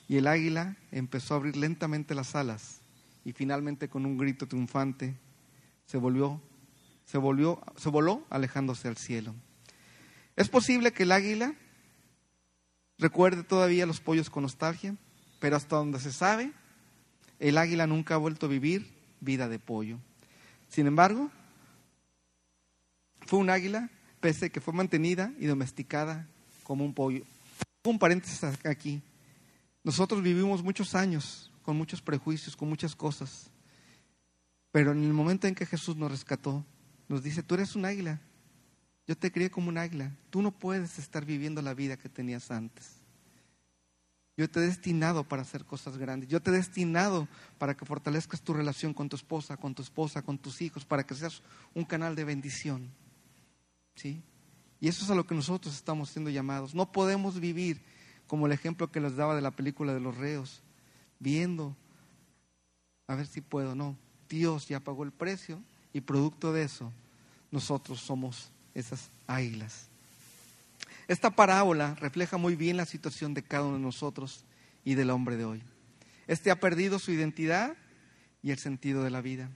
y 0.07 0.17
el 0.17 0.27
águila 0.27 0.75
empezó 0.91 1.33
a 1.33 1.37
abrir 1.37 1.55
lentamente 1.55 2.13
las 2.13 2.35
alas 2.35 2.81
y 3.25 3.31
finalmente 3.31 3.87
con 3.87 4.05
un 4.05 4.17
grito 4.17 4.47
triunfante 4.47 5.15
se 5.93 5.99
volvió, 5.99 6.41
se 7.05 7.19
volvió, 7.19 7.61
se 7.75 7.87
voló 7.87 8.25
alejándose 8.31 8.87
al 8.87 8.97
cielo. 8.97 9.35
Es 10.35 10.49
posible 10.49 10.91
que 10.91 11.03
el 11.03 11.11
águila 11.11 11.53
recuerde 12.97 13.43
todavía 13.43 13.85
los 13.85 14.01
pollos 14.01 14.31
con 14.31 14.41
nostalgia, 14.41 14.95
pero 15.39 15.55
hasta 15.55 15.75
donde 15.75 15.99
se 15.99 16.11
sabe, 16.11 16.51
el 17.37 17.59
águila 17.59 17.85
nunca 17.85 18.15
ha 18.15 18.17
vuelto 18.17 18.47
a 18.47 18.49
vivir 18.49 18.91
vida 19.19 19.47
de 19.47 19.59
pollo. 19.59 19.99
Sin 20.67 20.87
embargo, 20.87 21.29
fue 23.27 23.37
un 23.37 23.51
águila, 23.51 23.91
pese 24.19 24.47
a 24.47 24.49
que 24.49 24.61
fue 24.61 24.73
mantenida 24.73 25.31
y 25.37 25.45
domesticada 25.45 26.27
como 26.63 26.83
un 26.83 26.95
pollo. 26.95 27.23
Un 27.83 27.99
paréntesis 27.99 28.43
aquí. 28.65 28.99
Nosotros 29.83 30.23
vivimos 30.23 30.63
muchos 30.63 30.95
años 30.95 31.51
con 31.61 31.77
muchos 31.77 32.01
prejuicios, 32.01 32.55
con 32.55 32.67
muchas 32.67 32.95
cosas. 32.95 33.51
Pero 34.73 34.91
en 34.91 35.03
el 35.03 35.13
momento 35.13 35.45
en 35.45 35.53
que 35.53 35.67
Jesús 35.67 35.95
nos 35.97 36.09
rescató, 36.09 36.65
nos 37.07 37.21
dice, 37.21 37.43
tú 37.43 37.53
eres 37.53 37.75
un 37.75 37.85
águila. 37.85 38.19
Yo 39.05 39.15
te 39.15 39.31
crié 39.31 39.51
como 39.51 39.69
un 39.69 39.77
águila. 39.77 40.11
Tú 40.31 40.41
no 40.41 40.49
puedes 40.49 40.97
estar 40.97 41.25
viviendo 41.25 41.61
la 41.61 41.75
vida 41.75 41.95
que 41.95 42.09
tenías 42.09 42.49
antes. 42.49 42.95
Yo 44.35 44.49
te 44.49 44.59
he 44.59 44.63
destinado 44.63 45.25
para 45.25 45.43
hacer 45.43 45.63
cosas 45.63 45.99
grandes. 45.99 46.27
Yo 46.27 46.41
te 46.41 46.49
he 46.49 46.53
destinado 46.53 47.27
para 47.59 47.77
que 47.77 47.85
fortalezcas 47.85 48.41
tu 48.41 48.51
relación 48.51 48.95
con 48.95 49.09
tu 49.09 49.15
esposa, 49.15 49.57
con 49.57 49.75
tu 49.75 49.83
esposa, 49.83 50.23
con 50.23 50.39
tus 50.39 50.59
hijos, 50.59 50.85
para 50.85 51.05
que 51.05 51.13
seas 51.13 51.43
un 51.75 51.85
canal 51.85 52.15
de 52.15 52.23
bendición. 52.23 52.89
¿Sí? 53.93 54.23
Y 54.79 54.87
eso 54.87 55.05
es 55.05 55.11
a 55.11 55.15
lo 55.15 55.27
que 55.27 55.35
nosotros 55.35 55.75
estamos 55.75 56.09
siendo 56.09 56.31
llamados. 56.31 56.73
No 56.73 56.91
podemos 56.91 57.39
vivir 57.39 57.79
como 58.25 58.47
el 58.47 58.53
ejemplo 58.53 58.91
que 58.91 58.99
les 58.99 59.15
daba 59.15 59.35
de 59.35 59.41
la 59.41 59.51
película 59.51 59.93
de 59.93 59.99
los 59.99 60.17
reos, 60.17 60.63
viendo, 61.19 61.77
a 63.05 63.13
ver 63.13 63.27
si 63.27 63.39
puedo, 63.39 63.75
no. 63.75 63.95
Dios 64.33 64.67
ya 64.67 64.79
pagó 64.79 65.03
el 65.03 65.11
precio 65.11 65.61
y 65.93 66.01
producto 66.01 66.53
de 66.53 66.63
eso 66.63 66.91
nosotros 67.51 67.99
somos 67.99 68.49
esas 68.73 69.11
águilas. 69.27 69.85
Esta 71.07 71.29
parábola 71.29 71.93
refleja 71.99 72.37
muy 72.37 72.55
bien 72.55 72.77
la 72.77 72.87
situación 72.87 73.35
de 73.35 73.43
cada 73.43 73.65
uno 73.65 73.75
de 73.75 73.83
nosotros 73.83 74.43
y 74.83 74.95
del 74.95 75.11
hombre 75.11 75.37
de 75.37 75.45
hoy. 75.45 75.61
Este 76.25 76.49
ha 76.49 76.59
perdido 76.59 76.97
su 76.97 77.11
identidad 77.11 77.77
y 78.41 78.49
el 78.49 78.57
sentido 78.57 79.03
de 79.03 79.11
la 79.11 79.21
vida. 79.21 79.51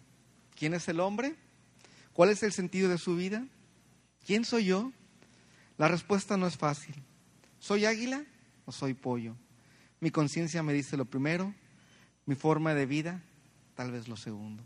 ¿Quién 0.56 0.76
es 0.76 0.88
el 0.88 1.00
hombre? 1.00 1.34
¿Cuál 2.14 2.30
es 2.30 2.44
el 2.44 2.54
sentido 2.54 2.88
de 2.88 3.00
su 3.00 3.16
vida? 3.16 3.48
¿Quién 4.28 4.46
soy 4.46 4.66
yo? 4.66 4.92
La 5.80 5.88
respuesta 5.88 6.38
no 6.38 6.46
es 6.46 6.56
fácil. 6.56 6.94
¿Soy 7.60 7.86
águila 7.86 8.24
o 8.66 8.72
soy 8.72 8.94
pollo? 8.94 9.36
Mi 10.02 10.12
conciencia 10.12 10.62
me 10.62 10.74
dice 10.74 10.98
lo 10.98 11.06
primero, 11.06 11.52
mi 12.28 12.36
forma 12.36 12.76
de 12.76 12.86
vida 12.86 13.24
tal 13.78 13.92
vez 13.92 14.08
lo 14.08 14.18
segundo. 14.18 14.64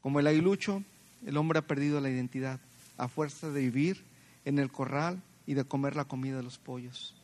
Como 0.00 0.20
el 0.20 0.28
aguilucho, 0.28 0.84
el 1.26 1.36
hombre 1.36 1.58
ha 1.58 1.66
perdido 1.66 2.00
la 2.00 2.08
identidad 2.08 2.60
a 2.96 3.08
fuerza 3.08 3.50
de 3.50 3.60
vivir 3.60 4.04
en 4.44 4.60
el 4.60 4.70
corral 4.70 5.20
y 5.44 5.54
de 5.54 5.64
comer 5.64 5.96
la 5.96 6.04
comida 6.04 6.36
de 6.36 6.44
los 6.44 6.56
pollos. 6.56 7.16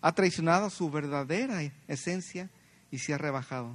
Ha 0.00 0.12
traicionado 0.12 0.70
su 0.70 0.90
verdadera 0.90 1.60
esencia 1.88 2.48
y 2.92 2.98
se 2.98 3.12
ha 3.12 3.18
rebajado. 3.18 3.74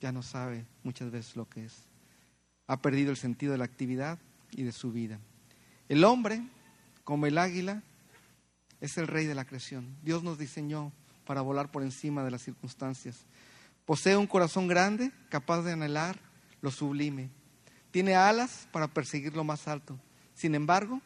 Ya 0.00 0.10
no 0.10 0.24
sabe 0.24 0.66
muchas 0.82 1.12
veces 1.12 1.36
lo 1.36 1.48
que 1.48 1.64
es. 1.66 1.74
Ha 2.66 2.82
perdido 2.82 3.12
el 3.12 3.16
sentido 3.16 3.52
de 3.52 3.58
la 3.58 3.64
actividad 3.64 4.18
y 4.50 4.64
de 4.64 4.72
su 4.72 4.90
vida. 4.90 5.20
El 5.88 6.02
hombre, 6.02 6.42
como 7.04 7.26
el 7.26 7.38
águila, 7.38 7.84
es 8.80 8.98
el 8.98 9.06
rey 9.06 9.26
de 9.26 9.36
la 9.36 9.44
creación. 9.44 9.96
Dios 10.02 10.24
nos 10.24 10.38
diseñó 10.38 10.90
para 11.24 11.40
volar 11.40 11.70
por 11.70 11.84
encima 11.84 12.24
de 12.24 12.32
las 12.32 12.42
circunstancias. 12.42 13.26
Posee 13.84 14.16
un 14.16 14.26
corazón 14.26 14.68
grande, 14.68 15.10
capaz 15.28 15.62
de 15.62 15.72
anhelar 15.72 16.18
lo 16.60 16.70
sublime. 16.70 17.30
Tiene 17.90 18.14
alas 18.14 18.68
para 18.72 18.88
perseguir 18.88 19.36
lo 19.36 19.44
más 19.44 19.68
alto. 19.68 19.98
Sin 20.34 20.54
embargo, 20.54 21.00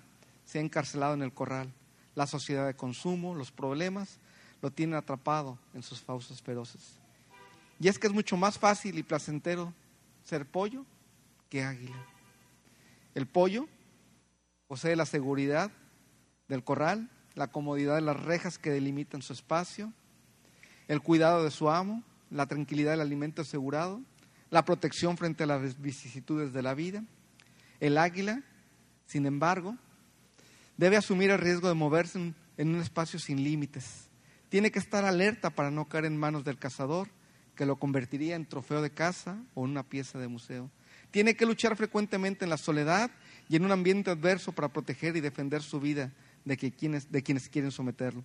se 0.45 0.59
ha 0.59 0.63
encarcelado 0.63 1.15
en 1.15 1.23
el 1.23 1.33
corral. 1.33 1.73
La 2.15 2.27
sociedad 2.27 2.67
de 2.67 2.75
consumo, 2.75 3.35
los 3.35 3.51
problemas, 3.51 4.19
lo 4.63 4.71
tienen 4.71 4.97
atrapado 4.97 5.59
en 5.75 5.83
sus 5.83 6.01
fauces 6.01 6.41
feroces. 6.41 7.01
Y 7.81 7.89
es 7.89 7.99
que 7.99 8.07
es 8.07 8.13
mucho 8.13 8.37
más 8.37 8.59
fácil 8.59 8.99
y 8.99 9.03
placentero 9.03 9.73
ser 10.25 10.47
pollo 10.47 10.85
que 11.49 11.65
águila. 11.65 12.07
El 13.15 13.27
pollo 13.27 13.69
posee 14.67 14.97
la 14.97 15.07
seguridad 15.07 15.71
del 16.49 16.65
corral, 16.65 17.11
la 17.35 17.49
comodidad 17.49 17.97
de 17.97 18.01
las 18.01 18.23
rejas 18.23 18.59
que 18.59 18.71
delimitan 18.71 19.23
su 19.23 19.33
espacio, 19.33 19.93
el 20.89 21.03
cuidado 21.03 21.45
de 21.45 21.51
su 21.51 21.69
amo, 21.69 22.03
la 22.31 22.47
tranquilidad 22.47 22.93
del 22.93 23.01
alimento 23.01 23.43
asegurado, 23.43 24.03
la 24.51 24.65
protección 24.65 25.17
frente 25.17 25.45
a 25.45 25.47
las 25.47 25.81
vicisitudes 25.81 26.53
de 26.53 26.63
la 26.63 26.75
vida. 26.75 27.05
El 27.81 27.99
águila, 27.99 28.43
sin 29.07 29.27
embargo, 29.27 29.77
debe 30.77 30.97
asumir 30.97 31.31
el 31.31 31.39
riesgo 31.39 31.69
de 31.69 31.75
moverse 31.75 32.35
en, 32.57 32.69
un 32.69 32.81
espacio 32.81 33.19
sin 33.19 33.43
límites. 33.43 34.09
Tiene 34.49 34.71
que 34.71 34.79
estar 34.79 35.05
alerta 35.05 35.51
para 35.51 35.71
no 35.71 35.87
caer 35.87 36.05
en 36.05 36.17
manos 36.17 36.45
del 36.45 36.59
cazador, 36.59 37.09
que 37.55 37.67
lo 37.67 37.77
convertiría 37.77 38.37
en 38.37 38.47
trofeo 38.47 38.83
de 38.83 38.91
caza 38.91 39.43
o 39.55 39.65
en 39.65 39.71
una 39.71 39.83
pieza 39.83 40.19
de 40.19 40.29
museo. 40.29 40.71
Tiene 41.11 41.37
que 41.37 41.47
luchar 41.47 41.77
frecuentemente 41.77 42.45
en 42.45 42.51
la 42.51 42.59
soledad 42.59 43.11
y 43.49 43.57
en 43.57 43.65
un 43.65 43.73
ambiente 43.73 44.11
adverso 44.11 44.53
para 44.53 44.69
proteger 44.69 45.17
y 45.17 45.21
defender 45.21 45.63
su 45.63 45.81
vida 45.81 46.13
de, 46.45 46.57
que 46.57 46.71
quienes, 46.71 47.11
de 47.11 47.23
quienes 47.23 47.49
quieren 47.49 47.71
someterlo. 47.71 48.25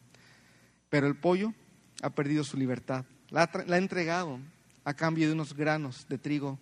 Pero 0.90 1.08
el 1.08 1.16
pollo 1.16 1.54
ha 2.02 2.10
perdido 2.10 2.44
su 2.44 2.58
libertad. 2.58 3.06
La, 3.32 3.44
ha- 3.44 3.78
entregado 3.78 4.40
a 4.84 4.94
cambio 4.94 5.28
de 5.28 5.34
unos 5.34 5.56
granos 5.56 6.06
de 6.10 6.18
trigo 6.18 6.60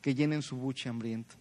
que 0.00 0.14
llenen 0.14 0.42
su 0.42 0.56
buche 0.56 0.88
hambriento. 0.88 1.34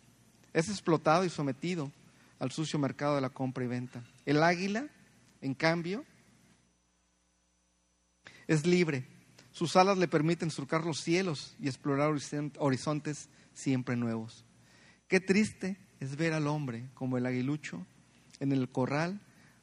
Es 0.53 0.69
explotado 0.69 1.26
y 1.26 1.30
sometido 1.30 1.91
al 2.39 2.51
sucio 2.51 2.78
mercado 2.78 3.15
de 3.15 3.21
la 3.21 3.30
compra 3.30 3.63
y 3.63 3.67
venta. 3.67 4.03
El 4.26 4.43
águila, 4.43 4.88
en 5.41 5.53
cambio, 5.53 6.03
es 8.47 8.65
libre. 8.65 9.05
Sus 9.51 9.76
alas 9.76 9.97
le 9.97 10.07
permiten 10.07 10.51
surcar 10.51 10.84
los 10.84 10.99
cielos 10.99 11.55
y 11.59 11.67
explorar 11.67 12.11
horizon- 12.11 12.51
horizontes 12.59 13.30
siempre 13.53 13.95
nuevos. 13.95 14.43
Qué 15.07 15.19
triste 15.19 15.78
es 15.99 16.15
ver 16.17 16.34
al 16.34 16.47
hombre 16.47 16.89
como 16.93 17.17
el 17.17 17.26
aguilucho 17.26 17.86
en 18.39 18.51
el 18.51 18.67
corral 18.69 19.21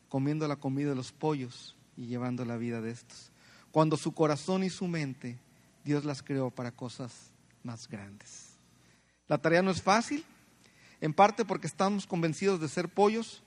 comiendo 0.09 0.49
la 0.49 0.57
comida 0.57 0.91
de 0.91 0.95
los 0.97 1.13
pollos 1.13 1.77
y 1.97 2.07
llevando 2.07 2.45
la 2.45 2.57
vida 2.57 2.81
de 2.81 2.91
estos. 2.93 3.32
Cuando 3.73 3.97
su 3.97 4.12
corazón 4.12 4.62
y 4.62 4.70
su 4.70 4.87
mente 4.87 5.39
Dios 5.85 6.05
las 6.05 6.23
creó 6.23 6.51
para 6.51 6.70
cosas 6.70 7.33
más 7.64 7.89
grandes. 7.89 8.51
La 9.27 9.39
tarea 9.39 9.62
no 9.62 9.70
es 9.70 9.83
fácil, 9.83 10.25
en 11.01 11.12
parte 11.12 11.45
porque 11.45 11.66
estamos 11.66 12.07
convencidos 12.07 12.61
de 12.61 12.68
ser 12.68 12.89
pollos 12.89 13.43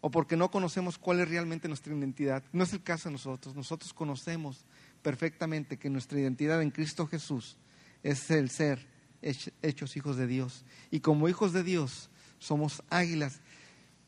o 0.00 0.10
porque 0.10 0.36
no 0.36 0.50
conocemos 0.50 0.98
cuál 0.98 1.20
es 1.20 1.28
realmente 1.28 1.66
nuestra 1.66 1.94
identidad. 1.94 2.42
No 2.52 2.62
es 2.62 2.72
el 2.72 2.82
caso 2.82 3.08
de 3.08 3.14
nosotros. 3.14 3.56
Nosotros 3.56 3.92
conocemos 3.92 4.64
perfectamente 5.02 5.78
que 5.78 5.90
nuestra 5.90 6.20
identidad 6.20 6.62
en 6.62 6.70
Cristo 6.70 7.06
Jesús 7.06 7.56
es 8.02 8.30
el 8.30 8.50
ser 8.50 8.86
hech- 9.22 9.52
hechos 9.62 9.96
hijos 9.96 10.16
de 10.16 10.26
Dios. 10.26 10.64
Y 10.90 11.00
como 11.00 11.28
hijos 11.28 11.52
de 11.52 11.62
Dios 11.64 12.10
somos 12.38 12.82
águilas 12.88 13.40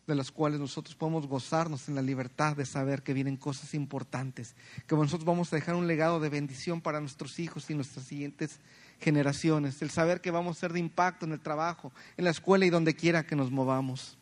de 0.07 0.15
las 0.15 0.31
cuales 0.33 0.59
nosotros 0.59 0.97
podemos 0.97 1.27
gozarnos 1.27 1.89
en 1.89 1.95
la 1.95 2.03
libertad 2.03 2.57
de 2.57 2.67
saber 2.67 3.03
que 3.03 3.15
vienen 3.15 3.37
cosas 3.37 3.75
importantes, 3.75 4.57
que 4.87 4.97
nosotros 4.97 5.25
vamos 5.25 5.53
a 5.53 5.57
dejar 5.57 5.75
un 5.75 5.87
legado 5.87 6.19
de 6.19 6.29
bendición 6.29 6.81
para 6.81 7.01
nuestros 7.01 7.39
hijos 7.39 7.71
y 7.71 7.75
nuestras 7.75 8.07
siguientes 8.07 8.59
generaciones, 9.01 9.81
el 9.83 9.91
saber 9.91 10.21
que 10.21 10.31
vamos 10.31 10.57
a 10.57 10.61
ser 10.61 10.73
de 10.73 10.81
impacto 10.81 11.27
en 11.27 11.33
el 11.33 11.41
trabajo, 11.41 11.93
en 12.17 12.25
la 12.25 12.31
escuela 12.31 12.67
y 12.67 12.71
donde 12.71 12.95
quiera 12.95 13.25
que 13.25 13.37
nos 13.37 13.51
movamos. 13.51 14.19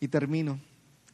Y 0.00 0.08
termino. 0.08 0.60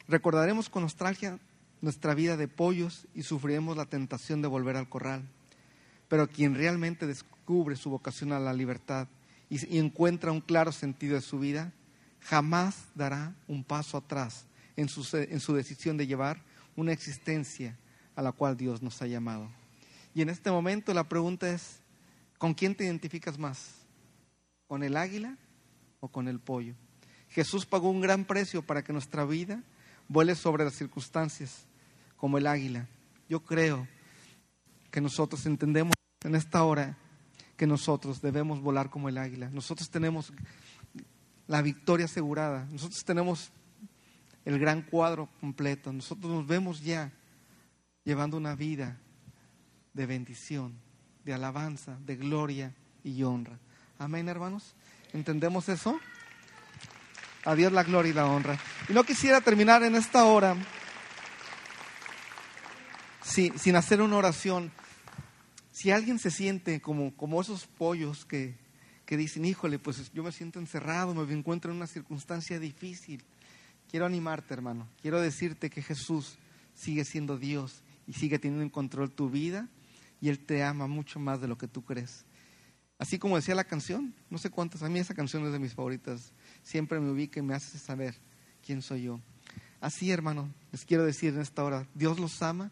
Recordaremos 0.09 0.69
con 0.69 0.83
nostalgia 0.83 1.39
nuestra 1.81 2.15
vida 2.15 2.37
de 2.37 2.49
pollos 2.49 3.07
y 3.15 3.23
sufriremos 3.23 3.77
la 3.77 3.87
tentación 3.87 4.43
de 4.43 4.49
volver 4.49 4.77
al 4.77 4.89
corral. 4.89 5.23
Pero 6.09 6.29
quien 6.29 6.55
realmente 6.55 7.07
descubre 7.07 7.77
su 7.77 7.91
vocación 7.91 8.33
a 8.33 8.41
la 8.41 8.53
libertad 8.53 9.07
y, 9.51 9.79
encuentra 9.79 10.33
un 10.33 10.41
claro 10.41 10.73
sentido 10.73 11.17
de 11.17 11.21
su 11.21 11.39
vida, 11.39 11.73
jamás 12.21 12.85
dará 12.95 13.35
un 13.49 13.65
paso 13.65 13.99
atrás 13.99 14.47
en 14.77 14.89
su, 14.89 15.05
en 15.17 15.41
su 15.41 15.55
decisión 15.55 15.97
de 15.97 16.07
llevar 16.07 16.43
una 16.77 16.93
existencia 16.93 17.77
a 18.15 18.23
la 18.23 18.33
cual 18.33 18.57
Dios 18.57 18.81
nos 18.81 19.03
ha 19.03 19.07
llamado. 19.07 19.51
Y 20.15 20.23
en 20.23 20.31
este 20.31 20.51
momento 20.51 20.95
la 20.95 21.09
pregunta 21.09 21.51
es, 21.51 21.81
¿con 22.39 22.55
quién 22.55 22.75
te 22.75 22.85
identificas 22.85 23.39
más? 23.39 23.75
¿Con 24.67 24.83
el 24.83 24.97
águila 24.97 25.37
o 25.99 26.09
con 26.09 26.29
el 26.29 26.39
pollo? 26.39 26.75
Jesús 27.29 27.67
pagó 27.67 27.91
un 27.91 28.01
gran 28.01 28.25
precio 28.25 28.63
para 28.63 28.83
que 28.83 28.93
nuestra 28.93 29.25
vida 29.25 29.63
vuele 30.09 30.35
sobre 30.35 30.65
las 30.65 30.75
circunstancias 30.75 31.67
como 32.17 32.39
el 32.39 32.47
águila. 32.47 32.89
Yo 33.29 33.41
creo 33.45 33.87
que 34.91 35.01
nosotros 35.01 35.47
entendemos 35.47 35.95
en 36.25 36.35
esta 36.35 36.63
hora 36.65 36.99
que 37.61 37.67
nosotros 37.67 38.23
debemos 38.23 38.63
volar 38.63 38.89
como 38.89 39.11
el 39.11 39.19
águila. 39.19 39.51
Nosotros 39.51 39.91
tenemos 39.91 40.33
la 41.47 41.61
victoria 41.61 42.07
asegurada. 42.07 42.67
Nosotros 42.73 43.05
tenemos 43.05 43.51
el 44.47 44.59
gran 44.59 44.81
cuadro 44.81 45.29
completo. 45.41 45.93
Nosotros 45.93 46.33
nos 46.33 46.47
vemos 46.47 46.83
ya 46.83 47.13
llevando 48.03 48.39
una 48.39 48.55
vida 48.55 48.97
de 49.93 50.07
bendición, 50.07 50.73
de 51.27 51.35
alabanza, 51.35 51.99
de 52.07 52.17
gloria 52.17 52.75
y 53.05 53.23
honra. 53.25 53.59
Amén, 53.99 54.31
hermanos. 54.31 54.75
¿Entendemos 55.13 55.69
eso? 55.69 56.01
A 57.45 57.55
Dios 57.55 57.73
la 57.73 57.85
gloria 57.85 58.13
y 58.13 58.15
la 58.15 58.25
honra. 58.25 58.59
Y 58.89 58.95
no 58.95 59.05
quisiera 59.05 59.43
terminar 59.43 59.83
en 59.83 59.97
esta 59.97 60.25
hora 60.25 60.57
sin, 63.23 63.59
sin 63.59 63.77
hacer 63.77 64.01
una 64.01 64.17
oración. 64.17 64.73
Si 65.81 65.91
alguien 65.91 66.19
se 66.19 66.31
siente 66.31 66.83
como, 66.83 67.17
como 67.17 67.41
esos 67.41 67.67
pollos 67.67 68.27
que, 68.27 68.55
que 69.07 69.17
dicen, 69.17 69.47
híjole, 69.47 69.79
pues 69.79 70.13
yo 70.13 70.23
me 70.23 70.31
siento 70.31 70.59
encerrado, 70.59 71.15
me 71.15 71.33
encuentro 71.33 71.71
en 71.71 71.79
una 71.79 71.87
circunstancia 71.87 72.61
difícil, 72.61 73.25
quiero 73.91 74.05
animarte, 74.05 74.53
hermano. 74.53 74.87
Quiero 75.01 75.23
decirte 75.23 75.71
que 75.71 75.81
Jesús 75.81 76.37
sigue 76.75 77.07
siendo 77.07 77.39
Dios 77.39 77.81
y 78.07 78.13
sigue 78.13 78.39
teniendo 78.39 78.63
en 78.63 78.69
control 78.69 79.11
tu 79.11 79.31
vida 79.31 79.71
y 80.21 80.29
Él 80.29 80.45
te 80.45 80.63
ama 80.63 80.87
mucho 80.87 81.19
más 81.19 81.41
de 81.41 81.49
lo 81.49 81.57
que 81.57 81.67
tú 81.67 81.83
crees. 81.83 82.27
Así 82.99 83.19
como 83.19 83.37
decía 83.37 83.55
la 83.55 83.65
canción, 83.65 84.15
no 84.29 84.37
sé 84.37 84.51
cuántas, 84.51 84.83
a 84.83 84.91
mí 84.91 84.99
esa 84.99 85.15
canción 85.15 85.47
es 85.47 85.53
de 85.53 85.61
mis 85.61 85.73
favoritas, 85.73 86.35
siempre 86.63 87.01
me 87.01 87.11
ubica 87.11 87.41
y 87.41 87.43
me 87.43 87.55
hace 87.55 87.79
saber 87.79 88.17
quién 88.63 88.83
soy 88.83 89.05
yo. 89.05 89.19
Así, 89.81 90.11
hermano, 90.11 90.53
les 90.73 90.85
quiero 90.85 91.07
decir 91.07 91.33
en 91.33 91.41
esta 91.41 91.65
hora, 91.65 91.89
Dios 91.95 92.21
los 92.21 92.43
ama 92.43 92.71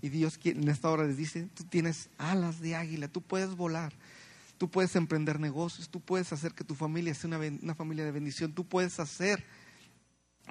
y 0.00 0.08
Dios 0.10 0.38
en 0.44 0.68
esta 0.68 0.90
hora 0.90 1.04
les 1.04 1.16
dice, 1.16 1.48
tú 1.54 1.64
tienes 1.64 2.08
alas 2.18 2.60
de 2.60 2.76
águila, 2.76 3.08
tú 3.08 3.20
puedes 3.20 3.56
volar, 3.56 3.92
tú 4.56 4.70
puedes 4.70 4.94
emprender 4.96 5.40
negocios, 5.40 5.88
tú 5.88 6.00
puedes 6.00 6.32
hacer 6.32 6.52
que 6.52 6.64
tu 6.64 6.74
familia 6.74 7.14
sea 7.14 7.30
una 7.62 7.74
familia 7.74 8.04
de 8.04 8.12
bendición, 8.12 8.52
tú 8.52 8.64
puedes 8.64 9.00
hacer 9.00 9.44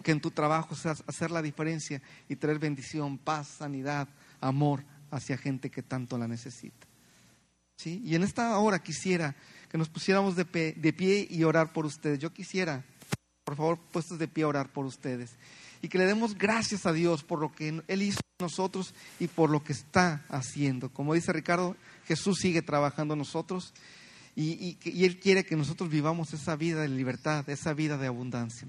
que 0.04 0.12
en 0.12 0.22
tu 0.22 0.32
trabajo 0.32 0.76
seas 0.76 1.04
hacer 1.08 1.32
la 1.32 1.42
diferencia 1.42 2.02
y 2.30 2.36
traer 2.36 2.60
bendición, 2.60 3.18
paz, 3.18 3.48
sanidad, 3.48 4.08
amor 4.42 4.84
hacia 5.10 5.38
gente 5.38 5.72
que 5.72 5.82
tanto 5.82 6.18
la 6.18 6.28
necesita. 6.28 6.86
¿Sí? 7.78 8.02
Y 8.04 8.16
en 8.16 8.24
esta 8.24 8.58
hora 8.58 8.80
quisiera 8.80 9.36
que 9.70 9.78
nos 9.78 9.90
pusiéramos 9.90 10.36
de, 10.36 10.46
pe- 10.46 10.74
de 10.78 10.94
pie 10.94 11.28
y 11.30 11.44
orar 11.44 11.74
por 11.74 11.86
ustedes. 11.86 12.20
Yo 12.20 12.34
quisiera, 12.34 12.84
por 13.44 13.56
favor, 13.56 13.80
puestos 13.92 14.18
de 14.20 14.28
pie 14.28 14.44
a 14.44 14.48
orar 14.48 14.72
por 14.74 14.86
ustedes. 14.86 15.36
Y 15.82 15.90
que 15.90 15.98
le 15.98 16.06
demos 16.06 16.38
gracias 16.38 16.86
a 16.86 16.94
Dios 16.94 17.24
por 17.24 17.40
lo 17.40 17.54
que 17.54 17.82
Él 17.88 18.02
hizo 18.02 18.20
en 18.40 18.46
nosotros 18.46 18.94
y 19.20 19.28
por 19.28 19.50
lo 19.50 19.64
que 19.64 19.74
está 19.74 20.26
haciendo. 20.30 20.90
Como 20.90 21.14
dice 21.14 21.34
Ricardo, 21.34 21.76
Jesús 22.08 22.40
sigue 22.40 22.62
trabajando 22.62 23.14
en 23.14 23.20
nosotros 23.20 23.74
y, 24.36 24.78
y 24.84 25.06
Él 25.06 25.20
quiere 25.20 25.46
que 25.46 25.56
nosotros 25.56 25.90
vivamos 25.90 26.34
esa 26.34 26.56
vida 26.56 26.82
de 26.82 26.90
libertad, 26.90 27.48
esa 27.50 27.74
vida 27.74 27.98
de 27.98 28.08
abundancia. 28.08 28.68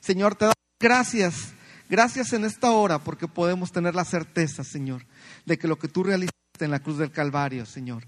Señor, 0.00 0.34
te 0.34 0.46
damos 0.46 0.54
gracias. 0.80 1.52
Gracias 1.88 2.34
en 2.34 2.44
esta 2.44 2.70
hora 2.70 2.98
porque 2.98 3.28
podemos 3.28 3.72
tener 3.72 3.94
la 3.94 4.04
certeza, 4.04 4.62
Señor, 4.62 5.06
de 5.46 5.58
que 5.58 5.68
lo 5.68 5.78
que 5.78 5.88
tú 5.88 6.04
realizaste 6.04 6.34
en 6.60 6.70
la 6.70 6.80
cruz 6.80 6.98
del 6.98 7.10
Calvario, 7.10 7.64
Señor, 7.64 8.04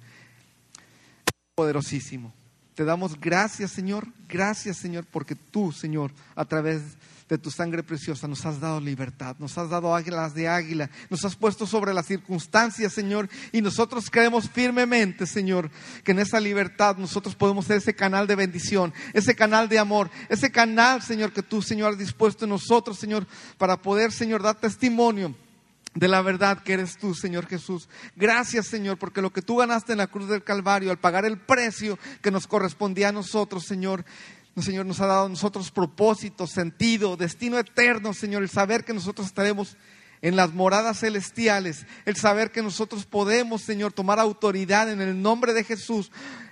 poderosísimo. 1.55 2.35
Te 2.81 2.87
damos 2.87 3.21
gracias, 3.21 3.73
Señor, 3.73 4.09
gracias, 4.27 4.79
Señor, 4.79 5.05
porque 5.05 5.35
tú, 5.35 5.71
Señor, 5.71 6.13
a 6.35 6.47
través 6.47 6.81
de 7.29 7.37
tu 7.37 7.51
sangre 7.51 7.83
preciosa 7.83 8.27
nos 8.27 8.47
has 8.47 8.59
dado 8.59 8.81
libertad, 8.81 9.37
nos 9.39 9.59
has 9.59 9.69
dado 9.69 9.95
águilas 9.95 10.33
de 10.33 10.49
águila, 10.49 10.89
nos 11.11 11.23
has 11.27 11.37
puesto 11.37 11.67
sobre 11.67 11.93
las 11.93 12.07
circunstancias, 12.07 12.95
Señor, 12.95 13.29
y 13.53 13.61
nosotros 13.61 14.09
creemos 14.09 14.49
firmemente, 14.49 15.27
Señor, 15.27 15.71
que 16.05 16.13
en 16.13 16.21
esa 16.21 16.41
libertad 16.41 16.97
nosotros 16.97 17.35
podemos 17.35 17.67
ser 17.67 17.77
ese 17.77 17.95
canal 17.95 18.27
de 18.27 18.37
bendición, 18.37 18.95
ese 19.13 19.35
canal 19.35 19.69
de 19.69 19.79
amor, 19.79 20.09
ese 20.31 20.51
canal, 20.51 21.03
Señor, 21.03 21.35
que 21.35 21.43
tú, 21.43 21.61
Señor, 21.61 21.93
has 21.93 21.99
dispuesto 21.99 22.47
en 22.47 22.49
nosotros, 22.53 22.99
Señor, 22.99 23.27
para 23.59 23.77
poder, 23.77 24.11
Señor, 24.11 24.43
dar 24.43 24.59
testimonio 24.59 25.35
de 25.95 26.09
la 26.09 26.23
verdad 26.23 26.63
que 26.63 26.75
eres 26.75 26.97
tú, 26.99 27.15
Señor 27.15 27.47
Jesús. 27.47 27.89
Gracias, 28.17 28.67
Señor, 28.67 28.99
porque 28.99 29.23
lo 29.23 29.33
que 29.33 29.43
tú 29.43 29.57
ganaste 29.57 29.93
en 29.93 29.99
la 29.99 30.07
cruz 30.07 30.29
del 30.29 30.45
Calvario, 30.45 30.91
al 30.91 30.99
pagar 30.99 31.25
el 31.25 31.39
precio 31.39 31.99
que 32.23 32.31
nos 32.31 32.47
correspondía 32.47 33.09
a 33.09 33.13
nosotros, 33.13 33.65
Señor, 33.65 34.05
Señor, 34.57 34.87
nos 34.87 35.01
ha 35.01 35.07
dado 35.07 35.27
a 35.27 35.29
nosotros 35.29 35.71
propósito, 35.71 36.47
sentido, 36.47 37.17
destino 37.17 37.59
eterno, 37.59 38.13
Señor, 38.13 38.43
el 38.43 38.51
saber 38.51 38.85
que 38.85 38.93
nosotros 38.93 39.27
estaremos 39.27 39.77
en 40.23 40.37
las 40.37 40.53
moradas 40.53 41.01
celestiales, 41.01 41.87
el 42.05 42.17
saber 42.17 42.53
que 42.53 42.63
nosotros 42.63 43.07
podemos, 43.07 43.63
Señor, 43.63 43.93
tomar 43.93 44.21
autoridad 44.21 44.91
en 44.91 45.01
el 45.01 45.21
nombre 45.21 45.55
de 45.55 45.65
Jesús 45.65 46.11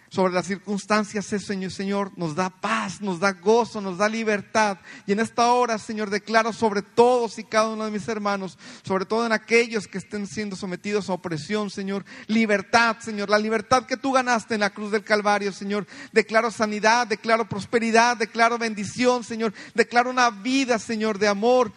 sobre 0.09 0.33
las 0.33 0.47
circunstancias, 0.47 1.27
ese 1.33 1.45
Señor, 1.45 1.71
Señor, 1.71 2.13
nos 2.17 2.35
da 2.35 2.51
paz, 2.51 3.01
nos 3.01 3.21
da 3.21 3.33
gozo, 3.33 3.81
nos 3.81 3.99
da 3.99 4.09
libertad. 4.09 4.79
Y 5.07 5.13
en 5.13 5.21
esta 5.21 5.53
hora, 5.53 5.79
Señor, 5.79 6.11
declaro 6.11 6.53
sobre 6.53 6.83
todos 6.83 7.39
y 7.39 7.45
cada 7.45 7.69
uno 7.69 7.85
de 7.85 7.91
mis 7.91 8.09
hermanos, 8.09 8.59
sobre 8.83 9.05
todo 9.05 9.27
en 9.27 9.33
aquellos 9.33 9.87
que 9.87 9.99
estén 9.99 10.27
siendo 10.27 10.57
sometidos 10.57 11.09
a 11.09 11.15
opresión, 11.15 11.71
Señor, 11.71 12.05
libertad, 12.27 12.97
Señor, 13.01 13.29
la 13.29 13.39
libertad 13.39 13.87
que 13.87 13.97
tú 13.97 14.13
ganaste 14.13 14.55
en 14.55 14.61
la 14.61 14.71
cruz 14.71 14.91
del 14.91 15.05
Calvario, 15.05 15.53
Señor. 15.53 15.87
Declaro 16.13 16.51
sanidad, 16.51 17.07
declaro 17.07 17.49
prosperidad, 17.49 18.17
declaro 18.17 18.59
bendición, 18.59 19.25
Señor. 19.25 19.53
Declaro 19.75 20.11
una 20.11 20.31
vida, 20.31 20.79
Señor, 20.79 21.19
de 21.19 21.29
amor 21.29 21.73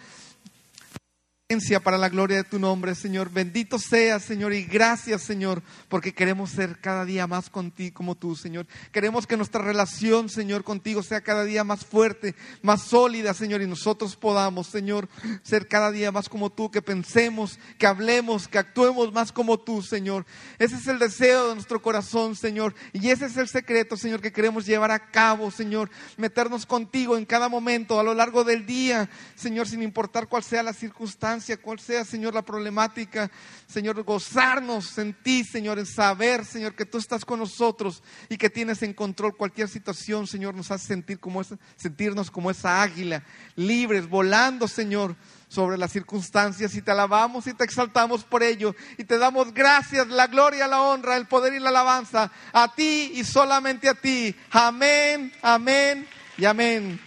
para 1.83 1.97
la 1.97 2.07
gloria 2.07 2.37
de 2.37 2.43
tu 2.45 2.59
nombre, 2.59 2.95
Señor. 2.95 3.29
Bendito 3.29 3.77
sea, 3.77 4.19
Señor, 4.19 4.53
y 4.53 4.63
gracias, 4.63 5.21
Señor, 5.21 5.61
porque 5.89 6.13
queremos 6.13 6.49
ser 6.51 6.79
cada 6.79 7.03
día 7.03 7.27
más 7.27 7.49
contigo 7.49 7.93
como 7.93 8.15
tú, 8.15 8.37
Señor. 8.37 8.67
Queremos 8.93 9.27
que 9.27 9.35
nuestra 9.35 9.61
relación, 9.61 10.29
Señor, 10.29 10.63
contigo 10.63 11.03
sea 11.03 11.19
cada 11.19 11.43
día 11.43 11.65
más 11.65 11.85
fuerte, 11.85 12.35
más 12.61 12.83
sólida, 12.83 13.33
Señor, 13.33 13.61
y 13.61 13.67
nosotros 13.67 14.15
podamos, 14.15 14.67
Señor, 14.67 15.09
ser 15.43 15.67
cada 15.67 15.91
día 15.91 16.09
más 16.09 16.29
como 16.29 16.51
tú, 16.51 16.71
que 16.71 16.81
pensemos, 16.81 17.59
que 17.77 17.85
hablemos, 17.85 18.47
que 18.47 18.57
actuemos 18.57 19.11
más 19.11 19.33
como 19.33 19.59
tú, 19.59 19.81
Señor. 19.81 20.25
Ese 20.57 20.77
es 20.77 20.87
el 20.87 20.99
deseo 20.99 21.49
de 21.49 21.55
nuestro 21.55 21.81
corazón, 21.81 22.37
Señor, 22.37 22.73
y 22.93 23.09
ese 23.09 23.25
es 23.25 23.35
el 23.35 23.49
secreto, 23.49 23.97
Señor, 23.97 24.21
que 24.21 24.31
queremos 24.31 24.65
llevar 24.65 24.91
a 24.91 25.11
cabo, 25.11 25.51
Señor, 25.51 25.89
meternos 26.15 26.65
contigo 26.65 27.17
en 27.17 27.25
cada 27.25 27.49
momento, 27.49 27.99
a 27.99 28.03
lo 28.03 28.13
largo 28.13 28.45
del 28.45 28.65
día, 28.65 29.09
Señor, 29.35 29.67
sin 29.67 29.83
importar 29.83 30.29
cuál 30.29 30.43
sea 30.43 30.63
la 30.63 30.71
circunstancia 30.71 31.40
cuál 31.61 31.79
sea, 31.79 32.05
Señor, 32.05 32.33
la 32.33 32.41
problemática, 32.41 33.29
Señor, 33.67 34.01
gozarnos 34.03 34.97
en 34.97 35.13
ti, 35.13 35.43
Señor, 35.43 35.79
en 35.79 35.85
saber, 35.85 36.45
Señor, 36.45 36.75
que 36.75 36.85
tú 36.85 36.97
estás 36.97 37.25
con 37.25 37.39
nosotros 37.39 38.03
y 38.29 38.37
que 38.37 38.49
tienes 38.49 38.81
en 38.83 38.93
control 38.93 39.35
cualquier 39.35 39.67
situación, 39.67 40.27
Señor, 40.27 40.55
nos 40.55 40.71
hace 40.71 40.87
sentir 40.87 41.19
como 41.19 41.41
sentirnos 41.75 42.31
como 42.31 42.51
esa 42.51 42.81
águila, 42.81 43.23
libres, 43.55 44.07
volando, 44.07 44.67
Señor, 44.67 45.15
sobre 45.47 45.77
las 45.77 45.91
circunstancias 45.91 46.75
y 46.75 46.81
te 46.81 46.91
alabamos 46.91 47.45
y 47.47 47.53
te 47.53 47.65
exaltamos 47.65 48.23
por 48.23 48.41
ello 48.41 48.73
y 48.97 49.03
te 49.03 49.17
damos 49.17 49.53
gracias, 49.53 50.07
la 50.07 50.27
gloria, 50.27 50.67
la 50.67 50.81
honra, 50.81 51.17
el 51.17 51.27
poder 51.27 51.53
y 51.53 51.59
la 51.59 51.69
alabanza 51.69 52.31
a 52.53 52.73
ti 52.73 53.11
y 53.15 53.23
solamente 53.25 53.89
a 53.89 53.93
ti. 53.93 54.33
Amén, 54.51 55.33
amén 55.41 56.07
y 56.37 56.45
amén. 56.45 56.99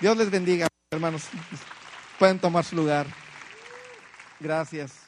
Dios 0.00 0.16
les 0.16 0.30
bendiga, 0.30 0.66
hermanos. 0.90 1.22
Pueden 2.18 2.38
tomar 2.38 2.64
su 2.64 2.76
lugar. 2.76 3.06
Gracias. 4.44 5.03